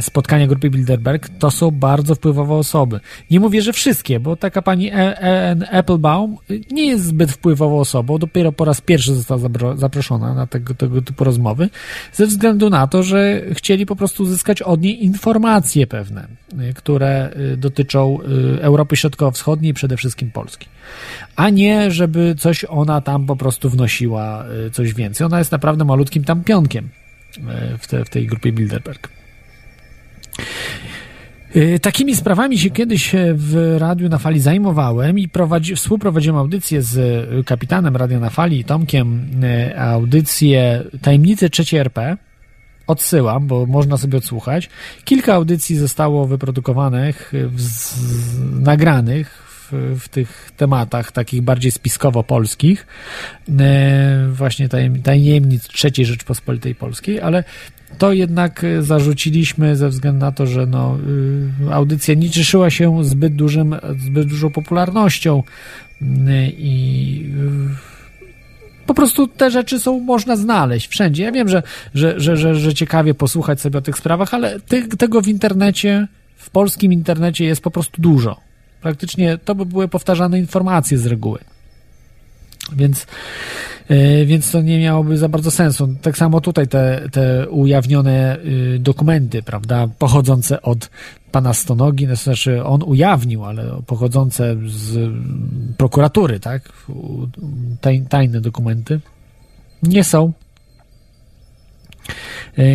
[0.00, 3.00] spotkania grupy Bilderberg, to są bardzo wpływowe osoby.
[3.30, 6.36] Nie mówię, że wszystkie, bo taka pani Ellen Applebaum
[6.70, 9.40] nie jest zbyt wpływową osobą, dopiero po raz pierwszy została
[9.76, 11.70] zaproszona na tego, tego typu rozmowy,
[12.12, 16.28] ze względu na to, że chcieli po prostu uzyskać od niej informacje pewne,
[16.74, 18.18] które dotyczą
[18.60, 20.66] Europy Środkowo-Wschodniej, przede wszystkim Polski.
[21.36, 25.26] A nie, żeby coś ona tam po prostu wnosiła coś więcej.
[25.26, 26.88] Ona jest naprawdę malutkim tam pionkiem
[27.78, 29.17] w, te, w tej grupie Bilderberg.
[31.82, 37.96] Takimi sprawami się kiedyś w Radiu na Fali zajmowałem i prowadzi, współprowadziłem audycję z kapitanem
[37.96, 39.30] Radia na Fali, Tomkiem,
[39.78, 42.16] audycję Tajemnicy III RP.
[42.86, 44.68] Odsyłam, bo można sobie odsłuchać.
[45.04, 47.94] Kilka audycji zostało wyprodukowanych, z,
[48.60, 52.86] nagranych w, w, tych tematach takich bardziej spiskowo-polskich,
[54.32, 54.68] właśnie
[55.02, 57.44] tajemnic III Rzeczpospolitej Polskiej, ale
[57.98, 60.98] to jednak zarzuciliśmy ze względu na to, że no,
[61.70, 65.42] audycja nie cieszyła się zbyt, dużym, zbyt dużą popularnością
[66.48, 67.32] i
[68.86, 71.22] po prostu te rzeczy są można znaleźć wszędzie.
[71.22, 71.62] Ja wiem, że,
[71.94, 76.08] że, że, że, że ciekawie posłuchać sobie o tych sprawach, ale ty, tego w internecie,
[76.36, 78.40] w polskim internecie jest po prostu dużo.
[78.80, 81.38] Praktycznie to by były powtarzane informacje z reguły.
[82.76, 83.06] Więc,
[84.26, 85.88] więc to nie miałoby za bardzo sensu.
[86.02, 90.90] Tak samo tutaj te, te ujawnione yy, dokumenty, prawda, pochodzące od
[91.32, 95.12] pana Stonogi, to znaczy on ujawnił, ale pochodzące z
[95.76, 96.72] prokuratury, tak,
[97.80, 99.00] taj, tajne dokumenty,
[99.82, 100.32] nie są e,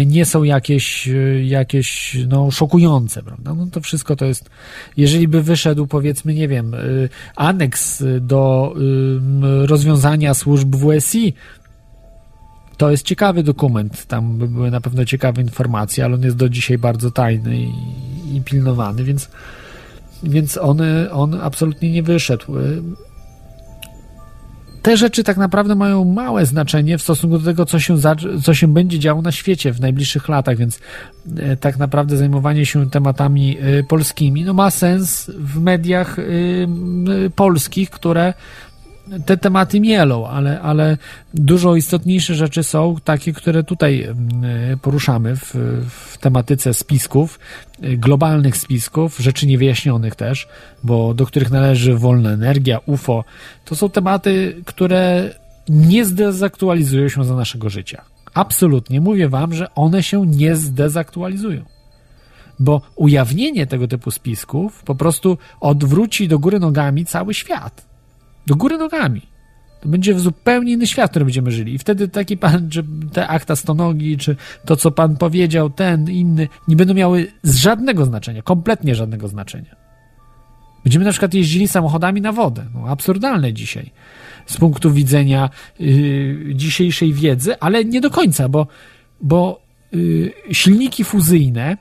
[0.06, 3.54] nie są jakieś, e, jakieś no, szokujące, prawda?
[3.54, 4.50] No to wszystko to jest,
[4.98, 6.80] jeżeli by wyszedł powiedzmy, nie wiem, e,
[7.36, 8.76] aneks do
[9.66, 11.34] rozwiązania służb WSI,
[12.78, 16.50] to jest ciekawy dokument, tam by były na pewno ciekawe informacje, ale on jest do
[16.50, 17.72] dzisiaj bardzo tajny i,
[18.36, 19.30] i pilnowany, więc,
[20.24, 20.82] więc on,
[21.12, 22.46] on absolutnie nie wyszedł
[24.84, 28.54] te rzeczy tak naprawdę mają małe znaczenie w stosunku do tego, co się, za, co
[28.54, 30.80] się będzie działo na świecie w najbliższych latach, więc
[31.38, 36.24] e, tak naprawdę zajmowanie się tematami e, polskimi no ma sens w mediach e,
[37.36, 38.34] polskich, które
[39.26, 40.98] te tematy mielą, ale, ale
[41.34, 44.08] dużo istotniejsze rzeczy są takie, które tutaj
[44.82, 45.56] poruszamy w,
[45.90, 47.40] w tematyce spisków,
[47.80, 50.48] globalnych spisków, rzeczy niewyjaśnionych też,
[50.84, 53.24] bo do których należy wolna energia, UFO.
[53.66, 55.30] To są tematy, które
[55.70, 58.02] nie zdezaktualizują się za naszego życia.
[58.34, 61.62] Absolutnie mówię wam, że one się nie zdezaktualizują.
[62.60, 67.93] Bo ujawnienie tego typu spisków po prostu odwróci do góry nogami cały świat
[68.48, 69.22] do góry nogami.
[69.82, 71.74] To będzie zupełnie inny świat, w którym będziemy żyli.
[71.74, 72.84] I wtedy taki pan, czy
[73.14, 78.42] te akta stonogi, czy to, co pan powiedział, ten, inny, nie będą miały żadnego znaczenia,
[78.42, 79.76] kompletnie żadnego znaczenia.
[80.84, 82.66] Będziemy na przykład jeździli samochodami na wodę.
[82.74, 83.92] No, absurdalne dzisiaj
[84.46, 85.50] z punktu widzenia
[85.80, 88.68] yy, dzisiejszej wiedzy, ale nie do końca, bo,
[89.22, 89.62] bo
[89.92, 91.78] yy, silniki fuzyjne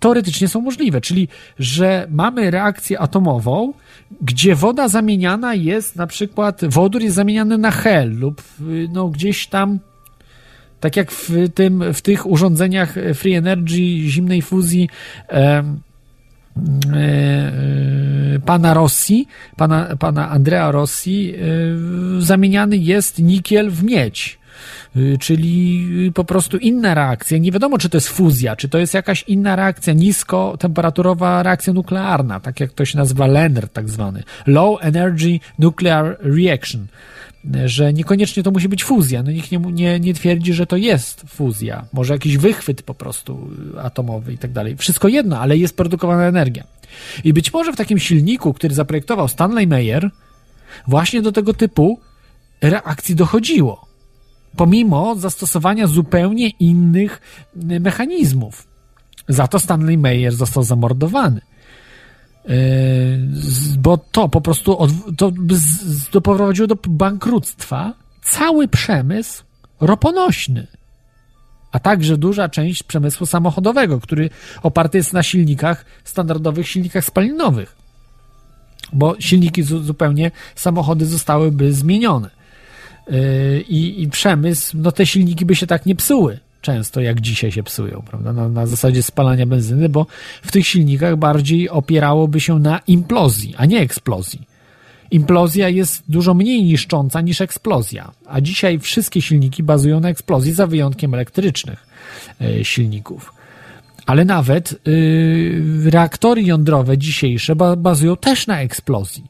[0.00, 3.72] teoretycznie są możliwe, czyli że mamy reakcję atomową,
[4.20, 8.42] gdzie woda zamieniana jest, na przykład wodór jest zamieniany na hel lub
[8.92, 9.78] no, gdzieś tam
[10.80, 14.88] tak jak w, tym, w tych urządzeniach free energy, zimnej fuzji
[15.28, 15.64] e,
[16.94, 19.26] e, pana Rossi,
[19.56, 21.38] pana, pana Andrea Rossi, e,
[22.22, 24.37] zamieniany jest nikiel w miedź.
[24.96, 27.38] Y, czyli y, po prostu inna reakcja.
[27.38, 32.40] Nie wiadomo, czy to jest fuzja, czy to jest jakaś inna reakcja, niskotemperaturowa reakcja nuklearna,
[32.40, 34.22] tak jak to się nazywa LENR tak zwany.
[34.46, 36.86] Low Energy Nuclear Reaction
[37.64, 39.22] że niekoniecznie to musi być fuzja.
[39.22, 41.84] No nikt nie, nie, nie twierdzi, że to jest fuzja.
[41.92, 43.50] Może jakiś wychwyt po prostu
[43.82, 44.76] atomowy i tak dalej.
[44.76, 46.64] Wszystko jedno, ale jest produkowana energia.
[47.24, 50.10] I być może w takim silniku, który zaprojektował Stanley Meyer,
[50.86, 52.00] właśnie do tego typu
[52.60, 53.87] reakcji dochodziło
[54.56, 57.20] pomimo zastosowania zupełnie innych
[57.70, 58.66] y, mechanizmów.
[59.28, 61.40] Za to Stanley Mayer został zamordowany.
[62.50, 63.18] Y,
[63.78, 64.78] bo to po prostu
[65.16, 65.32] to
[66.12, 69.44] doprowadziło do bankructwa cały przemysł
[69.80, 70.66] roponośny,
[71.72, 74.30] a także duża część przemysłu samochodowego, który
[74.62, 77.76] oparty jest na silnikach, standardowych silnikach spalinowych.
[78.92, 82.37] Bo silniki zupełnie, samochody zostałyby zmienione.
[83.10, 87.52] Yy, i, i przemysł, no te silniki by się tak nie psuły często, jak dzisiaj
[87.52, 88.32] się psują, prawda?
[88.32, 90.06] Na, na, zasadzie spalania benzyny, bo
[90.42, 94.46] w tych silnikach bardziej opierałoby się na implozji, a nie eksplozji.
[95.10, 100.66] Implozja jest dużo mniej niszcząca niż eksplozja, a dzisiaj wszystkie silniki bazują na eksplozji, za
[100.66, 101.86] wyjątkiem elektrycznych
[102.40, 103.32] yy, silników.
[104.06, 109.24] Ale nawet yy, reaktory jądrowe dzisiejsze ba bazują też na eksplozji,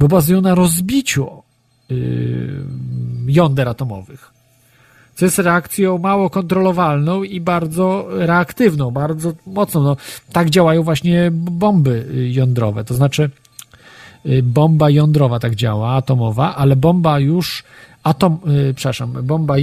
[0.00, 1.45] bo bazują na rozbiciu Y,
[3.26, 4.36] jąder atomowych.
[5.14, 9.82] Co jest reakcją mało kontrolowalną i bardzo reaktywną, bardzo mocną.
[9.82, 9.96] No,
[10.32, 12.84] tak działają właśnie bomby jądrowe.
[12.84, 13.30] To znaczy,
[14.26, 17.64] y, bomba jądrowa tak działa, atomowa, ale bomba już
[18.02, 19.54] atom, yy, przepraszam, bomba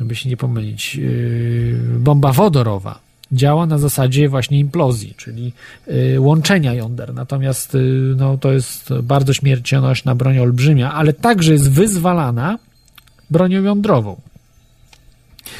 [0.00, 1.00] żeby się nie pomylić,
[1.98, 2.98] bomba wodorowa
[3.32, 5.52] działa na zasadzie właśnie implozji, czyli
[6.14, 7.14] y, łączenia jąder.
[7.14, 12.58] Natomiast y, no, to jest bardzo śmiercionośna broń olbrzymia, ale także jest wyzwalana
[13.30, 14.20] bronią jądrową.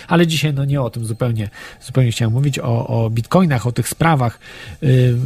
[0.08, 1.50] Ale dzisiaj no nie o tym zupełnie,
[1.86, 4.38] zupełnie chciałem mówić, o, o bitcoinach, o tych sprawach.
[4.82, 5.16] Yy,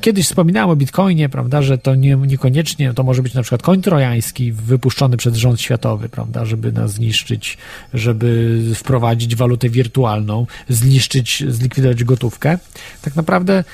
[0.00, 3.82] kiedyś wspominałem o bitcoinie, prawda, że to nie, niekoniecznie, to może być na przykład koń
[3.82, 7.58] trojański wypuszczony przez rząd światowy, prawda, żeby nas zniszczyć,
[7.94, 12.58] żeby wprowadzić walutę wirtualną, zniszczyć, zlikwidować gotówkę.
[13.02, 13.64] Tak naprawdę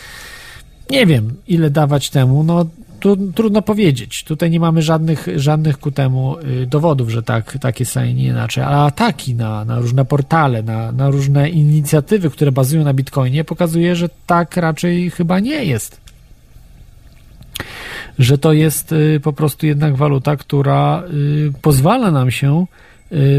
[0.91, 2.45] nie wiem, ile dawać temu.
[2.45, 2.67] No,
[3.01, 4.25] tu trudno powiedzieć.
[4.25, 8.25] Tutaj nie mamy żadnych, żadnych ku temu y, dowodów, że tak, tak jest, a nie
[8.25, 8.65] inaczej.
[8.65, 13.97] Ale ataki na, na różne portale, na, na różne inicjatywy, które bazują na bitcoinie, pokazuje,
[13.97, 16.01] że tak raczej chyba nie jest.
[18.19, 22.67] Że to jest y, po prostu jednak waluta, która y, pozwala nam się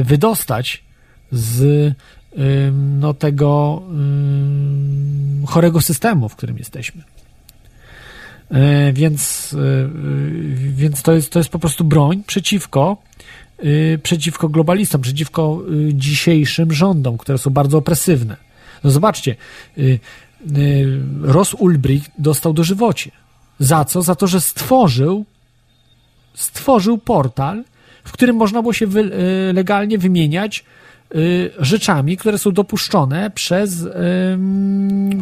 [0.03, 0.83] wydostać
[1.31, 1.93] z
[2.99, 3.81] no, tego
[5.45, 7.03] chorego systemu, w którym jesteśmy.
[8.51, 9.89] E, więc, e,
[10.73, 12.97] więc to, jest, to jest po prostu broń przeciwko
[13.63, 15.61] y, przeciwko globalistom, przeciwko
[15.93, 18.37] dzisiejszym rządom, które są bardzo opresywne.
[18.83, 19.35] No zobaczcie,
[21.21, 23.11] Ross Ulbricht dostał dożywocie.
[23.59, 24.01] Za co?
[24.01, 25.25] Za to, że stworzył
[26.33, 27.63] stworzył portal,
[28.03, 29.11] w którym można było się wy,
[29.53, 30.65] legalnie wymieniać
[31.59, 33.85] rzeczami, które są dopuszczone przez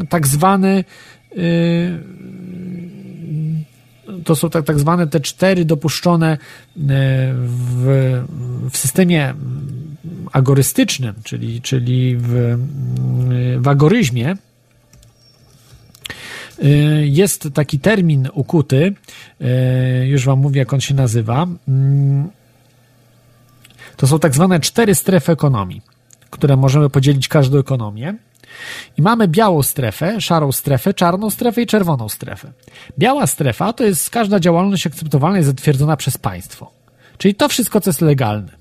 [0.10, 0.84] tak zwany
[4.26, 6.38] to są tak, tak zwane te cztery dopuszczone
[6.76, 8.23] w,
[8.72, 9.34] w systemie
[10.31, 12.57] agorystycznym, czyli, czyli w,
[13.60, 14.36] w agoryzmie,
[17.02, 18.94] jest taki termin ukuty,
[20.03, 21.48] już wam mówię, jak on się nazywa.
[23.98, 25.81] To są tak zwane cztery strefy ekonomii,
[26.30, 28.15] które możemy podzielić każdą ekonomię.
[28.98, 32.52] I mamy białą strefę, szarą strefę, czarną strefę i czerwoną strefę.
[33.00, 36.72] Biała strefa to jest każda działalność akceptowalna i zatwierdzona przez państwo.
[37.18, 38.60] Czyli to wszystko, co jest legalne.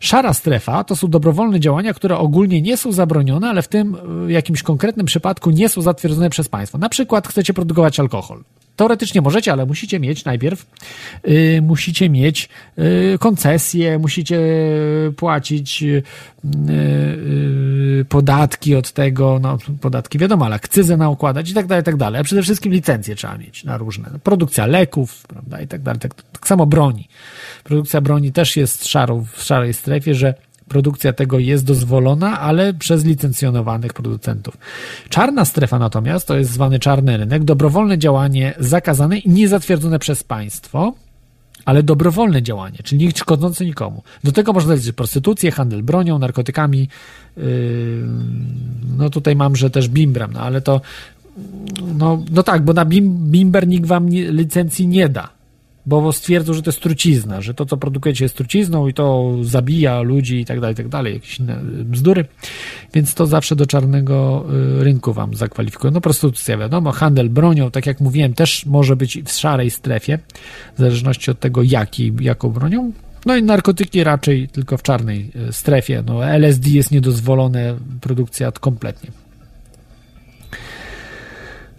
[0.00, 4.30] Szara strefa to są dobrowolne działania, które ogólnie nie są zabronione, ale w tym w
[4.30, 6.78] jakimś konkretnym przypadku nie są zatwierdzone przez państwo.
[6.78, 8.44] Na przykład chcecie produkować alkohol.
[8.76, 10.66] Teoretycznie możecie, ale musicie mieć najpierw,
[11.24, 14.40] yy, musicie mieć yy, koncesje, musicie
[15.16, 16.02] płacić yy,
[18.08, 21.96] podatki od tego, no podatki wiadomo, ale akcyzę na układać i tak dalej, i tak
[21.96, 22.20] dalej.
[22.20, 24.10] A przede wszystkim licencje trzeba mieć na różne.
[24.22, 26.00] Produkcja leków, prawda, i tak dalej.
[26.00, 27.08] Tak, tak samo broni.
[27.64, 30.34] Produkcja broni też jest szarą, w szarej strefie, że
[30.68, 34.58] produkcja tego jest dozwolona, ale przez licencjonowanych producentów.
[35.08, 40.92] Czarna strefa natomiast to jest zwany czarny rynek, dobrowolne działanie zakazane i niezatwierdzone przez państwo,
[41.64, 44.02] ale dobrowolne działanie, czyli nie szkodzące nikomu.
[44.24, 46.88] Do tego można zaliczyć prostytucję, handel bronią, narkotykami.
[47.36, 47.44] Yy,
[48.98, 50.80] no tutaj mam, że też bimbram, no ale to
[51.98, 55.33] no, no tak, bo na bim, bimber nikt wam licencji nie da
[55.86, 60.00] bo stwierdzą, że to jest trucizna, że to, co produkujecie jest trucizną i to zabija
[60.00, 62.24] ludzi i tak dalej, i tak dalej, jakieś inne bzdury,
[62.94, 64.44] więc to zawsze do czarnego
[64.80, 65.92] y, rynku wam zakwalifikują.
[65.92, 70.18] No prostytucja wiadomo, handel bronią, tak jak mówiłem, też może być w szarej strefie,
[70.74, 72.92] w zależności od tego, jaki, jaką bronią,
[73.26, 76.02] no i narkotyki raczej tylko w czarnej y, strefie.
[76.06, 79.10] No, LSD jest niedozwolone, produkcja kompletnie.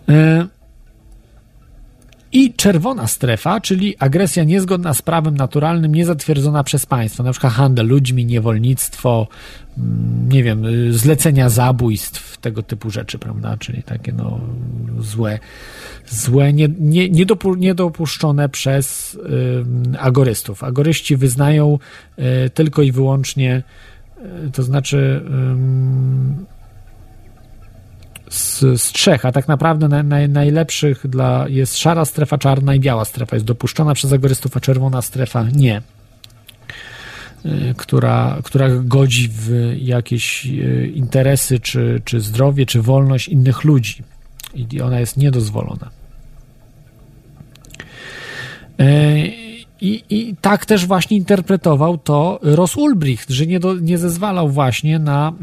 [0.10, 0.55] Y
[2.36, 7.88] i czerwona strefa, czyli agresja niezgodna z prawem naturalnym, niezatwierdzona przez państwo, na przykład handel
[7.88, 9.28] ludźmi, niewolnictwo,
[9.78, 14.40] mm, nie wiem, y, zlecenia zabójstw, tego typu rzeczy, prawda, czyli takie no
[15.00, 15.40] złe,
[16.08, 20.64] złe, nie, nie, niedopu, niedopuszczone przez y, agorystów.
[20.64, 21.80] Agoryści wyznają
[22.46, 23.64] y, tylko i wyłącznie,
[24.48, 25.22] y, to znaczy
[28.36, 32.80] z, z trzech, a tak naprawdę na, na, najlepszych dla, jest szara strefa, czarna i
[32.80, 35.82] biała strefa jest dopuszczona przez agorystów, a czerwona strefa nie.
[37.46, 44.04] Y, która, która godzi w jakieś y, interesy, czy, czy zdrowie, czy wolność innych ludzi.
[44.54, 45.90] I ona jest niedozwolona.
[48.80, 49.32] Y,
[49.82, 55.00] I, I tak też właśnie interpretował to Ross Ulbricht, że nie, do, nie zezwalał właśnie
[55.00, 55.34] na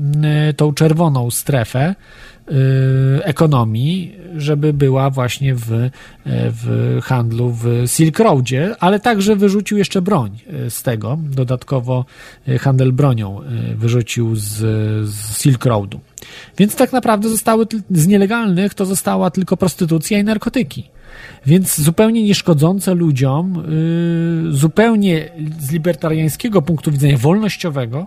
[0.57, 2.32] tą czerwoną strefę, Y,
[3.23, 5.91] ekonomii, żeby była właśnie w,
[6.27, 11.19] w handlu w Silk Roadzie, ale także wyrzucił jeszcze broń y, z tego.
[11.23, 12.05] Dodatkowo
[12.49, 13.41] y, handel bronią
[13.77, 14.51] wyrzucił z,
[15.09, 16.01] z Silk Roadu.
[16.59, 20.91] Więc tak naprawdę zostały z nielegalnych to została tylko prostytucja i narkotyki.
[21.47, 23.63] Więc zupełnie nieszkodzące ludziom,
[24.51, 25.29] zupełnie
[25.61, 28.07] z libertariańskiego punktu widzenia wolnościowego,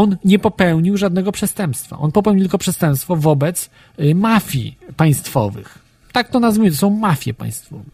[0.00, 1.98] on nie popełnił żadnego przestępstwa.
[1.98, 3.70] On popełnił tylko przestępstwo wobec
[4.00, 5.78] y, mafii państwowych.
[6.12, 7.84] Tak to nazwijmy, to są mafie państwowe.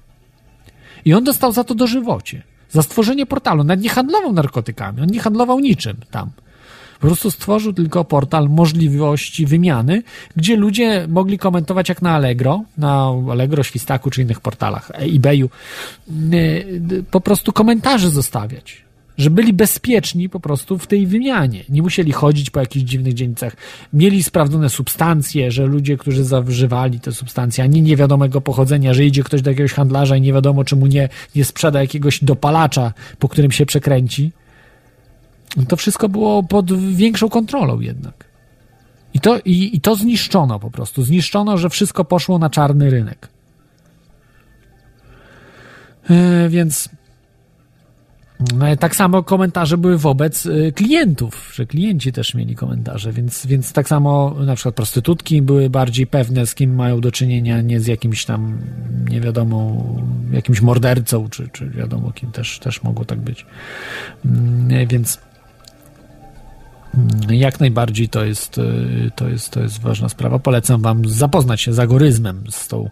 [1.05, 2.43] I on dostał za to dożywocie.
[2.71, 3.65] Za stworzenie portalu.
[3.65, 6.31] Nawet nie handlował narkotykami, on nie handlował niczym tam.
[7.01, 10.03] Po prostu stworzył tylko portal możliwości wymiany,
[10.37, 15.51] gdzie ludzie mogli komentować jak na Allegro, na Allegro, Świstaku czy innych portalach, eBayu,
[16.33, 18.85] y, po prostu komentarze zostawiać
[19.23, 21.65] że byli bezpieczni po prostu w tej wymianie.
[21.69, 23.57] Nie musieli chodzić po jakichś dziwnych dzielnicach.
[23.93, 29.23] Mieli sprawdzone substancje, że ludzie, którzy zażywali te substancje, a nie niewiadomego pochodzenia, że idzie
[29.23, 33.29] ktoś do jakiegoś handlarza i nie wiadomo, czy mu nie, nie sprzeda jakiegoś dopalacza, po
[33.29, 34.33] którym się przekręci.
[35.69, 38.25] To wszystko było pod większą kontrolą jednak.
[39.15, 41.03] I to, i, i to zniszczono po prostu.
[41.03, 43.29] Zniszczono, że wszystko poszło na czarny rynek.
[46.11, 47.02] Yy, więc No,
[48.81, 53.89] tak samo komentarze były wobec y, klientów, że klienci też mieli komentarze, więc, więc tak
[53.89, 58.25] samo na przykład prostytutki były bardziej pewne, z kim mają do czynienia, nie z jakimś
[58.25, 58.59] tam,
[59.11, 59.85] nie wiadomo,
[60.33, 63.47] jakimś mordercą, czy, czy wiadomo kim też, też mogło tak być.
[64.25, 65.19] Mm, Więc
[67.31, 70.39] jak najbardziej to jest, y, to jest, to jest ważna sprawa.
[70.39, 72.91] Polecam Wam zapoznać się z algoryzmem, z tą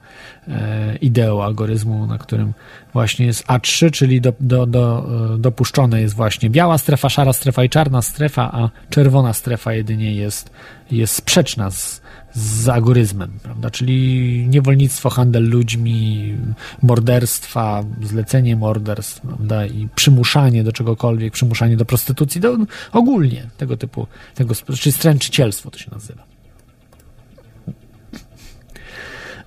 [0.48, 2.52] e, ideą algoryzmu, na którym
[2.92, 7.64] właśnie jest A3, czyli do, do, do, e, dopuszczone jest właśnie biała strefa, szara strefa
[7.64, 10.50] i czarna strefa, a czerwona strefa jedynie jest,
[10.90, 11.99] jest sprzeczna z,
[12.34, 13.70] z algorytmem, prawda?
[13.70, 16.34] Czyli niewolnictwo, handel ludźmi,
[16.82, 19.66] morderstwa, zlecenie morderstw, prawda?
[19.66, 22.56] I przymuszanie do czegokolwiek, przymuszanie do prostytucji, do,
[22.92, 26.22] ogólnie tego typu, tego, czyli stręczycielstwo to się nazywa.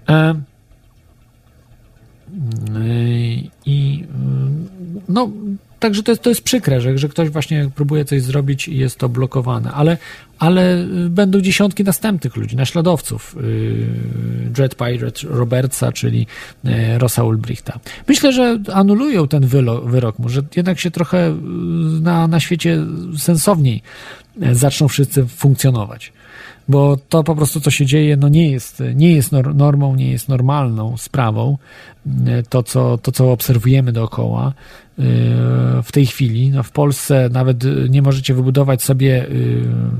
[0.09, 0.35] E,
[3.65, 4.05] i
[5.09, 5.29] no,
[5.83, 8.97] także to jest, to jest przykre, że, że ktoś właśnie próbuje coś zrobić i jest
[8.97, 9.97] to blokowane, ale,
[10.39, 13.35] ale będą dziesiątki następnych ludzi, naśladowców
[14.45, 16.27] Dread Pirate Robertsa, czyli
[16.63, 17.79] yy, Rosa Ulbrichta.
[18.07, 19.47] Myślę, że anulują ten
[19.85, 21.37] wyrok, może jednak się trochę
[22.01, 22.85] na, na świecie
[23.17, 23.81] sensowniej
[24.51, 26.13] zaczną wszyscy funkcjonować
[26.67, 30.29] bo to po prostu, co się dzieje, no nie jest, nie jest normą, nie jest
[30.29, 31.57] normalną sprawą.
[32.49, 34.53] To co, to, co obserwujemy dookoła
[35.83, 36.49] w tej chwili.
[36.49, 39.27] No w Polsce nawet nie możecie wybudować sobie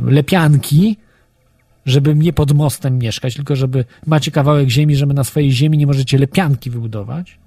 [0.05, 0.97] yy, lepianki,
[1.85, 5.87] żeby nie pod mostem mieszkać, tylko żeby macie kawałek ziemi, żeby na swojej ziemi nie
[5.87, 7.37] możecie lepianki wybudować.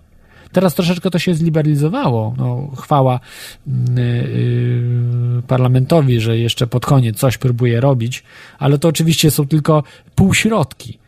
[0.52, 2.34] Teraz troszeczkę to się zliberalizowało.
[2.38, 3.20] No, chwała
[3.66, 8.22] yy, parlamentowi, że jeszcze pod koniec coś próbuje robić,
[8.58, 9.82] ale to oczywiście są tylko
[10.14, 10.98] półśrodki,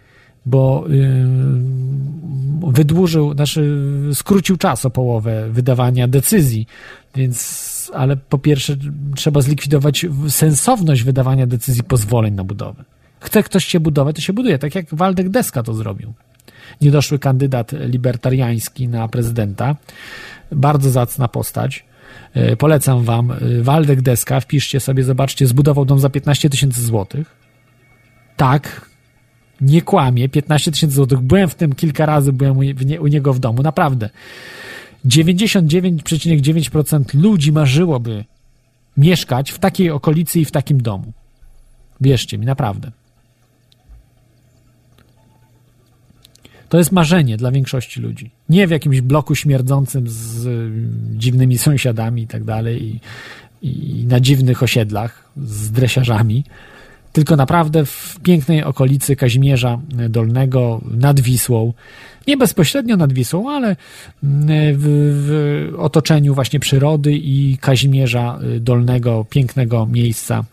[0.49, 0.85] bo
[2.67, 3.79] wydłużył, znaczy
[4.15, 6.67] skrócił czas o połowę wydawania decyzji,
[7.15, 8.77] więc ale po pierwsze
[9.17, 12.85] trzeba zlikwidować sensowność wydawania decyzji pozwoleń na budowę.
[13.21, 16.15] Chce ktoś się budować, to się buduje, tak jak Waldek Deska to zrobił
[16.81, 19.77] niedoszły kandydat libertariański na prezydenta.
[20.53, 21.85] Bardzo zacna postać.
[22.35, 23.33] E, polecam wam.
[23.33, 27.37] E, Waldek Deska, wpiszcie sobie, zobaczcie, zbudował dom za 15 tysięcy złotych.
[28.37, 28.88] Tak,
[29.61, 31.21] nie kłamie, 15 tysięcy złotych.
[31.21, 34.11] Byłem w tym kilka razy, byłem u, nie, u niego w domu, naprawdę.
[35.07, 38.25] 99,9% ludzi marzyłoby
[38.97, 41.13] mieszkać w takiej okolicy i w takim domu.
[42.01, 42.91] Wierzcie mi, naprawdę.
[46.69, 48.31] To jest marzenie dla większości ludzi.
[48.49, 50.49] Nie w jakimś bloku śmierdzącym z
[51.19, 53.01] dziwnymi sąsiadami i tak dalej,
[53.63, 56.45] i na dziwnych osiedlach z dresiarzami,
[57.19, 59.79] tylko naprawdę w pięknej okolicy Kazimierza
[60.09, 61.73] Dolnego nad Wisłą.
[62.27, 63.77] Nie bezpośrednio nad Wisłą, ale y,
[64.23, 64.85] w,
[65.27, 70.45] w otoczeniu właśnie przyrody i Kazimierza Dolnego, pięknego miejsca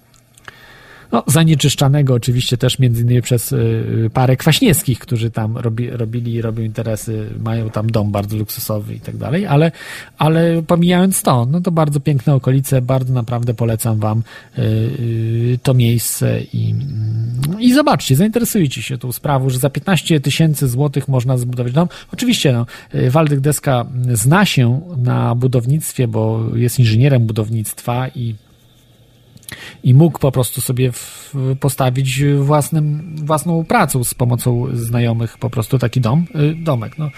[1.15, 6.63] no, zanieczyszczanego oczywiście też między innymi przez y, parę Kwaśniewskich, którzy tam robi, robili robią
[6.63, 9.71] interesy, mają tam dom bardzo luksusowy i tak dalej, ale,
[10.17, 14.23] ale pomijając to, no to bardzo piękne okolice, bardzo naprawdę polecam wam
[14.57, 16.75] y, y, to miejsce i,
[17.59, 21.87] i zobaczcie, zainteresujcie się tą sprawą, że za 15 tysięcy złotych można zbudować dom.
[22.13, 22.65] Oczywiście, no,
[23.09, 28.35] Waldek Deska zna się na budownictwie, bo jest inżynierem budownictwa i
[29.83, 35.79] i mógł po prostu sobie w, postawić własnym, własną pracą z pomocą znajomych po prostu
[35.79, 36.97] taki dom, y, domek.
[36.97, 37.09] No.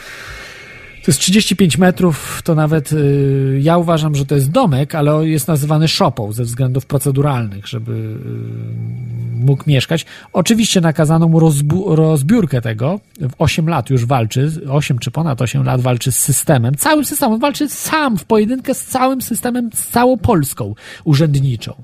[1.08, 5.48] To jest 35 metrów, to nawet y, ja uważam, że to jest domek, ale jest
[5.48, 10.06] nazywany szopą ze względów proceduralnych, żeby y, mógł mieszkać.
[10.34, 13.00] Oczywiście nakazano mu rozbu- rozbiórkę tego.
[13.20, 17.40] W 8 lat już walczy, 8 czy ponad 8 lat walczy z systemem, całym systemem.
[17.40, 21.84] Walczy sam w pojedynkę z całym systemem, z całą Polską urzędniczą.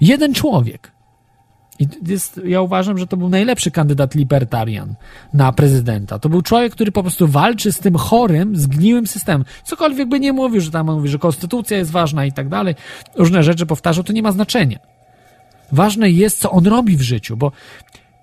[0.00, 0.96] Jeden człowiek.
[1.78, 4.94] I jest, ja uważam, że to był najlepszy kandydat libertarian
[5.34, 6.18] na prezydenta.
[6.18, 9.44] To był człowiek, który po prostu walczy z tym chorym, zgniłym systemem.
[9.64, 12.74] Cokolwiek by nie mówił, że tam mówi, że konstytucja jest ważna i tak dalej,
[13.14, 14.78] różne rzeczy powtarzał, to nie ma znaczenia.
[15.72, 17.52] Ważne jest, co on robi w życiu, bo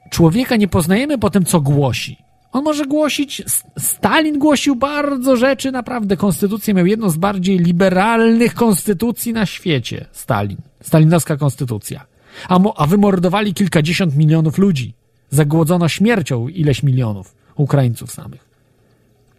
[0.10, 2.24] człowieka nie poznajemy po tym, co głosi.
[2.54, 3.42] On może głosić,
[3.78, 6.18] Stalin głosił bardzo rzeczy, naprawdę.
[6.18, 10.06] Konstytucję miał jedną z bardziej liberalnych konstytucji na świecie.
[10.12, 10.58] Stalin.
[10.82, 12.06] Stalinowska konstytucja.
[12.50, 14.94] A, mo, a wymordowali kilkadziesiąt milionów ludzi.
[15.30, 18.54] Zagłodzono śmiercią ileś milionów Ukraińców samych.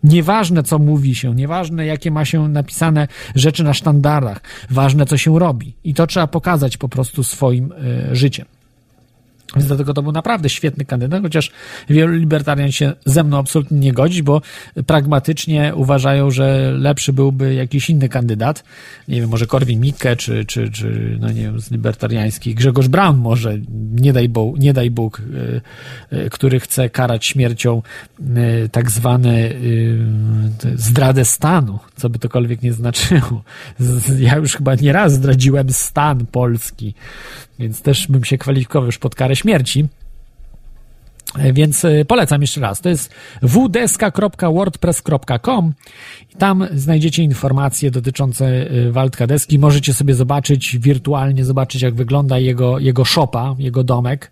[0.05, 5.39] Nieważne, co mówi się, nieważne, jakie ma się napisane rzeczy na sztandarach, ważne, co się
[5.39, 5.77] robi.
[5.85, 8.47] I to trzeba pokazać po prostu swoim y, życiem.
[9.57, 11.51] Więc dlatego to był naprawdę świetny kandydat, chociaż
[11.91, 14.43] wielu libertarian się ze mną absolutnie nie godzi, bo
[14.87, 18.65] pragmatycznie uważają, że lepszy byłby jakiś inny kandydat.
[19.09, 23.17] Nie wiem, może Korwin Mikke, czy, czy, czy no nie wiem, z libertariańskich, Grzegorz Braun
[23.17, 23.59] może,
[23.95, 25.61] nie daj, nie daj Bóg, y,
[26.17, 27.83] y, który chce karać śmiercią
[28.21, 29.55] y, tak zwany
[30.75, 33.43] zdradę stanu, co by tokolwiek nie znaczyło.
[34.19, 36.95] Ja już chyba nieraz zdradziłem stan polski,
[37.59, 39.89] więc też bym się kwalifikował już pod karę śmierci.
[41.39, 42.81] E, więc e, polecam jeszcze raz.
[42.81, 45.73] To jest wdeska.wordpress.com
[46.33, 49.59] i tam znajdziecie informacje dotyczące e, Waldka Deski.
[49.59, 54.31] Możecie sobie zobaczyć wirtualnie, zobaczyć jak wygląda jego, jego szopa, jego domek.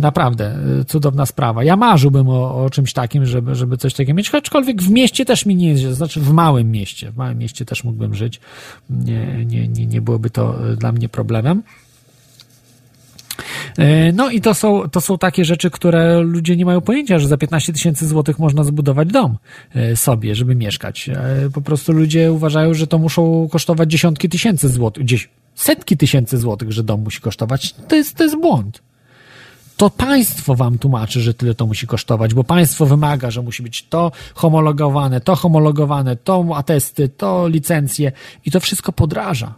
[0.00, 1.64] Naprawdę cudowna sprawa.
[1.64, 5.46] Ja marzyłbym o, o czymś takim, żeby, żeby coś takiego mieć, aczkolwiek w mieście też
[5.46, 7.12] mi nie jest, znaczy w małym mieście.
[7.12, 8.40] W małym mieście też mógłbym żyć.
[8.90, 11.62] Nie, nie, nie, nie byłoby to dla mnie problemem.
[13.78, 17.28] E, no i to są, to są takie rzeczy, które ludzie nie mają pojęcia, że
[17.28, 19.36] za 15 tysięcy złotych można zbudować dom
[19.74, 21.08] e, sobie, żeby mieszkać.
[21.08, 26.38] E, po prostu ludzie uważają, że to muszą kosztować dziesiątki tysięcy złotych, gdzieś setki tysięcy
[26.38, 27.74] złotych, że dom musi kosztować.
[27.88, 28.82] To jest, to jest błąd
[29.78, 33.82] to państwo wam tłumaczy, że tyle to musi kosztować, bo państwo wymaga, że musi być
[33.82, 38.12] to homologowane, to homologowane, to atesty, to licencje
[38.44, 39.54] i to wszystko podraża.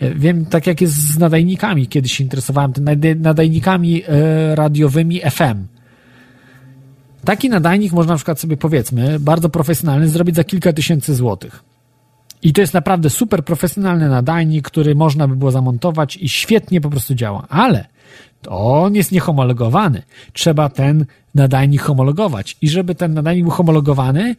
[0.00, 2.72] Wiem, tak jak jest z nadajnikami, kiedyś się interesowałem,
[3.16, 5.66] nadajnikami e, radiowymi FM.
[7.24, 11.64] Taki nadajnik można na przykład sobie, powiedzmy, bardzo profesjonalny zrobić za kilka tysięcy złotych.
[12.42, 16.90] I to jest naprawdę super profesjonalny nadajnik, który można by było zamontować i świetnie po
[16.90, 17.46] prostu działa.
[17.48, 17.86] Ale
[18.48, 20.02] on jest niehomologowany.
[20.32, 22.56] Trzeba ten nadajnik homologować.
[22.62, 24.36] I żeby ten nadajnik był homologowany,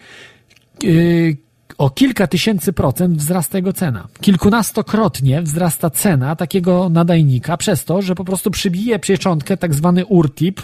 [0.83, 1.37] yy,
[1.77, 4.07] o kilka tysięcy procent wzrasta jego cena.
[4.21, 10.61] Kilkunastokrotnie wzrasta cena takiego nadajnika przez to, że po prostu przybije pieczątkę tak zwany URTIP,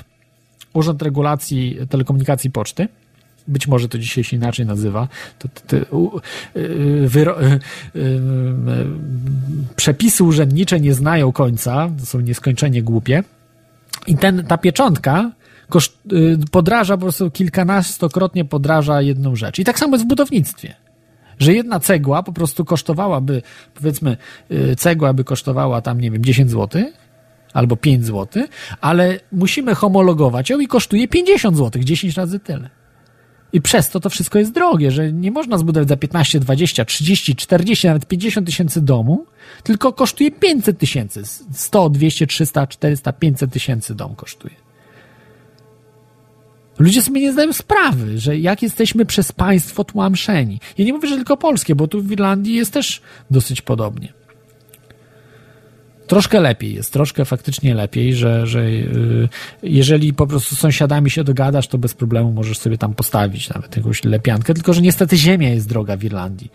[0.73, 2.87] Urząd Regulacji Telekomunikacji Poczty.
[3.47, 5.07] Być może to dzisiaj się inaczej nazywa.
[5.39, 6.21] To, to, to,
[6.59, 7.59] y, wyro, y,
[7.95, 8.19] y,
[9.75, 13.23] przepisy urzędnicze nie znają końca, są nieskończenie głupie.
[14.07, 15.31] I ten, ta pieczątka
[15.69, 15.97] koszt,
[16.51, 19.59] podraża po prostu kilkunastokrotnie podraża jedną rzecz.
[19.59, 20.86] I tak samo jest w budownictwie
[21.39, 23.41] że jedna cegła po prostu kosztowałaby,
[23.73, 24.17] powiedzmy,
[24.51, 26.83] y, cegła by kosztowała tam, nie wiem, 10 zł
[27.53, 28.43] albo 5 zł,
[28.81, 32.69] ale musimy homologować ją i kosztuje 50 zł, 10 razy tyle.
[33.53, 37.35] I przez to to wszystko jest drogie, że nie można zbudować za 15, 20, 30,
[37.35, 39.25] 40, nawet 50 tysięcy domu,
[39.63, 41.23] tylko kosztuje 500 tysięcy.
[41.51, 44.66] 100, 200, 300, 400, 500 tysięcy dom kosztuje.
[46.79, 50.59] Ludzie sobie nie zdają sprawy, że jak jesteśmy przez państwo tłamszeni.
[50.77, 53.01] Ja nie mówię, że tylko polskie, bo tu w Irlandii jest też
[53.31, 54.13] dosyć podobnie.
[56.07, 59.29] Troszkę lepiej jest, troszkę faktycznie lepiej, że, że yy,
[59.63, 63.77] jeżeli po prostu z sąsiadami się dogadasz, to bez problemu możesz sobie tam postawić nawet
[63.77, 66.51] jakąś lepiankę, tylko że niestety ziemia jest droga w Irlandii,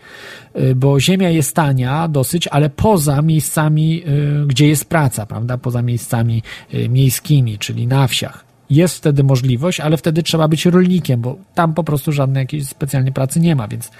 [0.55, 5.81] yy, bo ziemia jest tania dosyć, ale poza miejscami, yy, gdzie jest praca, prawda, poza
[5.81, 6.43] miejscami
[6.73, 11.73] y, miejskimi, czyli na wsiach jest wtedy możliwość, ale wtedy trzeba być rolnikiem, bo tam
[11.73, 13.91] po prostu żadnej jakiejś specjalnej pracy nie ma, więc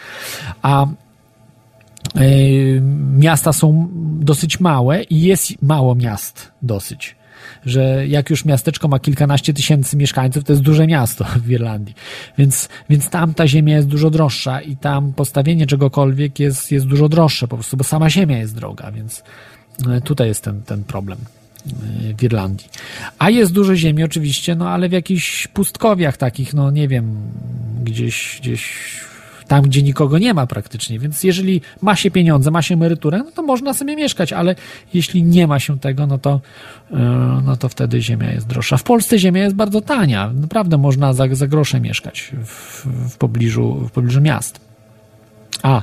[0.62, 0.86] a
[2.18, 2.82] y,
[3.18, 7.16] miasta są dosyć małe i jest mało miast dosyć.
[7.66, 11.96] Że jak już miasteczko ma kilkanaście tysięcy mieszkańców, to jest duże miasto w Irlandii.
[12.38, 17.10] Więc, więc tam ta ziemia jest dużo droższa i tam postawienie czegokolwiek jest, jest dużo
[17.10, 19.24] droższe po prostu, bo sama ziemia jest droga, więc
[19.98, 21.18] y, tutaj jest ten, ten problem
[22.18, 22.68] w Irlandii.
[23.20, 27.16] A jest dużo ziemi oczywiście, no ale w jakichś pustkowiach takich, no nie wiem,
[27.84, 28.74] gdzieś, gdzieś
[29.48, 31.00] tam, gdzie nikogo nie ma praktycznie.
[31.00, 34.56] Więc jeżeli ma się pieniądze, ma się emeryturę, no to można sobie mieszkać, ale
[34.94, 36.42] jeśli nie ma się tego, no to,
[36.92, 36.98] e,
[37.46, 38.78] no to wtedy ziemia jest droższa.
[38.78, 40.32] W Polsce ziemia jest bardzo tania.
[40.34, 44.60] Naprawdę można za, za grosze mieszkać w, w, pobliżu, w pobliżu miast.
[45.64, 45.82] A,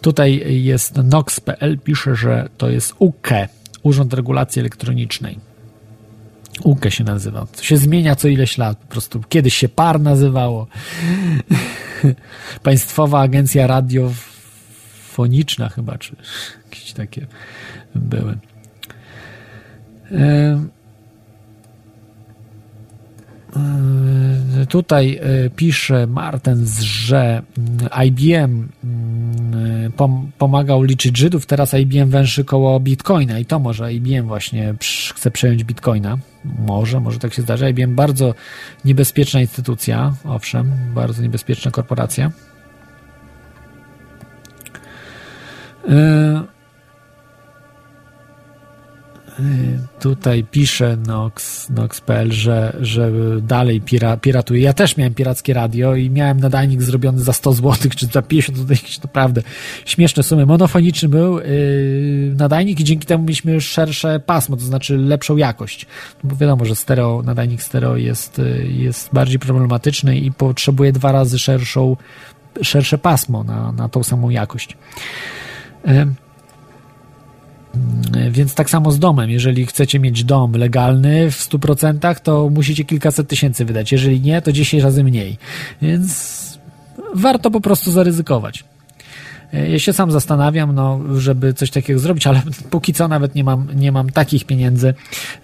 [0.00, 3.48] tutaj jest Nox.pl, pisze, że to jest UKE,
[3.82, 5.38] Urząd Regulacji Elektronicznej.
[6.64, 7.46] UKE się nazywa.
[7.46, 8.78] To się zmienia co ileś lat.
[8.78, 10.66] Po prostu kiedyś się PAR nazywało.
[12.62, 16.16] Państwowa Agencja Radiofoniczna chyba, czy
[16.64, 17.26] jakieś takie
[17.94, 18.38] były.
[24.68, 27.42] Tutaj e, pisze Martens, że
[28.06, 28.68] IBM
[30.38, 34.74] pomagał liczyć Żydów, teraz IBM węży koło Bitcoina i to może IBM właśnie
[35.14, 36.18] chce przejąć Bitcoina.
[36.66, 37.70] Może, może tak się zdarzy.
[37.70, 38.34] IBM bardzo
[38.84, 42.30] niebezpieczna instytucja, owszem, bardzo niebezpieczna korporacja.
[45.88, 46.59] E,
[50.00, 53.10] tutaj pisze Nox, Nox.pl, że, że
[53.42, 54.60] dalej pira, piratuje.
[54.60, 58.58] Ja też miałem pirackie radio i miałem nadajnik zrobiony za 100 zł, czy za 50
[58.58, 59.42] zł, naprawdę
[59.84, 60.46] śmieszne sumy.
[60.46, 61.44] Monofoniczny był yy,
[62.36, 65.86] nadajnik i dzięki temu mieliśmy szersze pasmo, to znaczy lepszą jakość.
[66.24, 71.12] No bo wiadomo, że stereo, nadajnik stereo jest, yy, jest bardziej problematyczny i potrzebuje dwa
[71.12, 71.96] razy szerszą,
[72.62, 74.76] szersze pasmo na, na tą samą jakość.
[75.86, 76.06] Yy.
[78.30, 79.30] Więc tak samo z domem.
[79.30, 83.92] Jeżeli chcecie mieć dom legalny w 100%, to musicie kilkaset tysięcy wydać.
[83.92, 85.38] Jeżeli nie, to 10 razy mniej.
[85.82, 86.40] Więc
[87.14, 88.64] warto po prostu zaryzykować.
[89.52, 93.68] Ja się sam zastanawiam, no, żeby coś takiego zrobić, ale póki co nawet nie mam,
[93.74, 94.94] nie mam takich pieniędzy,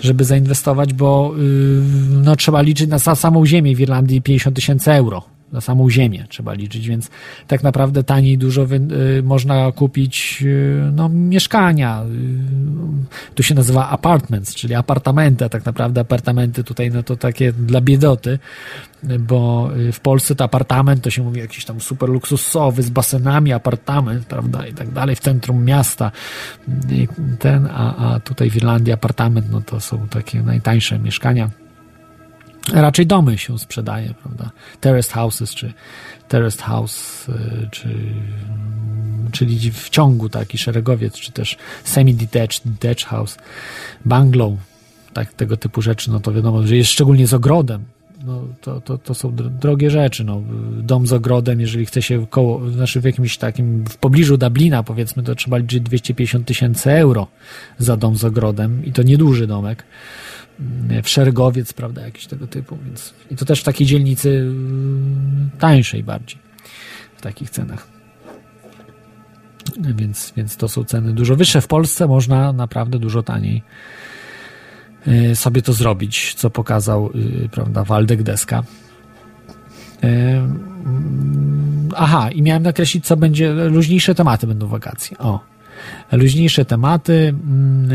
[0.01, 1.82] żeby zainwestować, bo yy,
[2.23, 6.53] no, trzeba liczyć na samą ziemię w Irlandii 50 tysięcy euro na samą ziemię trzeba
[6.53, 7.11] liczyć, więc
[7.47, 8.81] tak naprawdę taniej dużo wy,
[9.19, 12.05] y, można kupić y, no, mieszkania.
[13.31, 17.53] Y, tu się nazywa apartments, czyli apartamenty, a tak naprawdę apartamenty tutaj no to takie
[17.53, 18.39] dla biedoty,
[19.19, 24.27] bo w Polsce to apartament to się mówi jakiś tam super luksusowy z basenami apartament,
[24.27, 26.11] prawda, i tak dalej, w centrum miasta.
[27.39, 31.66] Ten, a, a tutaj w Irlandii apartament no to są takie najtańsze mieszkania
[32.73, 34.51] raczej domy się sprzedaje, prawda?
[34.81, 35.73] Terraced houses, czy
[36.29, 37.89] terraced house, y, czy,
[39.33, 43.39] czyli w ciągu taki szeregowiec, czy też semi-detached, detached house,
[44.05, 44.53] bungalow,
[45.13, 47.85] tak, tego typu rzeczy, no to wiadomo, że jest szczególnie z ogrodem,
[48.27, 50.25] no, to, to, to są drogie rzeczy.
[50.25, 50.43] No.
[50.83, 55.23] Dom z ogrodem, jeżeli chce się koło, znaczy w jakimś takim, w pobliżu Dublina powiedzmy,
[55.23, 57.27] to trzeba liczyć 250 tysięcy euro
[57.79, 59.85] za dom z ogrodem i to nieduży domek
[61.03, 66.03] w szeregowiec, prawda, jakiś tego typu, więc i to też w takiej dzielnicy mm, tańszej
[66.03, 66.39] bardziej,
[67.16, 67.89] w takich cenach.
[69.81, 71.61] Więc, więc to są ceny dużo wyższe.
[71.61, 73.62] W Polsce można naprawdę dużo taniej
[75.09, 78.62] y, sobie to zrobić, co pokazał, y, prawda, Waldek Deska.
[80.05, 85.19] Y, mm, aha, i miałem nakreślić, co będzie, luźniejsze tematy będą wakacji.
[85.19, 85.41] O,
[86.12, 87.89] luźniejsze tematy, mm,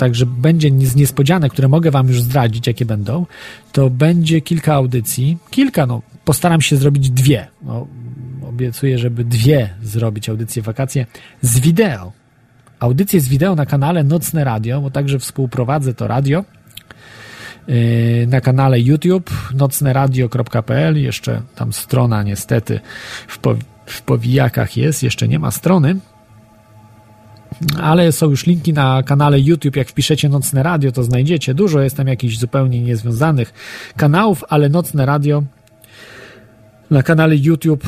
[0.00, 3.26] także będzie z niespodzianek, które mogę Wam już zdradzić, jakie będą,
[3.72, 5.38] to będzie kilka audycji.
[5.50, 7.46] Kilka, no, postaram się zrobić dwie.
[7.62, 7.86] No,
[8.48, 11.06] obiecuję, żeby dwie zrobić audycje wakacje
[11.42, 12.12] z wideo.
[12.78, 16.44] Audycje z wideo na kanale Nocne Radio, bo także współprowadzę to radio
[17.68, 21.02] yy, na kanale YouTube nocneradio.pl.
[21.02, 22.80] Jeszcze tam strona niestety
[23.28, 23.38] w,
[23.86, 25.96] w powijakach jest, jeszcze nie ma strony
[27.82, 29.76] ale są już linki na kanale YouTube.
[29.76, 31.54] Jak wpiszecie Nocne Radio, to znajdziecie.
[31.54, 33.52] Dużo jest tam jakichś zupełnie niezwiązanych
[33.96, 35.42] kanałów, ale Nocne Radio
[36.90, 37.84] na kanale YouTube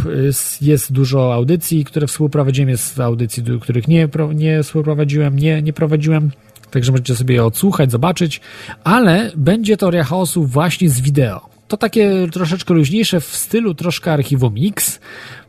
[0.60, 6.30] jest, dużo audycji, które współprowadziłem, jest audycji, których nie, nie współprowadziłem, nie, nie prowadziłem,
[6.70, 8.40] także możecie sobie je odsłuchać, zobaczyć,
[8.84, 11.51] ale będzie to Chaosu właśnie z wideo.
[11.72, 15.00] To takie troszeczkę luźniejsze w stylu troszkę archiwum X,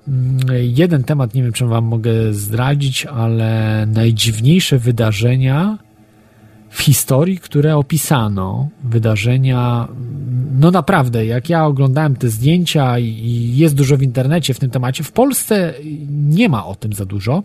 [0.08, 5.78] Mm, jeden temat, nie wiem, czy wam mogę zdradzić, ale najdziwniejsze wydarzenia
[6.74, 9.88] w historii, które opisano, wydarzenia,
[10.60, 15.04] no naprawdę, jak ja oglądałem te zdjęcia i jest dużo w internecie w tym temacie,
[15.04, 15.74] w Polsce
[16.10, 17.44] nie ma o tym za dużo,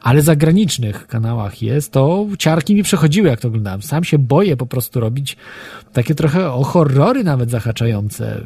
[0.00, 3.82] ale za zagranicznych kanałach jest, to ciarki mi przechodziły, jak to oglądałem.
[3.82, 5.36] Sam się boję po prostu robić
[5.92, 8.42] takie trochę o horrory nawet zahaczające y,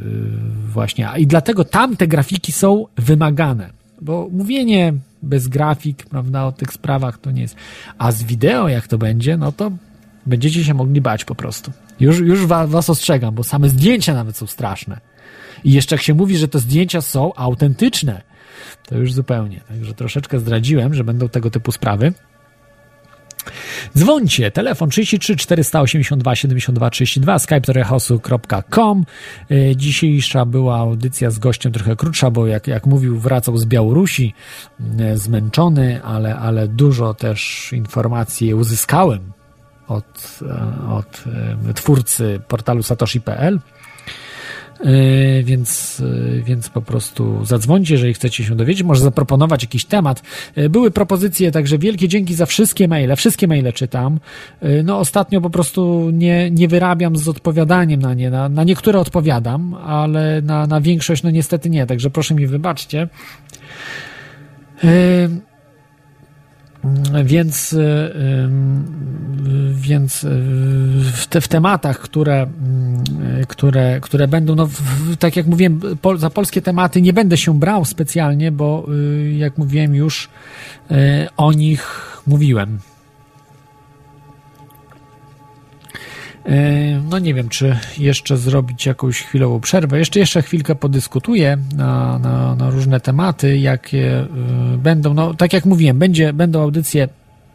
[0.73, 3.71] właśnie, i dlatego tam te grafiki są wymagane,
[4.01, 7.57] bo mówienie bez grafik, prawda, o tych sprawach to nie jest.
[7.99, 9.71] A z wideo, jak to będzie, no to
[10.27, 11.73] Będziecie się mogli bać po prostu.
[12.01, 15.01] Już, już was ostrzegam, bo same zdjęcia nawet są straszne.
[15.65, 18.23] I jeszcze jak się mówi, że te zdjęcia są autentyczne,
[18.87, 19.61] to już zupełnie.
[19.69, 22.13] Także troszeczkę zdradziłem, że będą tego typu sprawy.
[23.97, 29.05] Dzwońcie, telefon 33 482 72 32, skype torehosu.com.
[29.51, 34.35] E, dzisiejsza była audycja z gościem trochę krótsza, bo jak, jak mówił, wracał z Białorusi,
[34.99, 39.33] e, zmęczony, ale, ale dużo też informacji uzyskałem
[39.91, 41.25] od, e, od
[41.71, 43.61] e, twórcy portalu satoshi.pl.
[44.81, 46.03] E, więc,
[46.45, 50.23] więc po prostu zadzwońcie, jeżeli chcecie się dowiedzieć, może zaproponować jakiś temat.
[50.71, 54.21] Były propozycje, także wielkie dzięki za wszystkie maile, wszystkie maile czytam.
[54.85, 59.75] No ostatnio po prostu nie, nie wyrabiam z odpowiadaniem na nie, na, na niektóre odpowiadam,
[59.75, 63.09] ale na, na większość no niestety nie, także proszę mi wybaczcie.
[67.25, 68.49] Więc, y,
[69.73, 70.29] więc y,
[71.13, 72.47] w, te, w tematach, które,
[73.43, 75.81] y, które, które będą, no, w, tak jak mówiłem,
[76.17, 78.87] za polskie tematy nie będę się brał specjalnie, bo
[79.37, 80.29] jak mówiłem już,
[81.37, 82.79] o nich mówiłem.
[87.11, 89.99] No nie wiem, czy jeszcze zrobić jakąś chwilową przerwę.
[89.99, 94.21] Jeszcze jeszcze chwilkę podyskutuję na, na, na różne tematy, jakie
[94.75, 95.15] y, będą.
[95.15, 97.09] No, tak jak mówiłem, będzie, będą audycje,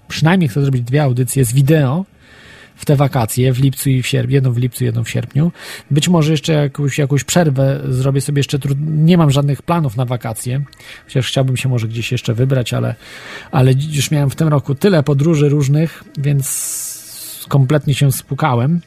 [0.07, 2.05] przynajmniej chcę zrobić dwie audycje z wideo
[2.75, 5.51] w te wakacje, w lipcu i w sierpniu, jedną w lipcu, jedną w sierpniu.
[5.91, 8.77] Być może jeszcze jakąś, jakąś przerwę zrobię sobie jeszcze, trud...
[8.87, 10.63] nie mam żadnych planów na wakacje,
[11.05, 12.95] chociaż chciałbym się może gdzieś jeszcze wybrać, ale,
[13.51, 16.94] ale już miałem w tym roku tyle podróży różnych, więc
[17.47, 18.81] kompletnie się spukałem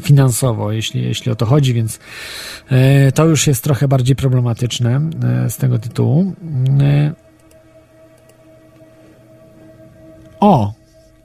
[0.00, 1.98] finansowo, jeśli, jeśli o to chodzi, więc
[2.70, 6.32] e, to już jest trochę bardziej problematyczne e, z tego tytułu.
[6.80, 7.12] E,
[10.40, 10.72] o,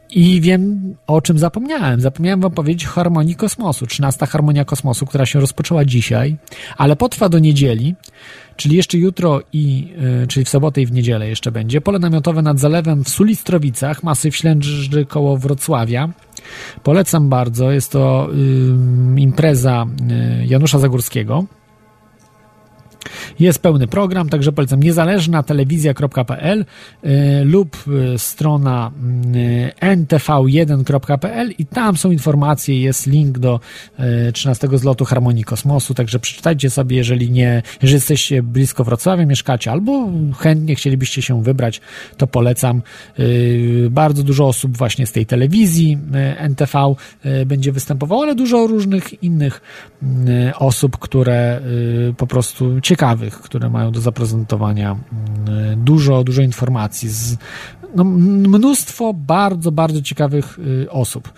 [0.10, 2.02] i wiem, o czym zapomniałem.
[2.02, 3.88] Zapomniałem wam powiedzieć harmonii kosmosu.
[3.88, 6.38] 13 harmonia kosmosu, która się rozpoczęła dzisiaj,
[6.78, 7.96] ale potrwa do niedzieli,
[8.56, 11.82] czyli jeszcze jutro i, y, czyli w sobotę i w niedzielę jeszcze będzie.
[11.82, 16.10] Pole namiotowe nad zalewem w Sulistrowicach, masyw Ślęży koło Wrocławia.
[16.84, 17.72] Polecam bardzo.
[17.72, 18.30] Jest to
[19.18, 19.86] impreza
[20.42, 21.46] y, Janusza Zagórskiego.
[23.40, 26.66] Jest pełny program, także polecam niezależna telewizja.pl
[27.06, 28.92] y, lub y, strona
[29.36, 33.60] y, ntv1.pl i tam są informacje, jest link do
[34.34, 40.10] 13 zlotu Harmonii Kosmosu, także przeczytajcie sobie, jeżeli nie, jeżeli jesteście blisko Wrocławia, mieszkacie albo
[40.38, 41.82] chętnie chcielibyście się wybrać,
[42.18, 42.82] to polecam.
[43.90, 45.98] Bardzo dużo osób właśnie z tej telewizji
[46.38, 46.96] NTV
[47.46, 49.62] będzie występowało, ale dużo różnych innych
[50.60, 51.62] osób, które
[52.18, 54.96] po prostu ciekawych które mają do zaprezentowania
[55.48, 57.38] mm, dużo, dużo informacji, z,
[57.96, 61.34] no, mnóstwo bardzo, bardzo ciekawych y, osób.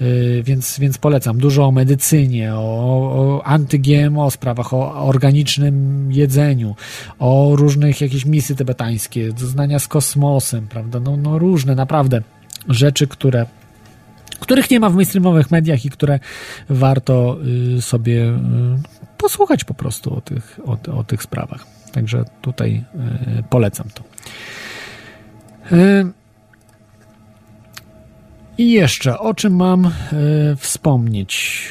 [0.00, 1.38] Y, więc, więc polecam.
[1.38, 6.74] Dużo o medycynie, o, o anty-GMO sprawach, o organicznym jedzeniu,
[7.18, 11.00] o różnych jakieś misji tybetańskie, doznania z kosmosem, prawda?
[11.00, 12.22] No, no różne naprawdę
[12.68, 13.46] rzeczy, które
[14.40, 16.20] których nie ma w mainstreamowych mediach i które
[16.68, 17.36] warto
[17.76, 18.32] y, sobie
[19.18, 21.66] posłuchać po prostu o tych, o, o tych sprawach.
[21.92, 22.84] Także tutaj
[23.38, 24.02] y, polecam to.
[25.76, 26.06] Y,
[28.58, 29.90] I jeszcze, o czym mam y,
[30.56, 31.68] wspomnieć?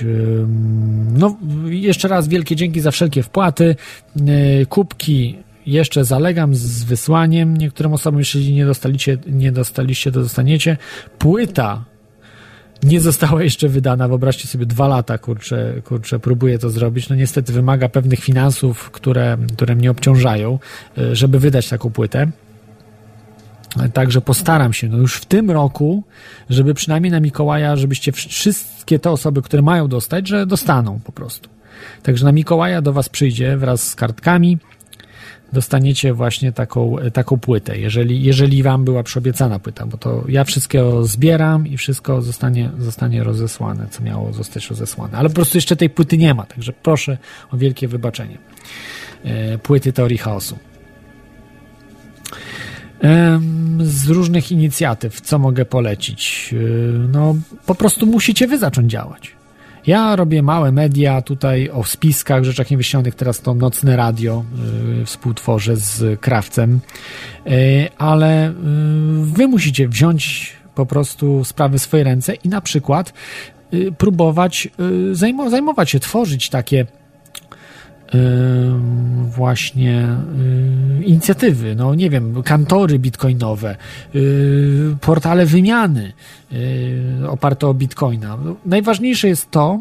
[1.14, 3.76] No, jeszcze raz wielkie dzięki za wszelkie wpłaty.
[4.70, 7.58] Kubki jeszcze zalegam z wysłaniem.
[7.58, 10.78] Niektórym osobom, jeśli nie dostaliście, nie dostaliście, to dostaniecie.
[11.18, 11.86] Płyta
[12.86, 14.08] nie została jeszcze wydana.
[14.08, 17.10] Wyobraźcie sobie, dwa lata, kurczę, kurczę, próbuję to zrobić.
[17.10, 20.60] No niestety wymaga pewnych finansów, które, które mnie obciążają,
[20.98, 22.32] e, żeby wydać taką płytę.
[23.94, 26.04] Także postaram się, no już w tym roku,
[26.50, 31.50] żeby przynajmniej na Mikołaja, żebyście wszystkie te osoby, które mają dostać, że dostaną po prostu.
[32.04, 34.58] Także na Mikołaja do Was przyjdzie wraz z kartkami
[35.56, 41.04] dostaniecie właśnie taką, taką płytę, jeżeli, jeżeli wam była przyobiecana płyta, bo to ja wszystkiego
[41.04, 45.18] zbieram i wszystko zostanie, zostanie rozesłane, co miało zostać rozesłane.
[45.18, 47.18] Ale po prostu jeszcze tej płyty nie ma, także proszę
[47.52, 48.38] o wielkie wybaczenie.
[49.24, 50.58] E, płyty teorii chaosu.
[53.80, 56.54] Z różnych inicjatyw, co mogę polecić?
[56.54, 56.58] E,
[57.08, 59.36] no, po prostu musicie wy zacząć działać.
[59.88, 64.44] Ja robię małe media tutaj o spiskach, rzeczach niewyśnionych, teraz to nocne radio
[64.98, 66.80] yy, współtworzę z Krawcem,
[67.46, 67.54] yy,
[67.98, 73.14] ale yy, wy musicie wziąć po prostu sprawy w swoje ręce i na przykład
[73.74, 74.68] y, próbować
[75.12, 76.86] y, zajmo zajmować się, tworzyć takie
[79.30, 80.08] właśnie
[81.06, 83.76] inicjatywy, no nie wiem, kantory bitcoinowe,
[85.02, 86.14] portale wymiany
[87.28, 88.38] oparte o bitcoina.
[88.46, 89.80] No, najważniejsze jest to,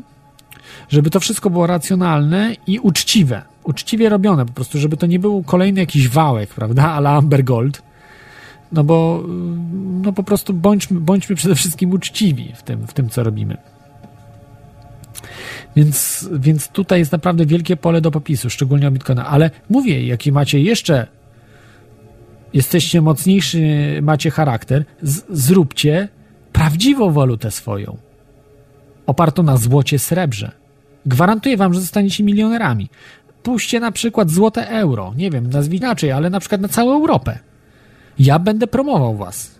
[0.88, 3.42] żeby to wszystko było racjonalne i uczciwe.
[3.64, 7.82] Uczciwie robione po prostu, żeby to nie był kolejny jakiś wałek, prawda, ale Amber Gold.
[8.72, 9.24] No bo
[10.02, 13.56] no po prostu bądźmy, bądźmy przede wszystkim uczciwi w tym, w tym, co robimy.
[15.76, 19.26] Więc, więc tutaj jest naprawdę wielkie pole do popisu, szczególnie o Bitcoina.
[19.26, 21.06] Ale mówię, jaki macie jeszcze,
[22.52, 23.59] jesteście mocniejszy,
[24.02, 26.09] macie charakter, z, zróbcie
[26.52, 27.96] prawdziwą walutę swoją,
[29.06, 30.52] opartą na złocie, srebrze.
[31.06, 32.88] Gwarantuję wam, że zostaniecie milionerami.
[33.42, 37.38] Puśćcie na przykład złote euro, nie wiem, nazwij inaczej, ale na przykład na całą Europę.
[38.18, 39.55] Ja będę promował was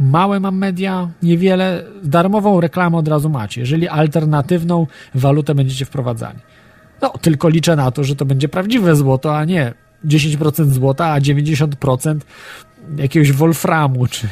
[0.00, 6.38] małe mam media, niewiele, darmową reklamę od razu macie, jeżeli alternatywną walutę będziecie wprowadzali.
[7.02, 9.74] No, tylko liczę na to, że to będzie prawdziwe złoto, a nie
[10.04, 12.16] 10% złota, a 90%
[12.96, 14.28] jakiegoś wolframu, czy,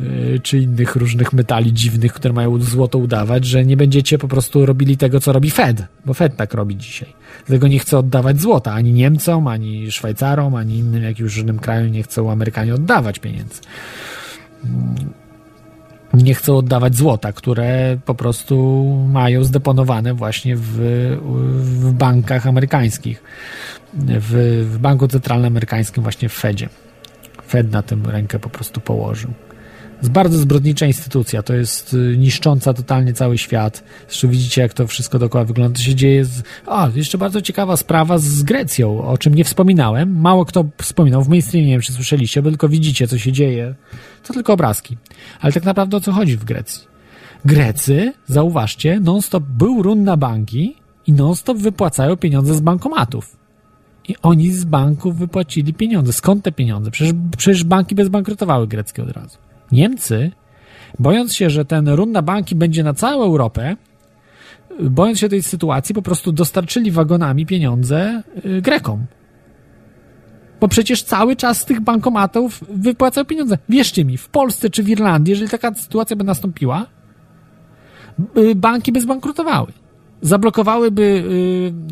[0.00, 4.66] y, czy innych różnych metali dziwnych, które mają złoto udawać, że nie będziecie po prostu
[4.66, 7.14] robili tego, co robi Fed, bo Fed tak robi dzisiaj.
[7.46, 12.02] Dlatego nie chce oddawać złota ani Niemcom, ani Szwajcarom, ani innym jakimś różnym krajom nie
[12.02, 13.60] chcą Amerykanie oddawać pieniędzy.
[16.14, 20.78] Nie chcą oddawać złota, które po prostu mają zdeponowane właśnie w,
[21.52, 23.22] w bankach amerykańskich.
[23.94, 26.68] W, w Banku Centralnym Amerykańskim, właśnie w Fedzie.
[27.48, 29.30] Fed na tym rękę po prostu położył.
[30.08, 33.84] Bardzo zbrodnicza instytucja, to jest y, niszcząca totalnie cały świat.
[34.08, 35.78] Zresztą widzicie, jak to wszystko dookoła wygląda.
[35.78, 36.42] To się dzieje z...
[36.66, 40.20] A, jeszcze bardzo ciekawa sprawa z Grecją, o czym nie wspominałem.
[40.20, 43.74] Mało kto wspominał w mainstreamie, nie wiem, czy słyszeliście, bo tylko widzicie, co się dzieje.
[44.22, 44.96] To tylko obrazki.
[45.40, 46.84] Ale tak naprawdę o co chodzi w Grecji?
[47.44, 53.36] Grecy, zauważcie, non-stop był run na banki i non-stop wypłacają pieniądze z bankomatów.
[54.08, 56.12] I oni z banków wypłacili pieniądze.
[56.12, 56.90] Skąd te pieniądze?
[56.90, 59.49] Przecież, przecież banki bezbankrutowały greckie od razu.
[59.72, 60.30] Niemcy,
[60.98, 63.76] bojąc się, że ten run na banki będzie na całą Europę,
[64.82, 69.06] bojąc się tej sytuacji, po prostu dostarczyli wagonami pieniądze y, Grekom.
[70.60, 73.58] Bo przecież cały czas z tych bankomatów wypłacają pieniądze.
[73.68, 76.86] Wierzcie mi, w Polsce czy w Irlandii, jeżeli taka sytuacja by nastąpiła,
[78.36, 79.72] y, banki by zbankrutowały.
[80.22, 81.24] Zablokowałyby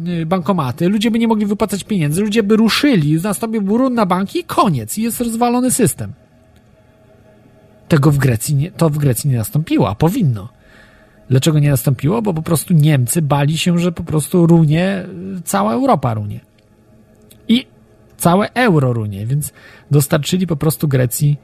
[0.08, 4.38] y, bankomaty, ludzie by nie mogli wypłacać pieniędzy, ludzie by ruszyli, nastąpiłby run na banki
[4.38, 4.98] i koniec.
[4.98, 6.12] I jest rozwalony system.
[7.88, 10.48] Tego w Grecji nie, to w Grecji nie nastąpiło, a powinno.
[11.30, 12.22] Dlaczego nie nastąpiło?
[12.22, 15.06] Bo po prostu Niemcy bali się, że po prostu runie,
[15.44, 16.40] cała Europa runie.
[17.48, 17.66] I
[18.16, 19.52] całe euro runie, więc
[19.90, 21.36] dostarczyli po prostu Grecji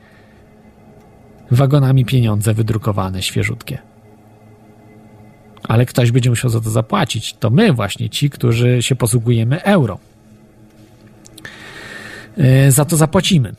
[1.50, 3.78] wagonami pieniądze wydrukowane, świeżutkie.
[5.62, 7.34] Ale ktoś będzie musiał za to zapłacić.
[7.34, 9.98] To my właśnie, ci, którzy się posługujemy euro.
[12.36, 13.54] Yy, za to zapłacimy.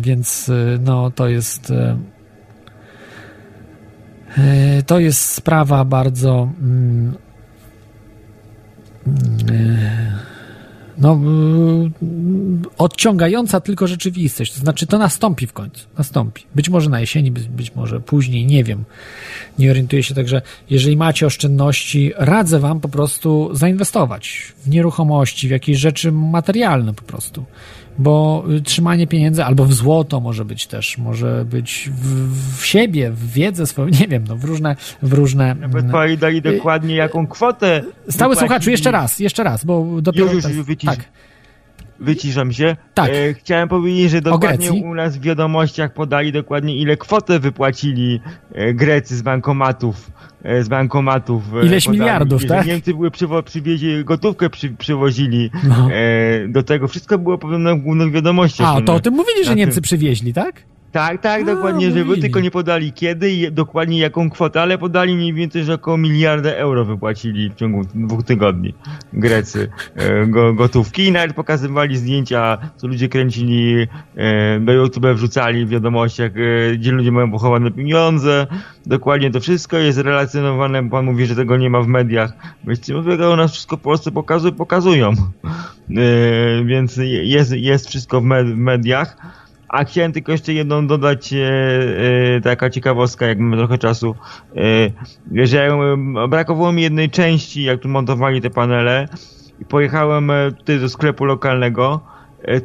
[0.00, 0.50] Więc
[0.80, 1.72] no to jest
[4.86, 6.48] to jest sprawa bardzo
[10.98, 11.20] no,
[12.78, 14.52] odciągająca tylko rzeczywistość.
[14.52, 15.86] To znaczy, to nastąpi w końcu.
[15.98, 16.42] Nastąpi.
[16.54, 18.84] Być może na jesieni, być, być może później, nie wiem.
[19.58, 25.50] Nie orientuję się, także jeżeli macie oszczędności, radzę wam po prostu zainwestować w nieruchomości, w
[25.50, 27.44] jakieś rzeczy materialne po prostu
[27.98, 33.32] bo trzymanie pieniędzy albo w złoto może być też, może być w, w siebie, w
[33.32, 34.76] wiedzę swoją, nie wiem, no w różne...
[35.02, 37.82] W różne Nawet dali dokładnie jaką kwotę...
[38.08, 40.32] Stały słuchaczu, jeszcze raz, jeszcze raz, bo dopiero...
[40.32, 40.98] Już, już, tak.
[42.00, 42.76] Wyciszam się.
[42.94, 43.10] Tak.
[43.10, 48.20] E, chciałem powiedzieć, że dokładnie u nas w wiadomościach podali dokładnie ile kwotę wypłacili
[48.52, 50.10] e, Grecy z bankomatów
[50.42, 51.42] e, z bankomatów.
[51.62, 52.66] Ileś podali, miliardów, tak?
[52.66, 55.88] Niemcy były przywo przywieźli, gotówkę przy, przywozili no.
[55.92, 56.88] e, do tego.
[56.88, 58.76] Wszystko było powiedziane w głównych wiadomościach.
[58.76, 59.82] A, to o tym mówili, że Niemcy tym...
[59.82, 60.62] przywieźli, tak?
[60.92, 65.16] Tak, tak, A, dokładnie, żeby tylko nie podali kiedy i dokładnie jaką kwotę, ale podali
[65.16, 68.74] mniej więcej, że około miliarda euro wypłacili w ciągu dwóch tygodni
[69.12, 73.86] Grecy e, go, gotówki i nawet pokazywali zdjęcia, co ludzie kręcili,
[74.16, 78.46] e, do YouTube wrzucali w wiadomościach, e, gdzie ludzie mają pochowane pieniądze.
[78.86, 82.32] Dokładnie to wszystko jest relacjonowane, pan mówi, że tego nie ma w mediach.
[82.64, 85.10] Myślcie, no u nas wszystko po prostu pokazują, pokazują.
[85.10, 89.16] E, więc jest, jest wszystko w, w mediach.
[89.68, 91.36] A chciałem tylko jeszcze jedną dodać, e,
[92.36, 94.14] e, taka ciekawostka, jak mamy trochę czasu,
[94.56, 99.08] e, że e, brakowało mi jednej części, jak tu montowali te panele.
[99.60, 102.00] I pojechałem e, tutaj do sklepu lokalnego,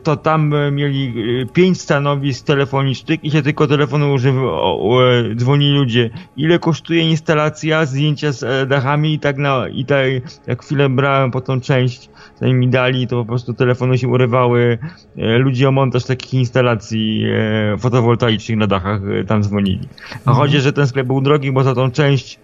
[0.04, 1.14] to tam mieli
[1.54, 6.10] pięć stanowisk telefonicznych i się tylko telefonu używały, dzwonili ludzie.
[6.38, 10.08] Ile kosztuje instalacja, zdjęcia z dachami i tak na, i tak,
[10.48, 14.78] jak chwilę brałem po tą część, zanim mi dali, to po prostu telefony się urywały.
[15.18, 19.88] E, ludzie o montaż takich instalacji e, fotowoltaicznych na dachach e, tam dzwonili.
[20.12, 20.38] A mhm.
[20.38, 22.40] chodzi, że ten sklep był drogi, bo za tą część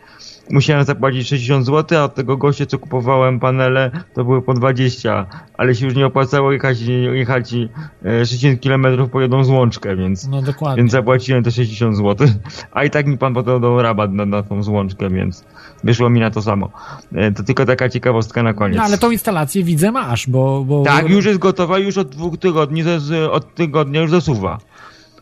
[0.50, 5.26] musiałem zapłacić 60 zł, a od tego gościa, co kupowałem panele, to były po 20,
[5.58, 6.82] ale się już nie opłacało jechać,
[7.14, 7.56] jechać
[8.04, 10.42] 60 km po jedną złączkę, więc, no,
[10.78, 12.28] więc zapłaciłem te 60 zł,
[12.72, 15.46] a i tak mi pan potem dał rabat na, na tą złączkę, więc
[15.84, 16.70] wyszło mi na to samo.
[17.16, 18.78] E, to tylko taka ciekawostka na koniec.
[18.78, 20.64] No ale tą instalację widzę masz, bo...
[20.64, 20.84] bo...
[20.84, 22.84] Tak, już jest gotowa, już od dwóch tygodni,
[23.32, 24.58] od tygodnia już zasuwa.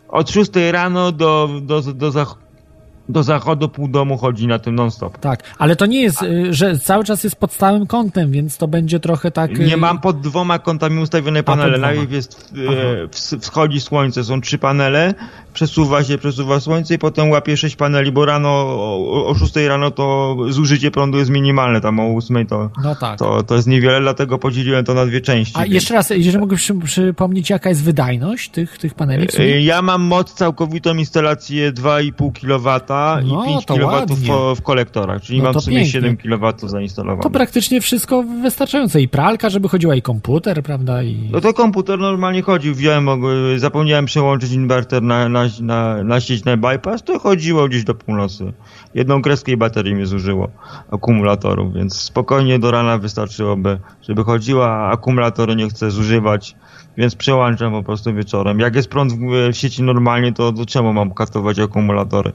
[0.08, 2.12] Od 6 rano do, do, do, do
[3.10, 5.18] zachodu pół domu chodzi na tym non-stop.
[5.18, 8.68] Tak, ale to nie jest, y, że cały czas jest pod stałym kątem, więc to
[8.68, 9.60] będzie trochę tak...
[9.60, 11.78] Nie y, mam pod dwoma kątami ustawione panele.
[11.78, 12.54] Najpierw jest,
[13.34, 15.14] e, wschodzi słońce, są trzy panele,
[15.56, 19.92] przesuwa się, przesuwa słońce i potem łapie sześć paneli, bo rano o, o 6 rano
[19.92, 23.20] to zużycie prądu jest minimalne, tam o 8 to, no tak.
[23.20, 25.54] to, to jest niewiele, dlatego podzieliłem to na dwie części.
[25.58, 25.74] A więc.
[25.74, 29.28] jeszcze raz, jeżeli mogę przy, przypomnieć, jaka jest wydajność tych, tych paneli?
[29.60, 32.80] Ja mam moc całkowitą instalację 2,5 kW
[33.26, 35.92] no, i 5 kW w, w kolektorach, czyli no mam sobie pięknie.
[35.92, 37.24] 7 kW zainstalowane.
[37.24, 41.04] To praktycznie wszystko wystarczające i pralka, żeby chodziła i komputer, prawda?
[41.04, 41.30] I...
[41.32, 43.08] No to komputer normalnie chodził, wziąłem,
[43.58, 48.54] zapomniałem przełączyć inwerter na, na na, na, sieć na bypass, to chodziło gdzieś do północy.
[48.94, 50.50] Jedną kreskę i baterii mi zużyło
[50.92, 56.56] akumulatorów, więc spokojnie do rana wystarczyłoby, żeby chodziła, a akumulatory nie chcę zużywać,
[56.98, 58.60] więc przełączam po prostu wieczorem.
[58.60, 59.18] Jak jest prąd w,
[59.54, 62.32] w sieci normalnie, to, to czemu mam katować akumulatory?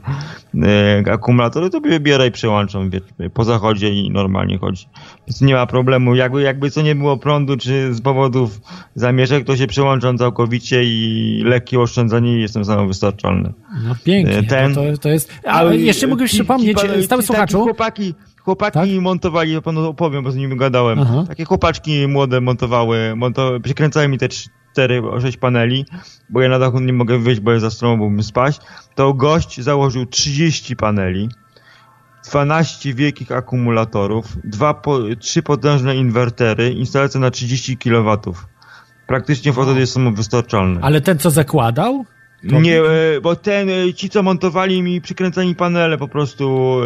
[1.06, 2.90] E, akumulatory to wybiorę i przełączam
[3.34, 4.86] po zachodzie i normalnie chodzi.
[5.26, 6.14] Więc nie ma problemu.
[6.14, 8.60] Jakby, jakby co nie było prądu, czy z powodów
[8.94, 13.52] zamieszek, to się przełączam całkowicie i lekkie oszczędzanie i jestem samowystarczalny.
[13.84, 15.32] No pięknie, E, Ten- to, to jest...
[15.44, 18.14] Ale jeszcze ci- przypomnieć, stały słuchaczu, Taki
[18.50, 20.98] chłopaki, chłopaki montowali, ja panu opowiem, bo z nimi gadałem.
[20.98, 21.24] Aha.
[21.28, 25.86] Takie chłopaczki młode montowały, montowały przykręcały mi te cztery, sześć paneli,
[26.28, 28.60] bo ja na dachu nie mogę wyjść, bo jest za stromo, byłbym spać.
[28.94, 31.28] To gość założył 30 paneli,
[32.30, 38.18] 12 wielkich akumulatorów, dwa po, trzy potężne inwertery, instalacja na 30 kW.
[39.06, 40.80] Praktycznie wtedy jest samowystarczalny.
[40.82, 42.04] ale ten, co zakładał?
[42.50, 46.76] To- Nie, e, bo ten, e, ci co montowali mi przykręcani panele po prostu...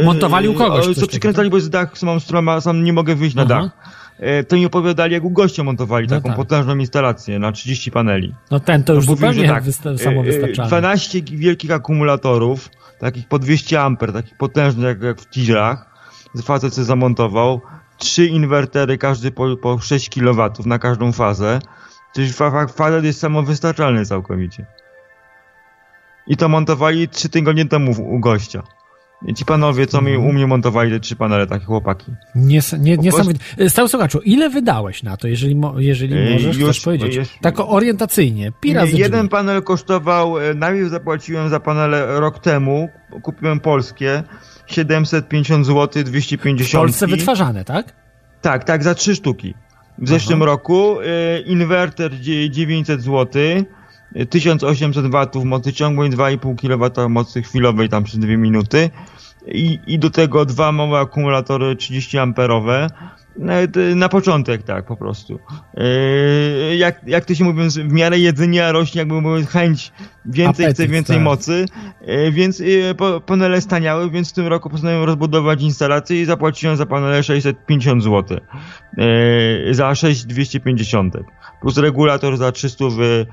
[0.00, 3.14] e, Montowali u kogoś Co takiego, przykręcali, bo jest dach, mam stroma, sam nie mogę
[3.14, 3.48] wyjść na Aha.
[3.48, 3.70] dach.
[4.18, 6.36] E, To mi opowiadali, jak u gościa montowali No taką tak.
[6.36, 8.34] potężną instalację na 30 paneli.
[8.50, 10.68] No ten to już To mówił, zupełnie tak, wysta- samowystarczalny.
[10.68, 12.68] 12 wielkich akumulatorów,
[12.98, 15.86] takich po 200 amper, takich potężnych jak, jak w tirach.
[16.42, 17.60] Facet zamontował.
[17.98, 21.58] Trzy inwertery, każdy po, po 6 kW na każdą fazę.
[22.14, 22.32] Czyli
[22.74, 24.66] facet jest samowystarczalny całkowicie.
[26.26, 28.62] I to montowali trzy tygodnie temu w- u gościa.
[29.26, 30.30] I ci panowie, co mi Mhm.
[30.30, 32.12] u mnie montowali te trzy panele, takie chłopaki.
[32.34, 33.70] Nies, nie, Po niesamowite.
[33.70, 37.16] Stały słuchaczu, ile wydałeś na to, jeżeli, mo, jeżeli Ej, możesz już- coś powiedzieć?
[37.16, 39.28] już- Tak orientacyjnie, pi razy Nie, jeden drzwi.
[39.30, 42.88] panel kosztował, e, najpierw zapłaciłem za panele rok temu,
[43.22, 44.22] kupiłem polskie,
[44.66, 46.82] 750 zł, W 250.
[46.82, 47.92] Polsce wytwarzane, tak?
[48.40, 49.54] Tak, tak, za trzy sztuki.
[49.98, 53.42] W zeszłym roku e, inwerter dzie- 900 zł,
[54.14, 58.90] e, 1800 watów mocy ciągłej, 2,5 kW mocy chwilowej tam przez 2 minuty
[59.46, 62.86] i, i do tego dwa małe akumulatory 30 amperowe.
[63.38, 65.38] Nawet, e, Na początek tak po prostu.
[65.76, 69.92] E, Jak, jak to się mówiąc, w miarę jedzenia rośnie jakby mówiąc chęć
[70.26, 71.24] więcej, Apetyt, chce więcej tak.
[71.24, 71.64] mocy,
[72.06, 72.62] e, więc
[72.96, 78.02] po- panele staniały, więc w tym roku postanowiłem rozbudować instalację i zapłaciłem za panele 650
[78.02, 78.38] zł.
[79.70, 81.14] Za 6250.
[81.60, 83.24] Plus regulator za 300 w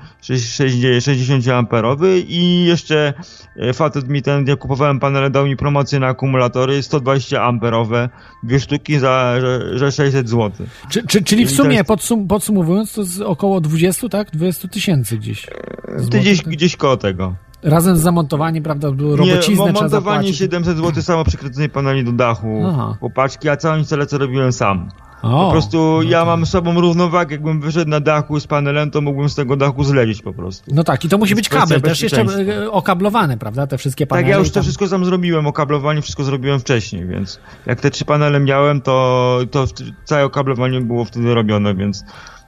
[1.00, 3.14] 60 amperowy i jeszcze
[3.56, 8.08] e, facet mi ten, gdzie kupowałem panele, dał mi promocję na akumulatory 120 amperowe,
[8.42, 10.66] dwie sztuki za że, że 600 zł.
[10.88, 14.30] Czy, czy, czyli w sumie, podsum, podsumowując, to z około 20, tak?
[14.30, 15.46] 20 tysięcy gdzieś.
[15.46, 15.52] Ty
[15.98, 16.48] Złotych, gdzieś, tak?
[16.52, 17.34] gdzieś koło tego.
[17.62, 20.36] Razem z zamontowaniem, prawda, Nie, robociznę trzeba montowanie zapłacić.
[20.38, 22.96] 700 zł, samo przykręcenie paneli do dachu, Aha.
[23.00, 24.88] popaczki, a całą instalację robiłem sam.
[25.22, 28.46] O, Po prostu no ja to- mam z sobą równowagę, jakbym wyszedł na dachu z
[28.46, 30.70] panelem, to mógłbym z tego dachu zlecieć po prostu.
[30.74, 33.66] No tak, i to musi być kabel też jeszcze e, okablowane, prawda?
[33.66, 34.24] Te wszystkie panele.
[34.24, 37.90] Tak, ja już to tam- wszystko sam zrobiłem, okablowanie wszystko zrobiłem wcześniej, więc jak te
[37.90, 39.64] trzy panele miałem, to, to
[40.04, 42.04] całe okablowanie było wtedy robione, więc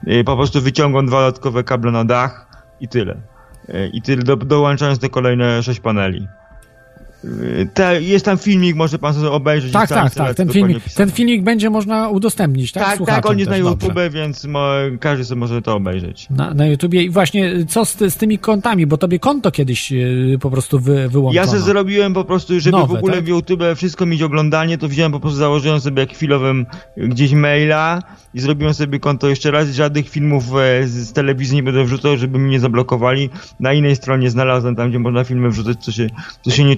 [0.07, 2.47] y, po prostu wyciągam dwa dodatkowe kable na dach
[2.79, 3.17] i tyle.
[3.69, 6.27] Y, I tyle, do, dołączając te kolejne sześć paneli.
[7.25, 9.71] Y, Te, jest tam filmik, może pan sobie obejrzeć.
[9.71, 10.35] Tak, tak, tak.
[10.35, 12.83] Ten filmik, ten filmik będzie można udostępnić, tak?
[12.83, 13.87] Tak, tak, on jest na dobrze.
[13.87, 14.69] YouTube, więc mo,
[14.99, 16.27] każdy sobie może to obejrzeć.
[16.29, 17.03] Na, na YouTubie.
[17.03, 18.87] I właśnie, co z, z tymi kontami?
[18.87, 19.95] Bo tobie konto kiedyś e,
[20.41, 21.41] po prostu wy, wyłączono.
[21.41, 23.25] Ja sobie zrobiłem po prostu, żeby Nowe, w ogóle tak?
[23.25, 26.65] w YouTube wszystko mieć oglądanie, to wziąłem po prostu, założyłem sobie jak chwilowym
[26.97, 28.01] gdzieś maila
[28.33, 29.69] i zrobiłem sobie konto jeszcze raz.
[29.69, 33.29] Żadnych filmów e, z, z telewizji nie będę wrzucał, żeby mnie nie zablokowali.
[33.59, 36.07] Na innej stronie znalazłem tam, gdzie można filmy wrzucać, co się,
[36.41, 36.77] co się nie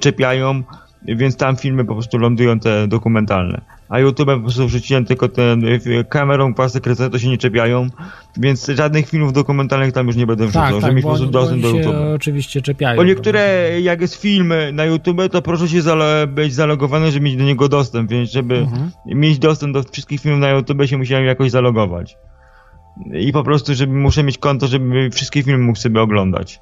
[1.03, 3.62] więc tam filmy po prostu lądują te dokumentalne.
[3.90, 5.64] A YouTube po prostu wrzuciłem tylko ten
[6.10, 7.88] kamerą pasy kręcone, to się nie czepiają,
[8.38, 11.28] więc żadnych filmów dokumentalnych tam już nie będę wrzucał, tak, żeby tak, mieć po prostu
[11.28, 11.95] dostęp do się YouTube.
[12.16, 12.95] oczywiście czepiają.
[12.98, 17.36] Bo niektóre, jak jest film na YouTube, to proszę się zalo- być zalogowany, żeby mieć
[17.36, 18.91] do niego dostęp, więc żeby Mhm.
[19.06, 22.18] mieć dostęp do wszystkich filmów na YouTube się musiałem jakoś zalogować.
[23.14, 26.60] I po prostu, żeby muszę mieć konto, żeby wszystkie filmy mógł sobie oglądać.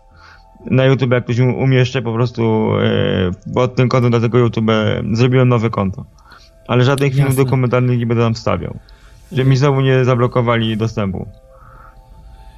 [0.65, 4.71] Na YouTube jak ktoś um- umieszczę po prostu e, pod tym kontem dla tego YouTube
[5.11, 6.05] zrobiłem nowe konto.
[6.67, 7.43] Ale żadnych filmów Jasne.
[7.43, 8.77] dokumentalnych nie będę tam wstawiał.
[9.31, 11.27] Żeby mi znowu nie zablokowali dostępu.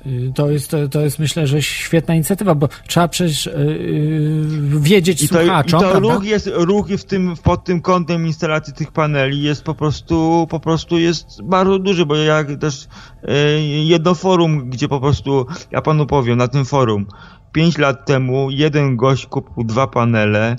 [0.05, 5.23] Y, To jest, to, to jest myślę, że świetna inicjatywa, bo trzeba przecież yy, wiedzieć
[5.23, 6.13] I to, i słuchaczom, to prawda?
[6.13, 10.59] ruch jest, ruch w tym, pod tym kątem instalacji tych paneli jest po prostu, po
[10.59, 12.87] prostu jest bardzo duży, bo ja też
[13.23, 17.05] e, jedno forum, gdzie po prostu, ja panu powiem, na tym forum,
[17.51, 20.55] pięć lat temu jeden gość kupił dwa panele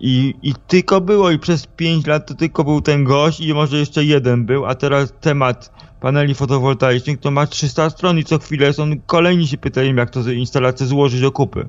[0.00, 3.78] i, i tylko było i przez pięć lat to tylko był ten gość i może
[3.78, 8.72] jeszcze jeden był, a teraz temat paneli fotowoltaicznych to ma 300 stron i co chwilę
[8.72, 11.68] są kolejni się pytają jak to instalację złożyć do kupy.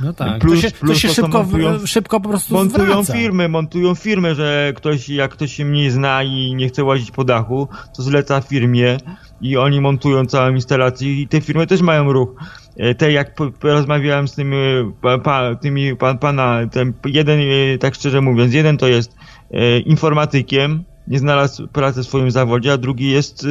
[0.00, 2.86] No tak, Plus- to się, plus to się to, szybko, montują- szybko po prostu Montują
[3.02, 3.12] zwraca.
[3.12, 7.24] firmy, montują firmy, że ktoś, jak ktoś się mniej zna i nie chce łazić po
[7.24, 8.98] dachu, to zleca firmie
[9.40, 12.28] i oni montują całą instalację i te firmy też mają ruch.
[12.78, 14.56] E, Te jak porozmawiałem z tymi,
[15.22, 19.16] pa, tymi pan, pana, ten jeden, e, tak szczerze mówiąc, jeden to jest
[19.50, 23.46] e, informatykiem, nie znalazł pracy w swoim zawodzie, a drugi jest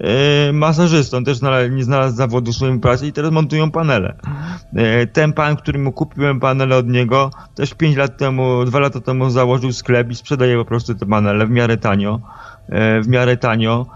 [0.00, 1.38] e, masażystą, też
[1.70, 4.16] nie znalazł zawodu w swoim pracy i teraz montują panele.
[4.76, 9.30] E, ten pan, któremu kupiłem panele od niego, też 5 lat temu, 2 lata temu
[9.30, 12.20] założył sklep i sprzedaje po prostu te panele w miarę tanio,
[13.02, 13.86] w miarę tanio,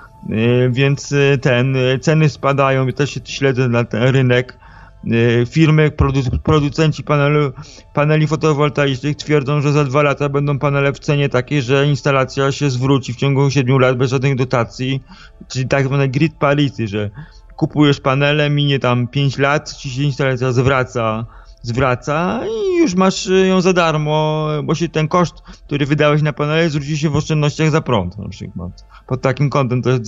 [0.70, 4.61] więc ten, ceny spadają, też śledzę na ten rynek.
[5.10, 7.52] E, Firmy, produ- producenci panelu,
[7.94, 12.70] paneli fotowoltaicznych twierdzą, że za dwa lata będą panele w cenie takiej, że instalacja się
[12.70, 15.02] zwróci w ciągu 7 lat bez żadnych dotacji,
[15.48, 17.10] czyli tak zwane grid parity, że
[17.56, 21.26] kupujesz panele, minie tam 5 lat, ci się instalacja zwraca,
[21.62, 25.34] zwraca i już masz y, ją za darmo, bo się ten koszt,
[25.66, 28.84] który wydałeś na panele, zwróci się w oszczędnościach za prąd na przykład.
[29.06, 30.02] Pod takim kątem to jest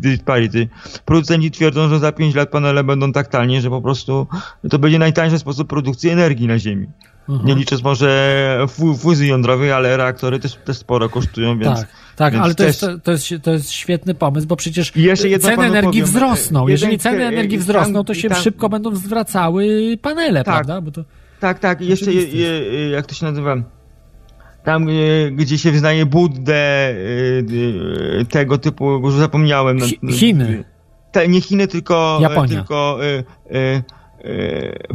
[0.00, 0.68] grid parity.
[1.04, 4.26] Producenci twierdzą, że za 5 lat panele będą tak tanie, że po prostu
[4.70, 6.86] to będzie najtańszy sposób produkcji energii na Ziemi.
[7.28, 7.48] Mhm.
[7.48, 11.80] Nie licząc może fu- fuzji jądrowej, ale reaktory też, też sporo kosztują, więc...
[11.80, 14.92] Tak, tak, więc ale to jest, też- to, jest, to jest świetny pomysł, bo przecież
[15.40, 16.04] ceny energii powiem.
[16.04, 16.68] wzrosną.
[16.68, 20.66] Jeżeli ceny energii wzrosną, to się tam- szybko będą zwracały panele, Tak.
[20.66, 20.90] prawda?
[20.90, 21.04] To,
[21.40, 23.56] Tak, tak, i jeszcze, je, je, jak to się nazywa?
[24.64, 24.92] Tam, e,
[25.30, 26.94] gdzie się wyznaje Buddę, e,
[28.20, 29.78] e, tego typu, już zapomniałem.
[29.78, 30.64] Chi- Chiny.
[31.12, 32.18] Te, nie Chiny, tylko...
[32.20, 32.48] Japonia.
[32.56, 33.18] Tylko, e,
[33.58, 33.82] e,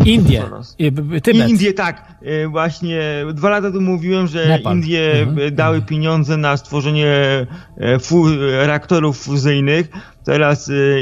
[0.06, 0.76] Indie, zaraz.
[0.80, 1.50] i- b- b- Tybet.
[1.50, 2.16] Indie, tak.
[2.22, 3.02] E, Właśnie
[3.34, 4.76] dwa lata temu mówiłem, że Nepal.
[4.76, 5.48] Indie Mhm.
[5.48, 7.08] e, dały pieniądze na stworzenie
[7.78, 8.26] e, fu
[8.66, 9.90] reaktorów fuzyjnych.
[10.26, 11.02] Teraz e,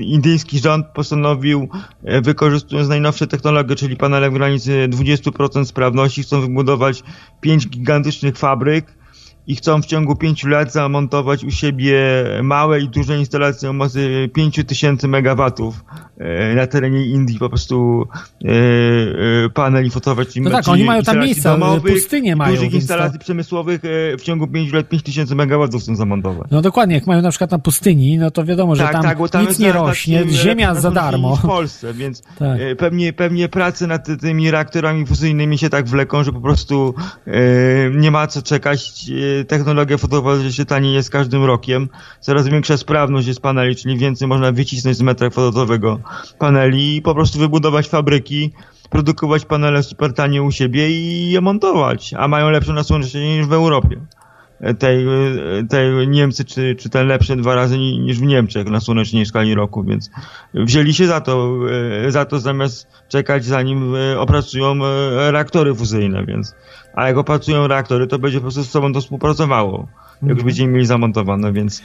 [0.00, 1.68] indyjski rząd postanowił,
[2.04, 7.02] e, wykorzystując najnowsze technologie, czyli panele w granicy 20% sprawności, chcą wybudować
[7.40, 8.86] pięć gigantycznych fabryk
[9.46, 11.96] i chcą w ciągu pięciu lat zamontować u siebie
[12.42, 15.84] małe i duże instalacje o mocy 5000 megawatów
[16.18, 18.08] e, na terenie Indii, po prostu
[18.44, 18.48] e,
[19.44, 20.44] e, paneli fotowoltaicznych.
[20.44, 23.80] No tak, oni mają tam instalacji miejsca, domowych, pustynie mają, dużych więc to- instalacji przemysłowych
[24.18, 26.48] w ciągu 5 lat 5000 megawatów chcą zamontować.
[26.50, 29.46] No dokładnie, jak mają na przykład na pustyni, no to wiadomo, że tam, Tak, tam
[29.46, 31.36] nic nie rośnie, ziemia za darmo.
[31.36, 32.58] w Polsce, więc Tak.
[32.78, 36.94] pewnie, pewnie prace nad ty- tymi reaktorami fuzyjnymi się tak wleką, że po prostu
[37.96, 39.06] nie ma co czekać.
[39.44, 41.88] Technologia fotowoltaiczna tanieje z każdym rokiem.
[42.20, 46.00] Coraz większa sprawność jest paneli, czyli więcej można wycisnąć z metra kwadratowego
[46.38, 48.52] paneli i po prostu wybudować fabryki,
[48.90, 53.52] produkować panele super tanie u siebie i je montować, a mają lepsze nasłonecznienie niż w
[53.52, 54.00] Europie
[54.78, 55.06] tej,
[55.68, 59.54] tej Niemcy, czy, czy ten lepsze dwa razy ni- niż w Niemczech na słonecznej skali
[59.54, 60.10] roku, więc
[60.54, 61.58] wzięli się za to,
[62.06, 66.54] e, za to zamiast czekać zanim e, opracują e, reaktory fuzyjne, więc
[66.96, 69.88] a jak opracują reaktory, to będzie po prostu z sobą to współpracowało,
[70.22, 71.82] jak już będziemy mieli zamontowane, więc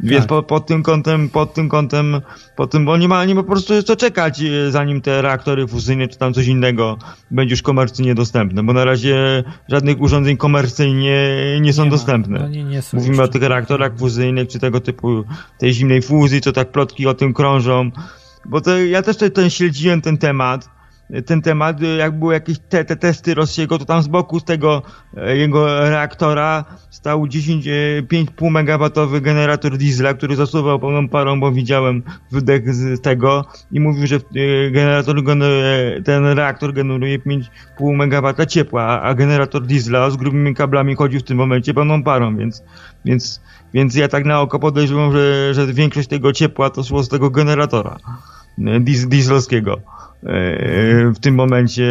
[0.00, 0.28] więc Tak.
[0.28, 2.20] po, pod tym kątem, pod tym kątem,
[2.56, 5.66] pod tym, bo nie ma, nie ma po prostu co czekać, e, zanim te reaktory
[5.66, 6.98] fuzyjne czy tam coś innego
[7.30, 11.30] będzie już komercyjnie dostępne, bo na razie żadnych urządzeń komercyjnie
[11.60, 12.38] nie są Nie dostępne.
[12.38, 15.24] No nie, nie są Mówimy o tych reaktorach fuzyjnych, czy tego typu
[15.58, 17.90] tej zimnej fuzji, co tak plotki o tym krążą.
[18.44, 20.75] Bo to ja też ten, ten śledziłem ten temat.
[21.26, 24.82] Ten temat, jak były jakieś te, te testy Rossiego, to tam z boku z tego
[25.16, 27.70] e, jego reaktora stał 10, e,
[28.02, 32.02] 5,5 megawattowy generator diesla, który zasuwał pełną parą, bo widziałem
[32.32, 39.02] wydech z tego i mówił, że e, generator, gener- ten reaktor generuje 5,5 megawata ciepła,
[39.02, 42.62] a- generator diesla z grubymi kablami chodził w tym momencie pełną parą, więc,
[43.04, 43.40] więc,
[43.74, 47.30] więc ja tak na oko podejrzewam, że, że większość tego ciepła to szło z tego
[47.30, 47.96] generatora.
[48.08, 49.80] e, dies, dieslowskiego e,
[51.10, 51.84] w tym momencie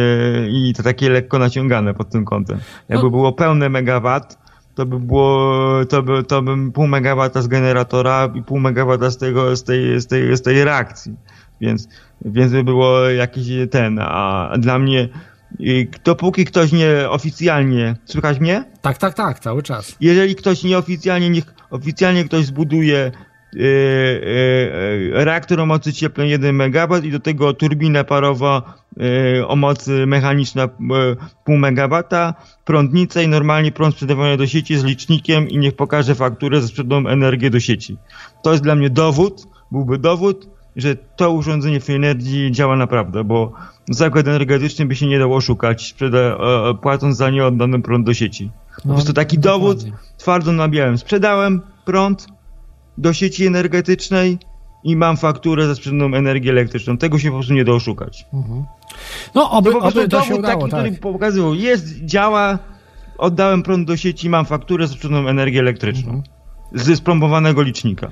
[0.48, 2.58] i to takie lekko naciągane pod tym kątem.
[2.88, 4.38] Jakby było pełne megawat,
[4.74, 9.18] to by było, to by, to bym pół megawata z generatora i pół megawata z
[9.18, 11.16] tego, z tej, z tej, z tej reakcji.
[11.60, 11.88] Więc,
[12.24, 15.08] więc by było jakiś ten, a dla mnie,
[15.58, 18.64] i dopóki ktoś nie oficjalnie, słychać mnie?
[18.82, 19.96] Tak, tak, tak, cały czas.
[20.00, 23.12] jeżeli ktoś nieoficjalnie, niech oficjalnie ktoś zbuduje
[25.12, 28.60] reaktor o mocy cieplnej 1 MW i do tego turbinę parową
[28.96, 30.68] yy, o mocy mechaniczna
[31.44, 32.02] pół MW,
[32.64, 37.08] prądnicę i normalnie prąd sprzedawany do sieci z licznikiem i niech pokaże fakturę za sprzedaną
[37.08, 37.96] energię do sieci.
[38.42, 43.52] To jest dla mnie dowód, byłby dowód, że to urządzenie w energii działa naprawdę, bo
[43.90, 46.38] zakład energetyczny by się nie dało oszukać, sprzeda, e,
[46.82, 48.50] płacąc za nieoddany prąd do sieci.
[48.82, 49.84] Po No, prostu taki dowód
[50.18, 50.98] twardo na białym.
[50.98, 52.26] Sprzedałem prąd
[52.98, 54.38] do sieci energetycznej
[54.84, 56.98] i mam fakturę za sprzedaną energię elektryczną.
[56.98, 58.26] Tego się po prostu nie da oszukać.
[59.34, 60.80] No, oby, to po prostu oby to się udało, taki, tak.
[60.80, 62.58] który pokazywał, jest, działa,
[63.18, 66.12] oddałem prąd do sieci, mam fakturę za sprzedaną energię elektryczną.
[66.12, 66.22] Mhm.
[66.72, 68.10] Z splombowego licznika.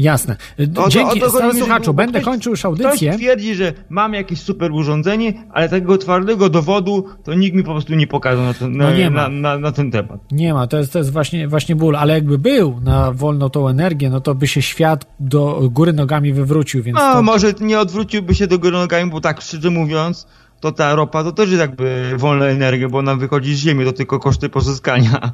[0.00, 0.36] Jasne.
[0.76, 3.12] O Dzięki, o słuchaczu, będę ktoś- kończył już Ktoś audycję.
[3.16, 7.94] twierdzi, że mam jakieś super urządzenie, ale takiego twardego dowodu to nikt mi po prostu
[7.94, 10.20] nie pokazał na ten, No nie na, na, na ten temat.
[10.32, 13.68] Nie ma, to jest, to jest właśnie, właśnie ból, ale jakby był na wolną tą
[13.68, 17.22] energię, no to by się świat do góry nogami wywrócił, więc No, to...
[17.22, 20.26] może nie odwróciłby się do góry nogami, bo tak szczerze mówiąc,
[20.60, 23.92] to ta ropa to też jest jakby wolna energia, bo ona wychodzi z ziemi, to
[23.92, 25.32] tylko koszty pozyskania.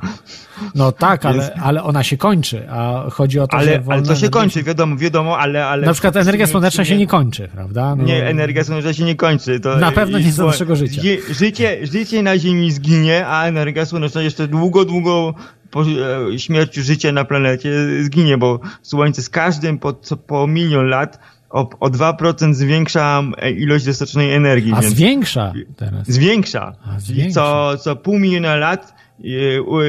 [0.74, 3.80] No tak, ale, Więc- ale ona się kończy, a chodzi o to, że Ale, ale
[3.80, 5.66] wolna to się energia- kończy, wiadomo, wiadomo, ale...
[5.66, 7.96] ale Na przykład energia słoneczna się nie kończy, prawda?
[7.96, 9.60] No, Nie, energia słoneczna się nie kończy.
[9.60, 11.02] To Na pewno nie sło- naszego życia.
[11.30, 15.34] Życie, życie na Ziemi zginie, a energia słoneczna jeszcze długo, długo
[15.70, 17.70] po e, śmierci życia na planecie
[18.04, 19.92] zginie, bo Słońce z każdym po,
[20.26, 21.18] po milion lat
[21.50, 24.72] o, o 2% zwiększa e, ilość dostarczonej energii.
[24.72, 26.06] A więc zwiększa teraz.
[26.08, 26.72] Zwiększa.
[26.86, 27.40] A, zwiększa.
[27.40, 28.94] co, co pół miliona lat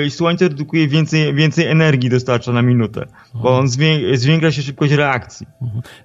[0.05, 4.94] e, Słońce redukuje więcej, więcej energii dostarcza na minutę, bo on zwię, zwiększa się szybkość
[4.94, 5.48] reakcji.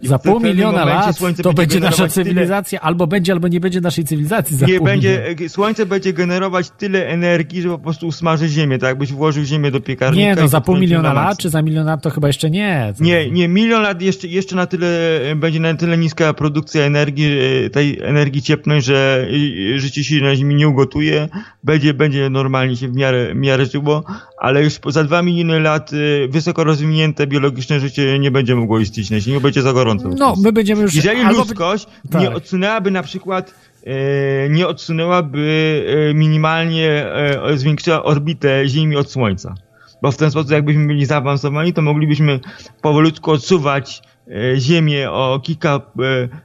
[0.02, 3.60] I Za pół miliona lat to będzie nasza generować tyle- cywilizacja, albo będzie, albo nie
[3.60, 8.48] będzie naszej cywilizacji za nie będzie, Słońce będzie generować tyle energii, że po prostu usmaży
[8.48, 10.24] Ziemię, tak jakbyś włożył Ziemię do piekarnika.
[10.28, 12.92] Nie, no za pół miliona na lat, czy za milion lat to chyba jeszcze nie.
[12.98, 16.82] To- Nie, nie, milion lat jeszcze, jeszcze na tyle, e, będzie na tyle niska produkcja
[16.84, 17.26] energii,
[17.66, 19.26] e, tej energii cieplnej, że
[19.74, 21.28] e, życie się na Ziemi nie ugotuje,
[21.64, 24.04] będzie, będzie normalnie się w miarę, w miarę żyło,
[24.38, 25.90] ale już za dwa miliony lat
[26.28, 30.08] wysoko rozwinięte biologiczne życie nie będzie mogło istnieć na Ziemi, będzie za gorąco.
[30.18, 30.94] No, my będziemy już...
[30.94, 32.22] Jeżeli albo- ludzkość Tak.
[32.22, 33.54] nie odsunęłaby na przykład
[33.86, 39.54] e, nie odsunęłaby e, minimalnie, e, zwiększyła orbitę Ziemi od Słońca.
[40.02, 42.40] Bo w ten sposób jakbyśmy byli zaawansowani, to moglibyśmy
[42.82, 44.02] powolutku odsuwać
[44.58, 45.80] Ziemię o kilka e,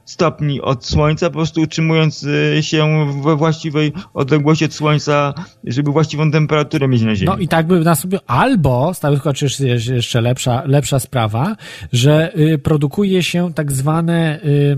[0.04, 2.26] stopni od Słońca, po prostu utrzymując
[2.56, 5.34] e, się we właściwej odległości od Słońca,
[5.64, 7.26] żeby właściwą temperaturę mieć na Ziemi.
[7.26, 11.56] No i tak by nas albo, tylko jest jeszcze lepsza, lepsza sprawa,
[11.92, 14.76] że y, produkuje się tak zwane y,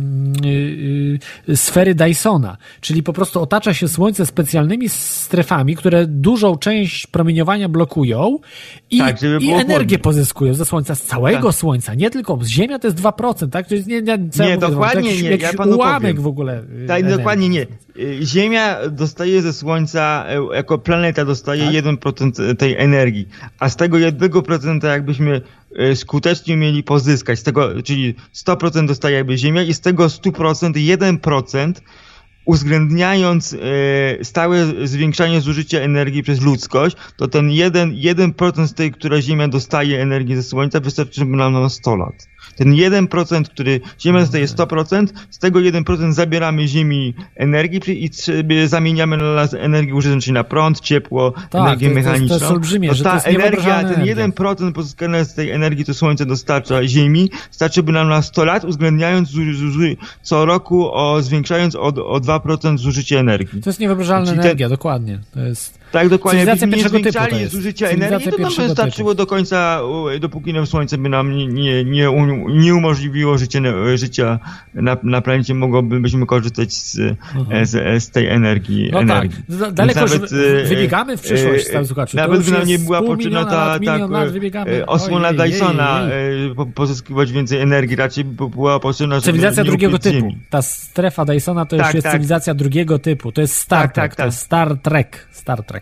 [1.48, 7.68] y, sfery Dysona, czyli po prostu otacza się Słońce specjalnymi strefami, które dużą część promieniowania
[7.68, 8.38] blokują
[8.90, 9.98] i, Tak, i energię chłodniej.
[9.98, 11.54] pozyskują ze Słońca, z całego Tak.
[11.54, 13.68] Słońca, nie tylko z Ziemia to jest 2%, tak?
[13.68, 16.22] To jest nie, nie, Nie, mówię, dokładnie to jakiś, nie, jakiś ja panu ułamek powiem.
[16.22, 16.62] w ogóle.
[16.84, 17.66] y, Tak, dokładnie nie.
[17.98, 21.72] Y, Ziemia dostaje ze Słońca, e, jako planeta dostaje Tak.
[21.74, 25.40] 1% tej energii, a z tego 1% jakbyśmy
[25.76, 30.72] e, skutecznie mieli pozyskać, z tego, czyli 100% dostaje jakby Ziemia i z tego 100%
[30.72, 31.72] 1%
[32.44, 39.22] uwzględniając e, stałe zwiększanie zużycia energii przez ludzkość, to ten 1%, 1% z tej, która
[39.22, 42.29] Ziemia dostaje energii ze Słońca, wystarczy nam na 100 lat.
[42.56, 48.10] Ten 1%, który Ziemia dostaje 100%, z tego 1% zabieramy Ziemi energii i
[48.68, 52.38] zamieniamy na energię użyteczną, czyli na prąd, ciepło, Tak, energię to jest- to jest- mechaniczną.
[52.38, 54.04] to jest olbrzymie, że to ta jest energia, ten energia.
[54.14, 59.30] 1% pozyskane z tej energii, co Słońce dostarcza Ziemi, starczyby nam na 100 lat, uwzględniając
[60.22, 63.60] co roku, o, zwiększając o, o 2% zużycie energii.
[63.62, 65.20] To jest niewyobrażalna Czyli ten- energia, dokładnie.
[65.34, 65.79] To jest...
[65.92, 66.40] Tak, dokładnie.
[66.40, 70.66] Cywilizacja nie typu to zwiększali zużycia energii, to nam wystarczyło do końca, u- dopóki nam
[70.66, 72.08] Słońce by nam nie, nie, nie,
[72.48, 74.38] nie umożliwiło życie, na- życia
[74.74, 76.92] na, na planecie, mogłobyśmy korzystać z,
[77.62, 78.90] z, z tej energii.
[78.92, 79.42] No energii.
[79.60, 82.16] tak, daleko Więc już e, wybiegamy w przyszłość, słuchaczu.
[82.16, 83.96] To Nawet już by nam nie była potrzebna ta, ta
[84.66, 86.02] e, osłona Dysona,
[86.60, 90.16] e, pozyskiwać więcej energii, raczej by była potrzebna, żeby Cywilizacja drugiego typu.
[90.20, 90.38] Ziemi.
[90.50, 92.12] Ta strefa Dysona to już Tak, jest tak.
[92.12, 93.32] cywilizacja drugiego typu.
[93.32, 94.04] To jest Star Tak, Trek.
[94.04, 94.26] tak, To tak.
[94.26, 95.26] jest Star Trek.
[95.30, 95.79] Star Trek.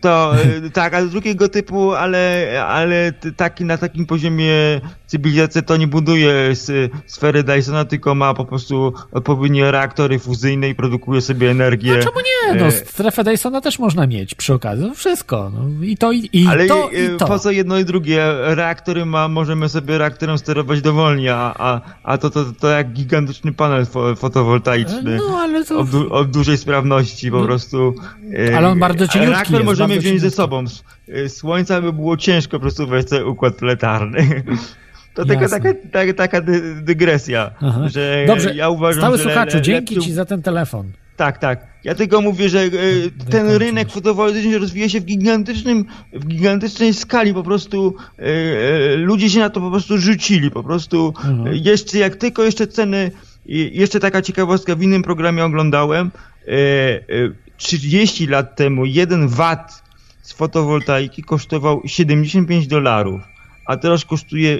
[0.00, 4.80] To e, tak, ale drugiego typu, ale, ale taki, na takim poziomie
[5.12, 6.72] cywilizacja to nie buduje s,
[7.06, 11.92] sfery Dysona, tylko ma po prostu odpowiednie reaktory fuzyjne i produkuje sobie energię.
[11.96, 12.60] No czemu nie?
[12.60, 14.84] No e, strefę Dysona też można mieć przy okazji.
[14.88, 15.52] No wszystko.
[15.54, 17.26] No, I to, i, i ale to, e, i to.
[17.26, 18.24] po co jedno i drugie?
[18.40, 23.52] Reaktory ma, możemy sobie reaktorem sterować dowolnie, a, a, a to, to, to jak gigantyczny
[23.52, 25.16] panel fo, fotowoltaiczny.
[25.28, 25.78] No, ale to...
[25.78, 27.46] O, du, o dużej sprawności po No.
[27.46, 27.94] prostu.
[28.50, 30.36] e, Ale on bardzo cieniutki Reaktor jest, możemy wziąć ze cieniutki.
[30.36, 30.62] sobą.
[30.64, 34.22] S- e, Słońca by było ciężko po prostu wejść w układ planetarny.
[35.14, 35.48] To taka,
[35.92, 37.88] taka, taka dy, dygresja, Aha.
[37.88, 40.92] że Dobrze, ja uważam, stały że słuchaczu, le- dzięki ci za ten telefon.
[41.16, 41.66] tak, tak.
[41.84, 42.70] Ja tylko mówię, że e,
[43.30, 47.34] ten rynek fotowoltaiczny rozwija się w gigantycznym, w gigantycznej skali.
[47.34, 50.50] Po prostu e, e, ludzie się na to po prostu rzucili.
[50.50, 51.56] Po prostu Mhm.
[51.64, 53.10] jeszcze jak tylko jeszcze ceny,
[53.72, 56.10] jeszcze taka ciekawostka, w innym programie oglądałem,
[56.48, 57.00] e, e,
[57.56, 59.82] 30 lat temu jeden watt
[60.22, 63.20] z fotowoltaiki kosztował 75 dolarów,
[63.66, 64.58] a teraz kosztuje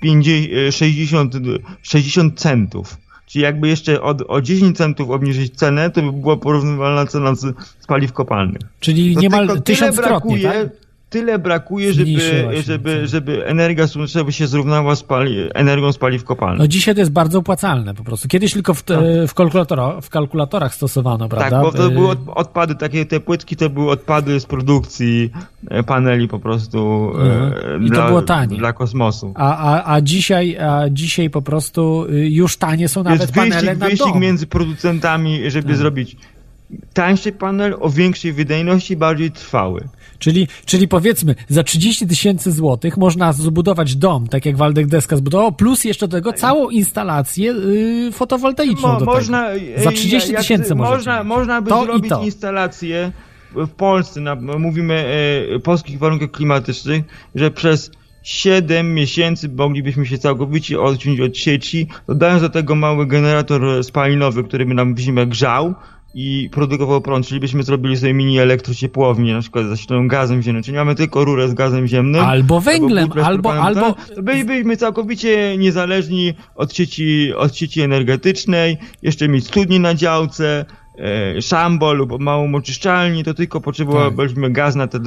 [0.00, 1.34] 50, e, 60,
[1.82, 2.96] 60 centów.
[3.26, 7.40] Czyli jakby jeszcze od, o 10 centów obniżyć cenę, to by była porównywalna cena z,
[7.80, 8.62] z paliw kopalnych.
[8.80, 10.89] Czyli To niemal tylko tyle tysiąckrotnie, brakuje, tak?
[11.10, 12.20] Tyle brakuje, żeby,
[12.62, 16.58] żeby, żeby energia słoneczna by się zrównała z pali, energią z paliw kopalnych.
[16.58, 18.28] No dzisiaj to jest bardzo opłacalne po prostu.
[18.28, 21.50] Kiedyś tylko w, te, w, kalkulatora, w kalkulatorach stosowano, prawda?
[21.50, 25.30] Tak, bo to Y, były od, odpady, takie te płytki to były odpady z produkcji
[25.70, 27.84] e, paneli po prostu e, Mhm.
[27.84, 28.56] I to dla, było tanie.
[28.56, 29.32] dla kosmosu.
[29.36, 33.54] A, a, a, dzisiaj, a dzisiaj po prostu y, już tanie są nawet Jest panele
[33.60, 34.20] wyścig, na wyścig dom.
[34.22, 35.76] między producentami, żeby Tak.
[35.76, 36.16] zrobić
[36.92, 39.88] tańszy panel o większej wydajności, bardziej trwały.
[40.18, 45.52] Czyli, czyli powiedzmy, za 30 tysięcy złotych można zbudować dom, tak jak Waldek Deska zbudował,
[45.52, 49.82] plus jeszcze do tego całą instalację y, fotowoltaiczną Mo, do można, tego.
[49.82, 51.62] Za e, 30 jak- tysięcy można, można.
[51.62, 53.12] by To zrobić instalację
[53.54, 54.94] w Polsce, na, mówimy
[55.54, 57.90] e, polskich warunkach klimatycznych, że przez
[58.22, 64.66] 7 miesięcy moglibyśmy się całkowicie odciąć od sieci, dodając do tego mały generator spalinowy, który
[64.66, 65.74] by nam w zimę grzał
[66.14, 70.76] i produkował prąd, czyli byśmy zrobili sobie mini elektrociepłownię, na przykład zasilaną gazem ziemnym, czyli
[70.76, 72.24] mamy tylko rurę z gazem ziemnym.
[72.24, 79.28] Albo węglem, albo- propanem, albo- to bylibyśmy całkowicie niezależni od sieci, od sieci energetycznej, jeszcze
[79.28, 80.64] mieć studnie na działce,
[81.36, 84.98] e, szambo lub małą oczyszczalnię, to tylko potrzebowalibyśmy gaz na te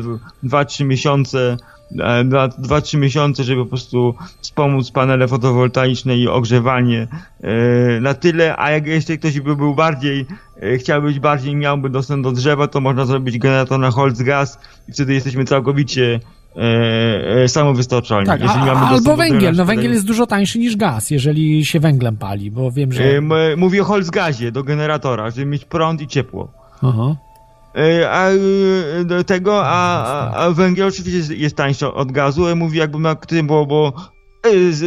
[0.44, 1.58] 2-3 miesiące,
[1.96, 7.08] na 2-3 miesiące, żeby po prostu wspomóc panele fotowoltaiczne i ogrzewanie
[7.42, 10.26] e, na tyle, a jak jeszcze ktoś by był bardziej,
[10.62, 14.92] e, chciał być bardziej, miałby dostęp do drzewa, to można zrobić generator na Holzgas i
[14.92, 16.20] wtedy jesteśmy całkowicie
[16.56, 18.28] e, e, samowystarczalni.
[18.28, 19.56] Tak, a, albo węgiel.
[19.56, 23.04] No węgiel jest dużo tańszy niż gaz, jeżeli się węglem pali, bo wiem, że...
[23.04, 23.22] E,
[23.58, 26.52] Mówię o Holzgazie do generatora, żeby mieć prąd i ciepło.
[26.82, 27.16] Aha.
[27.76, 32.48] E, A e, do tego, a, a, a węgiel oczywiście jest, jest tańszy od gazu.
[32.48, 34.13] Ja mówię jakby na tym, bo, bo e,
[34.72, 34.84] z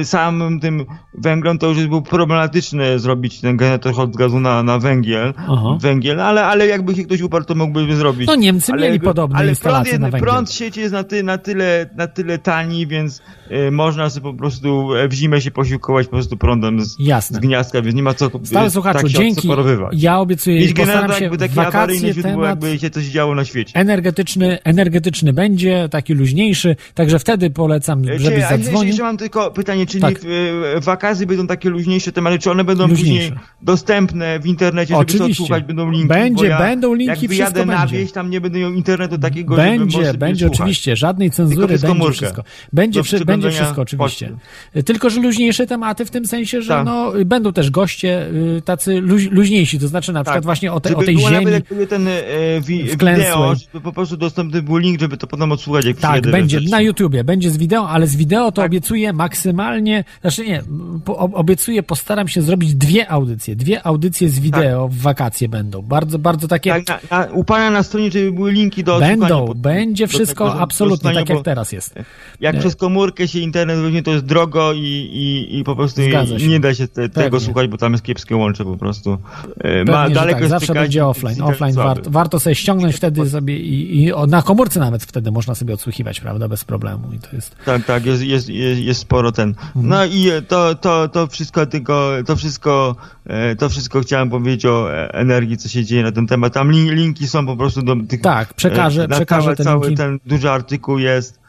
[0.00, 4.78] e, samym tym węglem to już było problematyczne zrobić ten generator od gazu na, na
[4.78, 5.78] węgiel, Aha.
[5.80, 8.26] węgiel, ale, ale jakby się ktoś uparł, to mógłby zrobić.
[8.26, 10.28] No Niemcy ale, mieli podobne ale instalacje prąd, na węgiel.
[10.28, 14.34] Prąd sieci jest na, ty, na, tyle, na tyle tani, więc e, można sobie po
[14.34, 17.36] prostu e, w zimę się posiłkować po prostu prądem z, Jasne.
[17.36, 19.48] z gniazdka, więc nie ma co Stały e, słuchaczu, tak się dzięki.
[19.92, 23.44] Ja obiecuję, Mieć postaram się jakby takie wakacje źródło, temat jakby się coś działo na
[23.44, 23.72] świecie.
[23.74, 28.85] energetyczny, energetyczny będzie, taki luźniejszy, także wtedy polecam, E, a zadzwonił.
[28.86, 30.14] Jeszcze mam tylko pytanie, czyli Tak.
[30.76, 33.28] e, wakacje będą takie luźniejsze tematy, czy one będą Luźniejsze.
[33.30, 35.42] później dostępne w internecie, żeby to Oczywiście.
[35.42, 36.08] odsłuchać, będą linki?
[36.08, 37.98] Będzie, ja, będą linki, jak wszystko wyjadę na będzie.
[37.98, 41.86] wieś, tam nie będę miał internetu takiego, żeby Będzie, sobie będzie oczywiście, żadnej cenzury, będzie
[41.86, 42.12] komórkę.
[42.16, 42.42] wszystko.
[42.72, 44.26] Będzie, wszy- będzie wszystko oczywiście.
[44.72, 44.82] poczty.
[44.82, 46.86] Tylko, że luźniejsze tematy w tym sensie, że Tak.
[46.86, 48.26] no, będą też goście
[48.58, 50.98] y, tacy luź, luźniejsi, to znaczy na przykład właśnie o, te, Tak.
[51.00, 51.44] Żeby o tej ziemi.
[51.44, 52.12] Nawet ten e,
[52.60, 56.60] wi- wideo, żeby po prostu dostępny był link, żeby to potem odsłuchać, jak Tak, będzie
[56.70, 58.70] na YouTubie, będzie z wideo, ale z wideo to Tak.
[58.76, 60.62] Obiecuję maksymalnie, znaczy nie,
[61.32, 66.48] obiecuję, postaram się zrobić dwie audycje, dwie audycje z wideo w wakacje będą, bardzo, bardzo
[66.48, 70.06] takie, Tak, na, na, u pana na stronie, żeby były linki do będą, pod- będzie
[70.06, 71.94] wszystko tego, absolutnie tak jak teraz jest.
[72.40, 72.60] Jak Nie.
[72.60, 76.00] przez komórkę się internet weźmie, to jest drogo i, i, i po prostu
[76.48, 79.12] nie da się te, tego słuchać, bo tam jest kiepskie łącze po prostu.
[79.12, 81.42] E, Pewnie, Ma daleko tak, zawsze będzie offline.
[81.42, 82.02] Offline słaby.
[82.06, 86.48] warto, sobie ściągnąć wtedy sobie i, i na komórce nawet wtedy można sobie odsłuchiwać, prawda,
[86.48, 87.56] bez problemu i to jest...
[87.64, 89.48] Tak, tak, jest, jest, jest, jest sporo ten.
[89.48, 89.86] Mhm.
[89.86, 92.96] No i to, to, to wszystko tylko, to wszystko,
[93.26, 96.52] e, to wszystko chciałem powiedzieć o e, energii, co się dzieje na ten temat.
[96.52, 98.20] Tam lin, linki są po prostu do tych...
[98.20, 99.96] Tak, przekażę, e, na przekażę całe, te cały linki.
[99.96, 101.45] ten duży artykuł jest.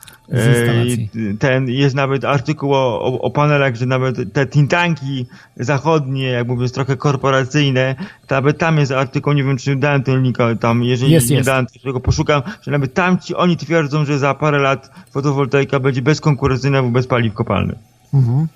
[1.40, 5.26] Ten, jest nawet artykuł o, o, o panelach, że nawet te think tanki
[5.58, 7.96] zachodnie, jak mówię, trochę korporacyjne,
[8.28, 11.30] to nawet tam jest artykuł, nie wiem czy dałem ten link, ale tam, jeżeli Jest,
[11.30, 11.50] nie jest.
[11.50, 15.80] dałem, to tego poszukam, że nawet tam ci, oni twierdzą, że za parę lat fotowoltaika
[15.80, 17.78] będzie bezkonkurencyjna wobec paliw kopalnych.
[18.14, 18.48] Mhm.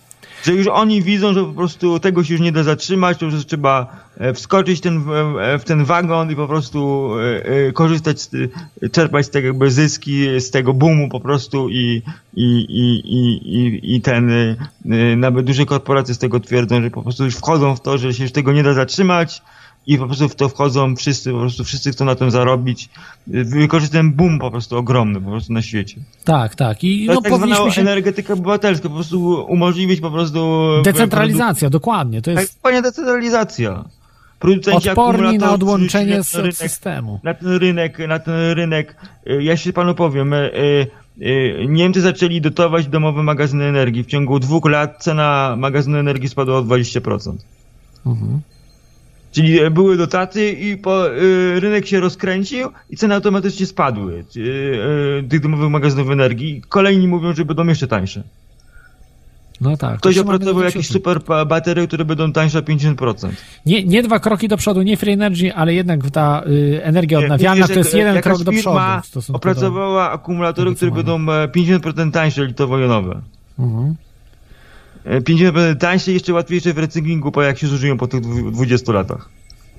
[0.43, 3.45] Że już oni widzą, że po prostu tego się już nie da zatrzymać, to już
[3.45, 3.87] trzeba
[4.17, 7.09] e, wskoczyć ten, w- e, w ten wagon i po prostu
[7.67, 8.31] e, korzystać, z,
[8.91, 12.01] czerpać z tego jakby zyski, z tego boomu po prostu i,
[12.33, 13.01] i, i,
[13.55, 14.31] i, i, ten,
[15.17, 18.23] nawet duże korporacje z tego twierdzą, że po prostu już wchodzą w to, że się
[18.23, 19.41] już tego nie da zatrzymać
[19.87, 22.89] i po prostu w to wchodzą wszyscy, po prostu wszyscy chcą na tym zarobić.
[23.33, 25.95] E, Wykorzystać ten boom po prostu ogromny po prostu na świecie.
[26.23, 27.81] Tak, tak i To no tak powinniśmy się...
[27.81, 30.67] energetyka obywatelska, po prostu umożliwić po prostu...
[30.83, 33.83] Decentralizacja, dokładnie, to Tak, jest fajna decentralizacja.
[34.39, 37.19] Producenci odporni na odłączenie na rynek, systemu.
[37.23, 38.95] na ten rynek, na ten rynek.
[39.27, 40.51] Y, Ja się panu powiem, y,
[41.21, 44.03] y, Niemcy zaczęli dotować domowe magazyny energii.
[44.03, 47.31] W ciągu dwóch lat cena magazynu energii spadła o 20%.
[48.05, 48.41] Mhm.
[49.31, 54.39] Czyli e, były dotacje i po, y, rynek się rozkręcił i ceny automatycznie spadły y,
[54.39, 56.61] y, tych domowych magazynów energii.
[56.69, 58.23] Kolejni mówią, że będą jeszcze tańsze.
[59.61, 59.97] No tak.
[59.97, 63.29] Ktoś opracował jakieś super baterie, które będą tańsze o 50%.
[63.65, 67.67] Nie, nie dwa kroki do przodu, nie free energy, ale jednak ta y, energia odnawialna
[67.67, 68.79] to jest jeden krok do przodu.
[69.33, 73.21] opracowała akumulatory, które będą e, 50% tańsze litowo-jonowe.
[73.59, 73.95] Mhm.
[75.05, 78.51] E, 50% tańsze i jeszcze łatwiejsze w recyklingu, po jak się zużyją po tych dwu-
[78.51, 79.29] 20 latach.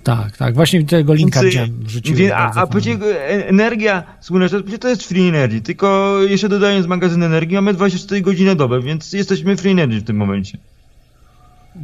[0.05, 0.55] Tak, tak.
[0.55, 2.19] Właśnie tego linka Więc, widziałem, wrzuciłem.
[2.19, 7.23] wie- a, a przecież e, energia słoneczna to jest free energy, tylko jeszcze dodając magazyn
[7.23, 10.59] energii mamy 24 godziny dobę, więc jesteśmy free energy w tym momencie.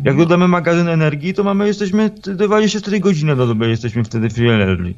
[0.05, 0.23] Jak No.
[0.25, 4.95] dodamy magazyn energii, to mamy, jesteśmy t- 24 godziny na dobę, jesteśmy wtedy free energy.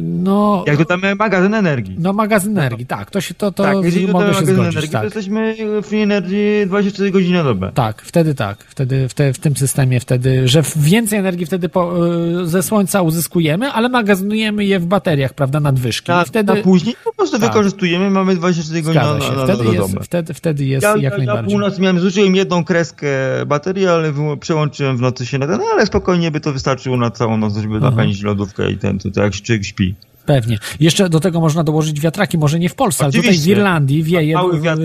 [0.00, 1.96] No, Jak dodamy magazyn energii.
[1.98, 3.10] no magazyn energii, tak.
[3.10, 4.72] To się to, to tak, jeżeli mogę dodamy się zgodzić.
[4.72, 5.00] energii, Tak.
[5.00, 7.70] to jesteśmy free energy 24 godziny na dobę.
[7.74, 8.64] Tak, wtedy tak.
[8.68, 12.06] Wtedy w, te, w tym systemie wtedy, że więcej energii wtedy po,
[12.42, 16.12] y, ze słońca uzyskujemy, ale magazynujemy je w bateriach, prawda, nadwyżki.
[16.22, 17.48] I wtedy a później po prostu Tak.
[17.50, 20.04] wykorzystujemy, mamy 24 godziny na, na, na, Wtedy na jest, dobę.
[20.04, 21.44] wtedy, wtedy jest Ja, jak ja, ja najbardziej.
[21.50, 23.06] północ miałem, zużyłem jedną kreskę
[23.46, 27.36] baterii, ale przełączyłem w nocy się na ten, ale spokojnie by to wystarczyło na całą
[27.36, 27.94] noc, żeby Mhm.
[27.94, 29.94] napędzić lodówkę i ten, to, to jak człowiek śpi.
[30.26, 30.58] Pewnie.
[30.80, 33.50] Jeszcze do tego można dołożyć wiatraki, może nie w Polsce, ale tutaj w Oczywiście.
[33.52, 34.36] Irlandii wieje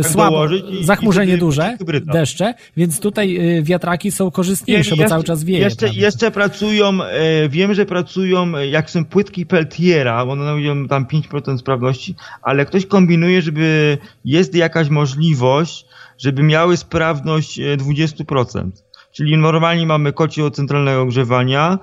[0.03, 2.13] słabo, i- zachmurzenie i duże, hybryda.
[2.13, 5.59] deszcze, więc tutaj y, wiatraki są korzystniejsze, bo cały czas wieje.
[5.59, 6.01] Jeszcze, prawda?
[6.01, 11.05] jeszcze pracują, e, wiem, że pracują, e, jak są płytki Peltiera, bo one mają tam
[11.05, 15.85] 5% sprawności, ale ktoś kombinuje, żeby jest jakaś możliwość,
[16.17, 18.83] żeby miały sprawność e, 20%.
[19.11, 21.79] Czyli normalnie mamy kocioł centralnego ogrzewania,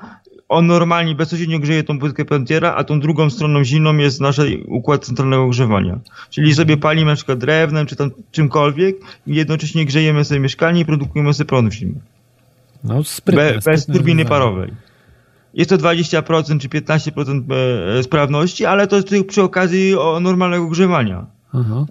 [0.49, 5.05] on normalnie bezpośrednio grzeje tą płytkę Peltiera, a tą drugą stroną zimną jest nasz układ
[5.05, 5.99] centralnego ogrzewania.
[6.31, 10.85] Czyli sobie palimy na przykład drewnem, czy tam czymkolwiek i jednocześnie grzejemy sobie mieszkanie i
[10.85, 11.95] produkujemy sobie prąd w zimę.
[12.85, 14.73] No, sprytne, Be, bez turbiny parowej.
[15.55, 17.43] Jest to 20% czy 15%
[17.99, 21.27] e, sprawności, ale to jest przy- okazji normalnego ogrzewania.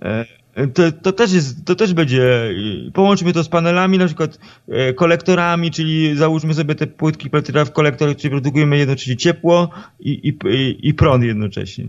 [0.01, 0.25] E,
[0.74, 2.50] To, to, też jest, to też będzie,
[2.88, 7.30] e, połączmy to z panelami, na przykład e, kolektorami, czyli załóżmy sobie te płytki
[7.66, 9.69] w kolektor, czyli produkujemy jednocześnie ciepło
[10.00, 11.88] i, i, i, prąd jednocześnie.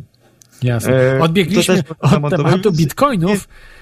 [0.63, 1.17] Jasne.
[1.17, 3.76] E, Odbiegliśmy od tematu bitcoinów y,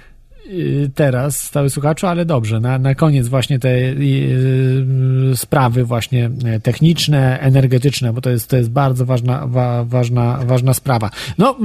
[0.95, 3.97] teraz, stały słuchaczu, ale dobrze, na, na koniec właśnie te y,
[5.33, 10.39] y, sprawy właśnie e, techniczne, energetyczne, bo to jest, to jest bardzo ważna, wa, ważna,
[10.47, 11.11] ważna sprawa.
[11.39, 11.57] No,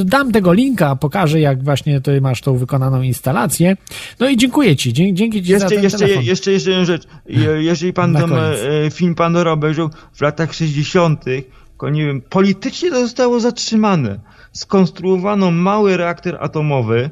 [0.00, 3.76] y, dam tego linka, pokażę jak właśnie ty masz tą wykonaną instalację.
[4.20, 6.24] No i dziękuję ci, dzięki, dzięki ci za Jeszcze, ten jeszcze, telefon.
[6.24, 7.02] jeszcze, jeszcze jedna rzecz.
[7.28, 12.90] Je- Jeżeli pan tam e, film Pandora obejrzał w latach 60., tylko nie wiem, politycznie
[12.90, 14.18] to zostało zatrzymane.
[14.52, 17.10] Skonstruowano mały reaktor atomowy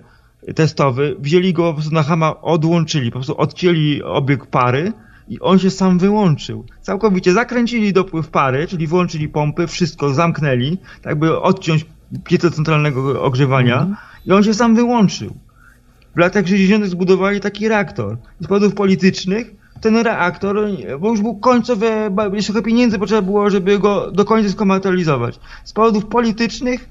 [0.54, 4.92] testowy, wzięli go po prostu na hama, odłączyli, po prostu odcięli obieg pary
[5.28, 6.64] i on się sam wyłączył.
[6.80, 11.86] Całkowicie zakręcili dopływ pary, czyli wyłączyli pompy, wszystko zamknęli, tak by odciąć
[12.24, 13.96] piece centralnego ogrzewania Mhm.
[14.26, 15.34] i on się sam wyłączył.
[16.14, 16.86] W latach 60.
[16.86, 18.16] zbudowali taki reaktor.
[18.40, 20.56] Z powodów politycznych ten reaktor,
[21.00, 21.90] bo już był końcowy,
[22.32, 25.40] jeszcze trochę pieniędzy potrzeba było, żeby go do końca skomercjalizować.
[25.64, 26.88] Z powodów politycznych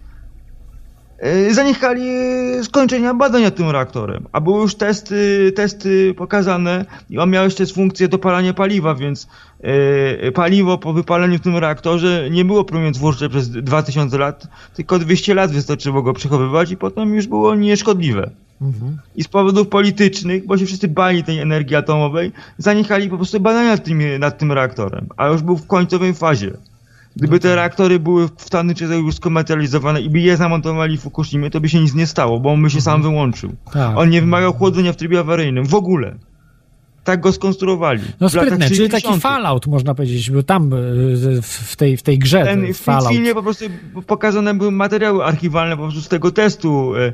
[1.52, 4.26] zaniechali e, skończenia badań nad tym reaktorem.
[4.32, 9.28] A były już testy, testy pokazane i on miał jeszcze funkcję dopalania paliwa, więc
[9.62, 15.34] e, paliwo po wypaleniu w tym reaktorze nie było promieniotwórcze przez 2000 lat, tylko 200
[15.34, 18.30] lat wystarczyło go przechowywać i potem już było nieszkodliwe
[18.62, 18.98] Mhm.
[19.16, 23.70] i z powodów politycznych, bo się wszyscy bali tej energii atomowej, zaniechali po prostu badania
[23.70, 26.52] nad tym, nad tym reaktorem, a już był w końcowej fazie.
[27.16, 31.50] Gdyby te reaktory były w Stany czy już skomercjalizowane i by je zamontowali w Fukushimie,
[31.50, 33.56] to by się nic nie stało, bo on by się sam wyłączył.
[33.74, 33.98] Tak.
[33.98, 36.16] On nie wymagał chłodzenia w trybie awaryjnym, w ogóle.
[37.04, 38.02] Tak go skonstruowali.
[38.20, 39.22] No sprytne, czyli taki 60..
[39.24, 43.14] Fallout można powiedzieć, bo tam y, w tej, w tej grze Ten, ten w Fallout.
[43.14, 43.66] filmie po prostu
[44.08, 46.94] pokazane były materiały archiwalne po prostu z tego testu.
[46.96, 47.14] E,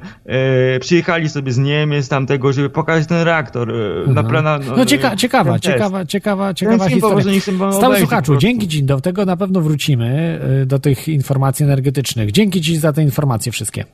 [0.76, 3.72] e, przyjechali sobie z Niemiec tamtego, żeby pokazać ten reaktor.
[4.08, 7.42] E, na plana, No cieka, e, ciekawa, ten ciekawa, ciekawa, Ten ciekawa po historia.
[7.72, 12.32] Stały słuchaczu, dzięki Ci, do tego na pewno wrócimy, do tych informacji energetycznych.
[12.32, 13.86] Dzięki Ci za te informacje wszystkie.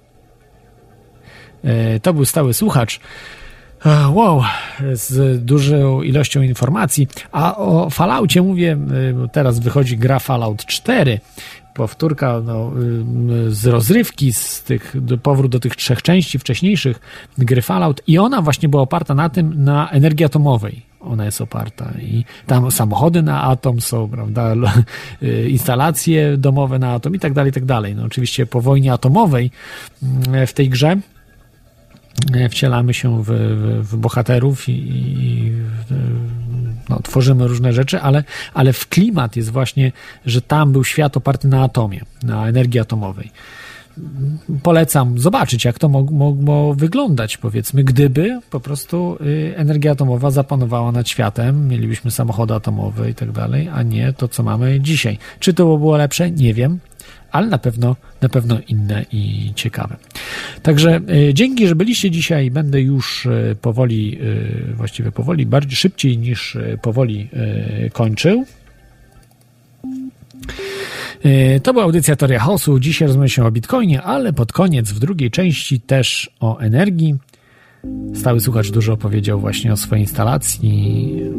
[1.65, 2.99] Y, To był stały słuchacz.
[3.85, 4.43] E, Wow,
[4.93, 7.07] z dużą ilością informacji.
[7.31, 8.77] A o Falloutie mówię,
[9.15, 11.19] bo teraz wychodzi gra Fallout 4.
[11.73, 12.72] Powtórka no,
[13.47, 16.99] y, z rozrywki, z tych, powrót do tych trzech części wcześniejszych
[17.38, 20.81] gry Fallout i ona właśnie była oparta na tym, na energii atomowej.
[20.99, 24.53] Ona jest oparta i tam samochody na atom są, prawda,
[25.49, 27.95] instalacje domowe na atom i tak dalej, i tak dalej.
[27.95, 29.51] No oczywiście po wojnie atomowej
[30.03, 31.15] mm, w tej grze e,
[32.50, 35.52] wcielamy się w, w, w bohaterów i, i
[36.90, 39.92] no, tworzymy różne rzeczy, ale, ale w klimat jest właśnie,
[40.26, 43.32] że tam był świat oparty na atomie, na energii atomowej.
[44.64, 50.92] polecam zobaczyć, jak to mog- mogło wyglądać, powiedzmy, gdyby po prostu y, energia atomowa zapanowała
[50.92, 55.18] nad światem, mielibyśmy samochody atomowe i tak dalej, a nie to, co mamy dzisiaj.
[55.40, 56.32] Czy to by było lepsze?
[56.32, 56.80] Nie wiem,
[57.35, 59.95] ale na pewno, na pewno inne i ciekawe.
[60.61, 62.51] Także y, dzięki, że byliście dzisiaj.
[62.51, 67.30] Będę już y, powoli, y, właściwie powoli, bardziej szybciej niż powoli
[67.93, 68.45] kończył.
[71.64, 72.80] To była audycja Teoria Chaosu.
[72.80, 77.15] Dzisiaj rozmawialiśmy o Bitcoinie, ale pod koniec, w drugiej części też o energii.
[78.14, 81.35] Stały słuchacz dużo opowiedział właśnie o swojej instalacji mm,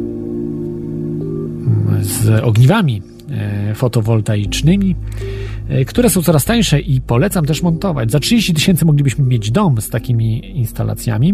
[2.01, 3.01] z ogniwami
[3.31, 4.95] e, fotowoltaicznymi, e,
[5.87, 8.11] które są coraz tańsze i polecam też montować.
[8.11, 11.33] Za 30 tysięcy moglibyśmy mieć dom z takimi instalacjami.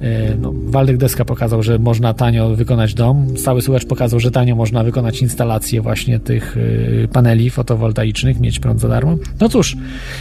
[0.00, 3.38] E, No, Waldek Deska pokazał, że można tanio wykonać dom.
[3.38, 6.56] Stały słuchacz pokazał, że tanio można wykonać instalację właśnie tych
[7.04, 9.16] e, paneli fotowoltaicznych, mieć prąd za darmo.
[9.40, 9.76] No cóż,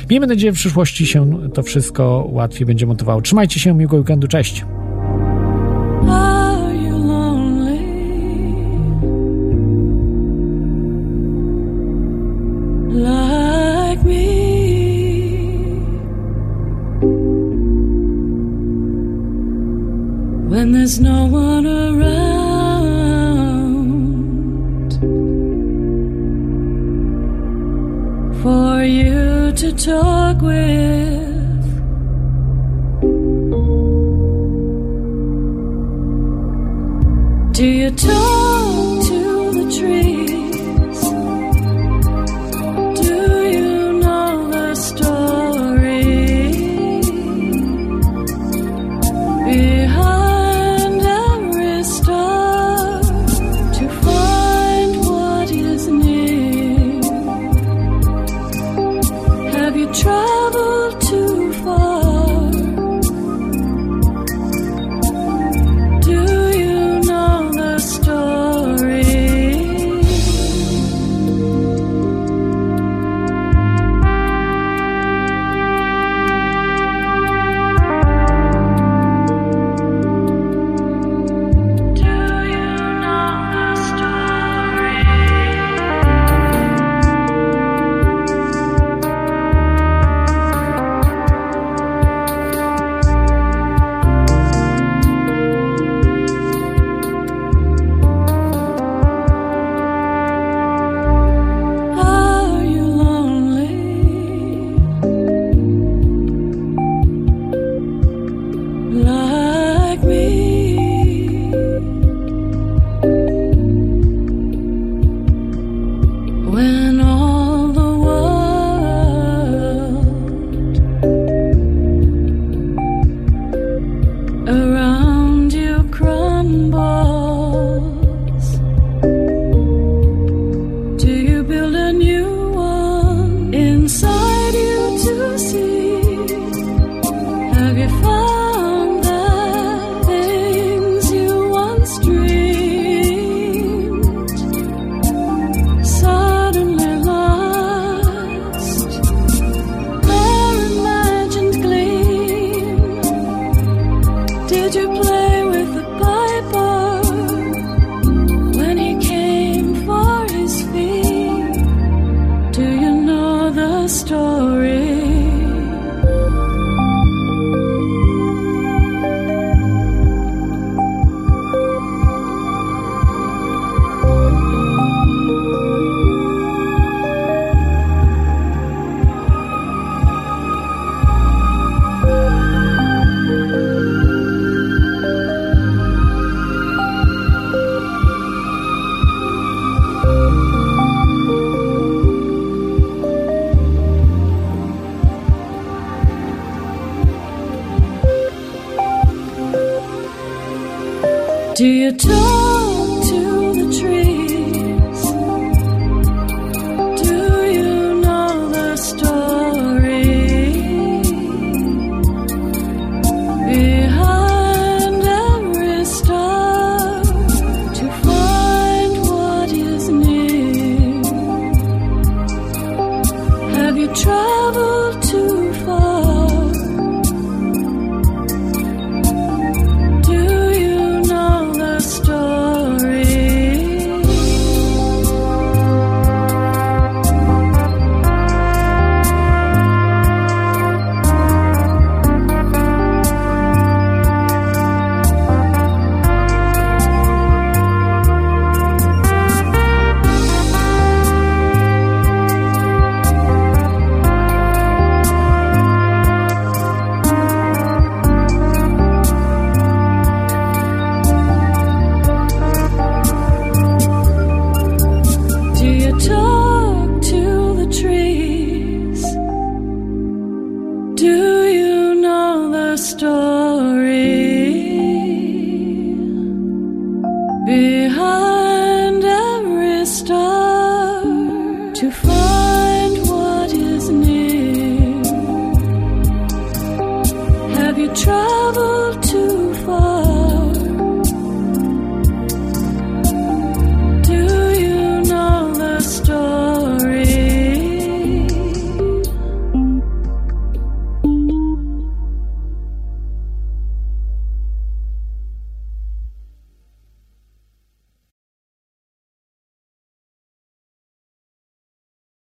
[0.10, 3.22] miejmy nadzieję, w przyszłości się to wszystko łatwiej będzie montowało.
[3.22, 4.66] Trzymajcie się, miłego weekendu, cześć!
[20.93, 22.03] There's no one around
[28.43, 31.63] for you to talk with.
[37.53, 38.42] Do you talk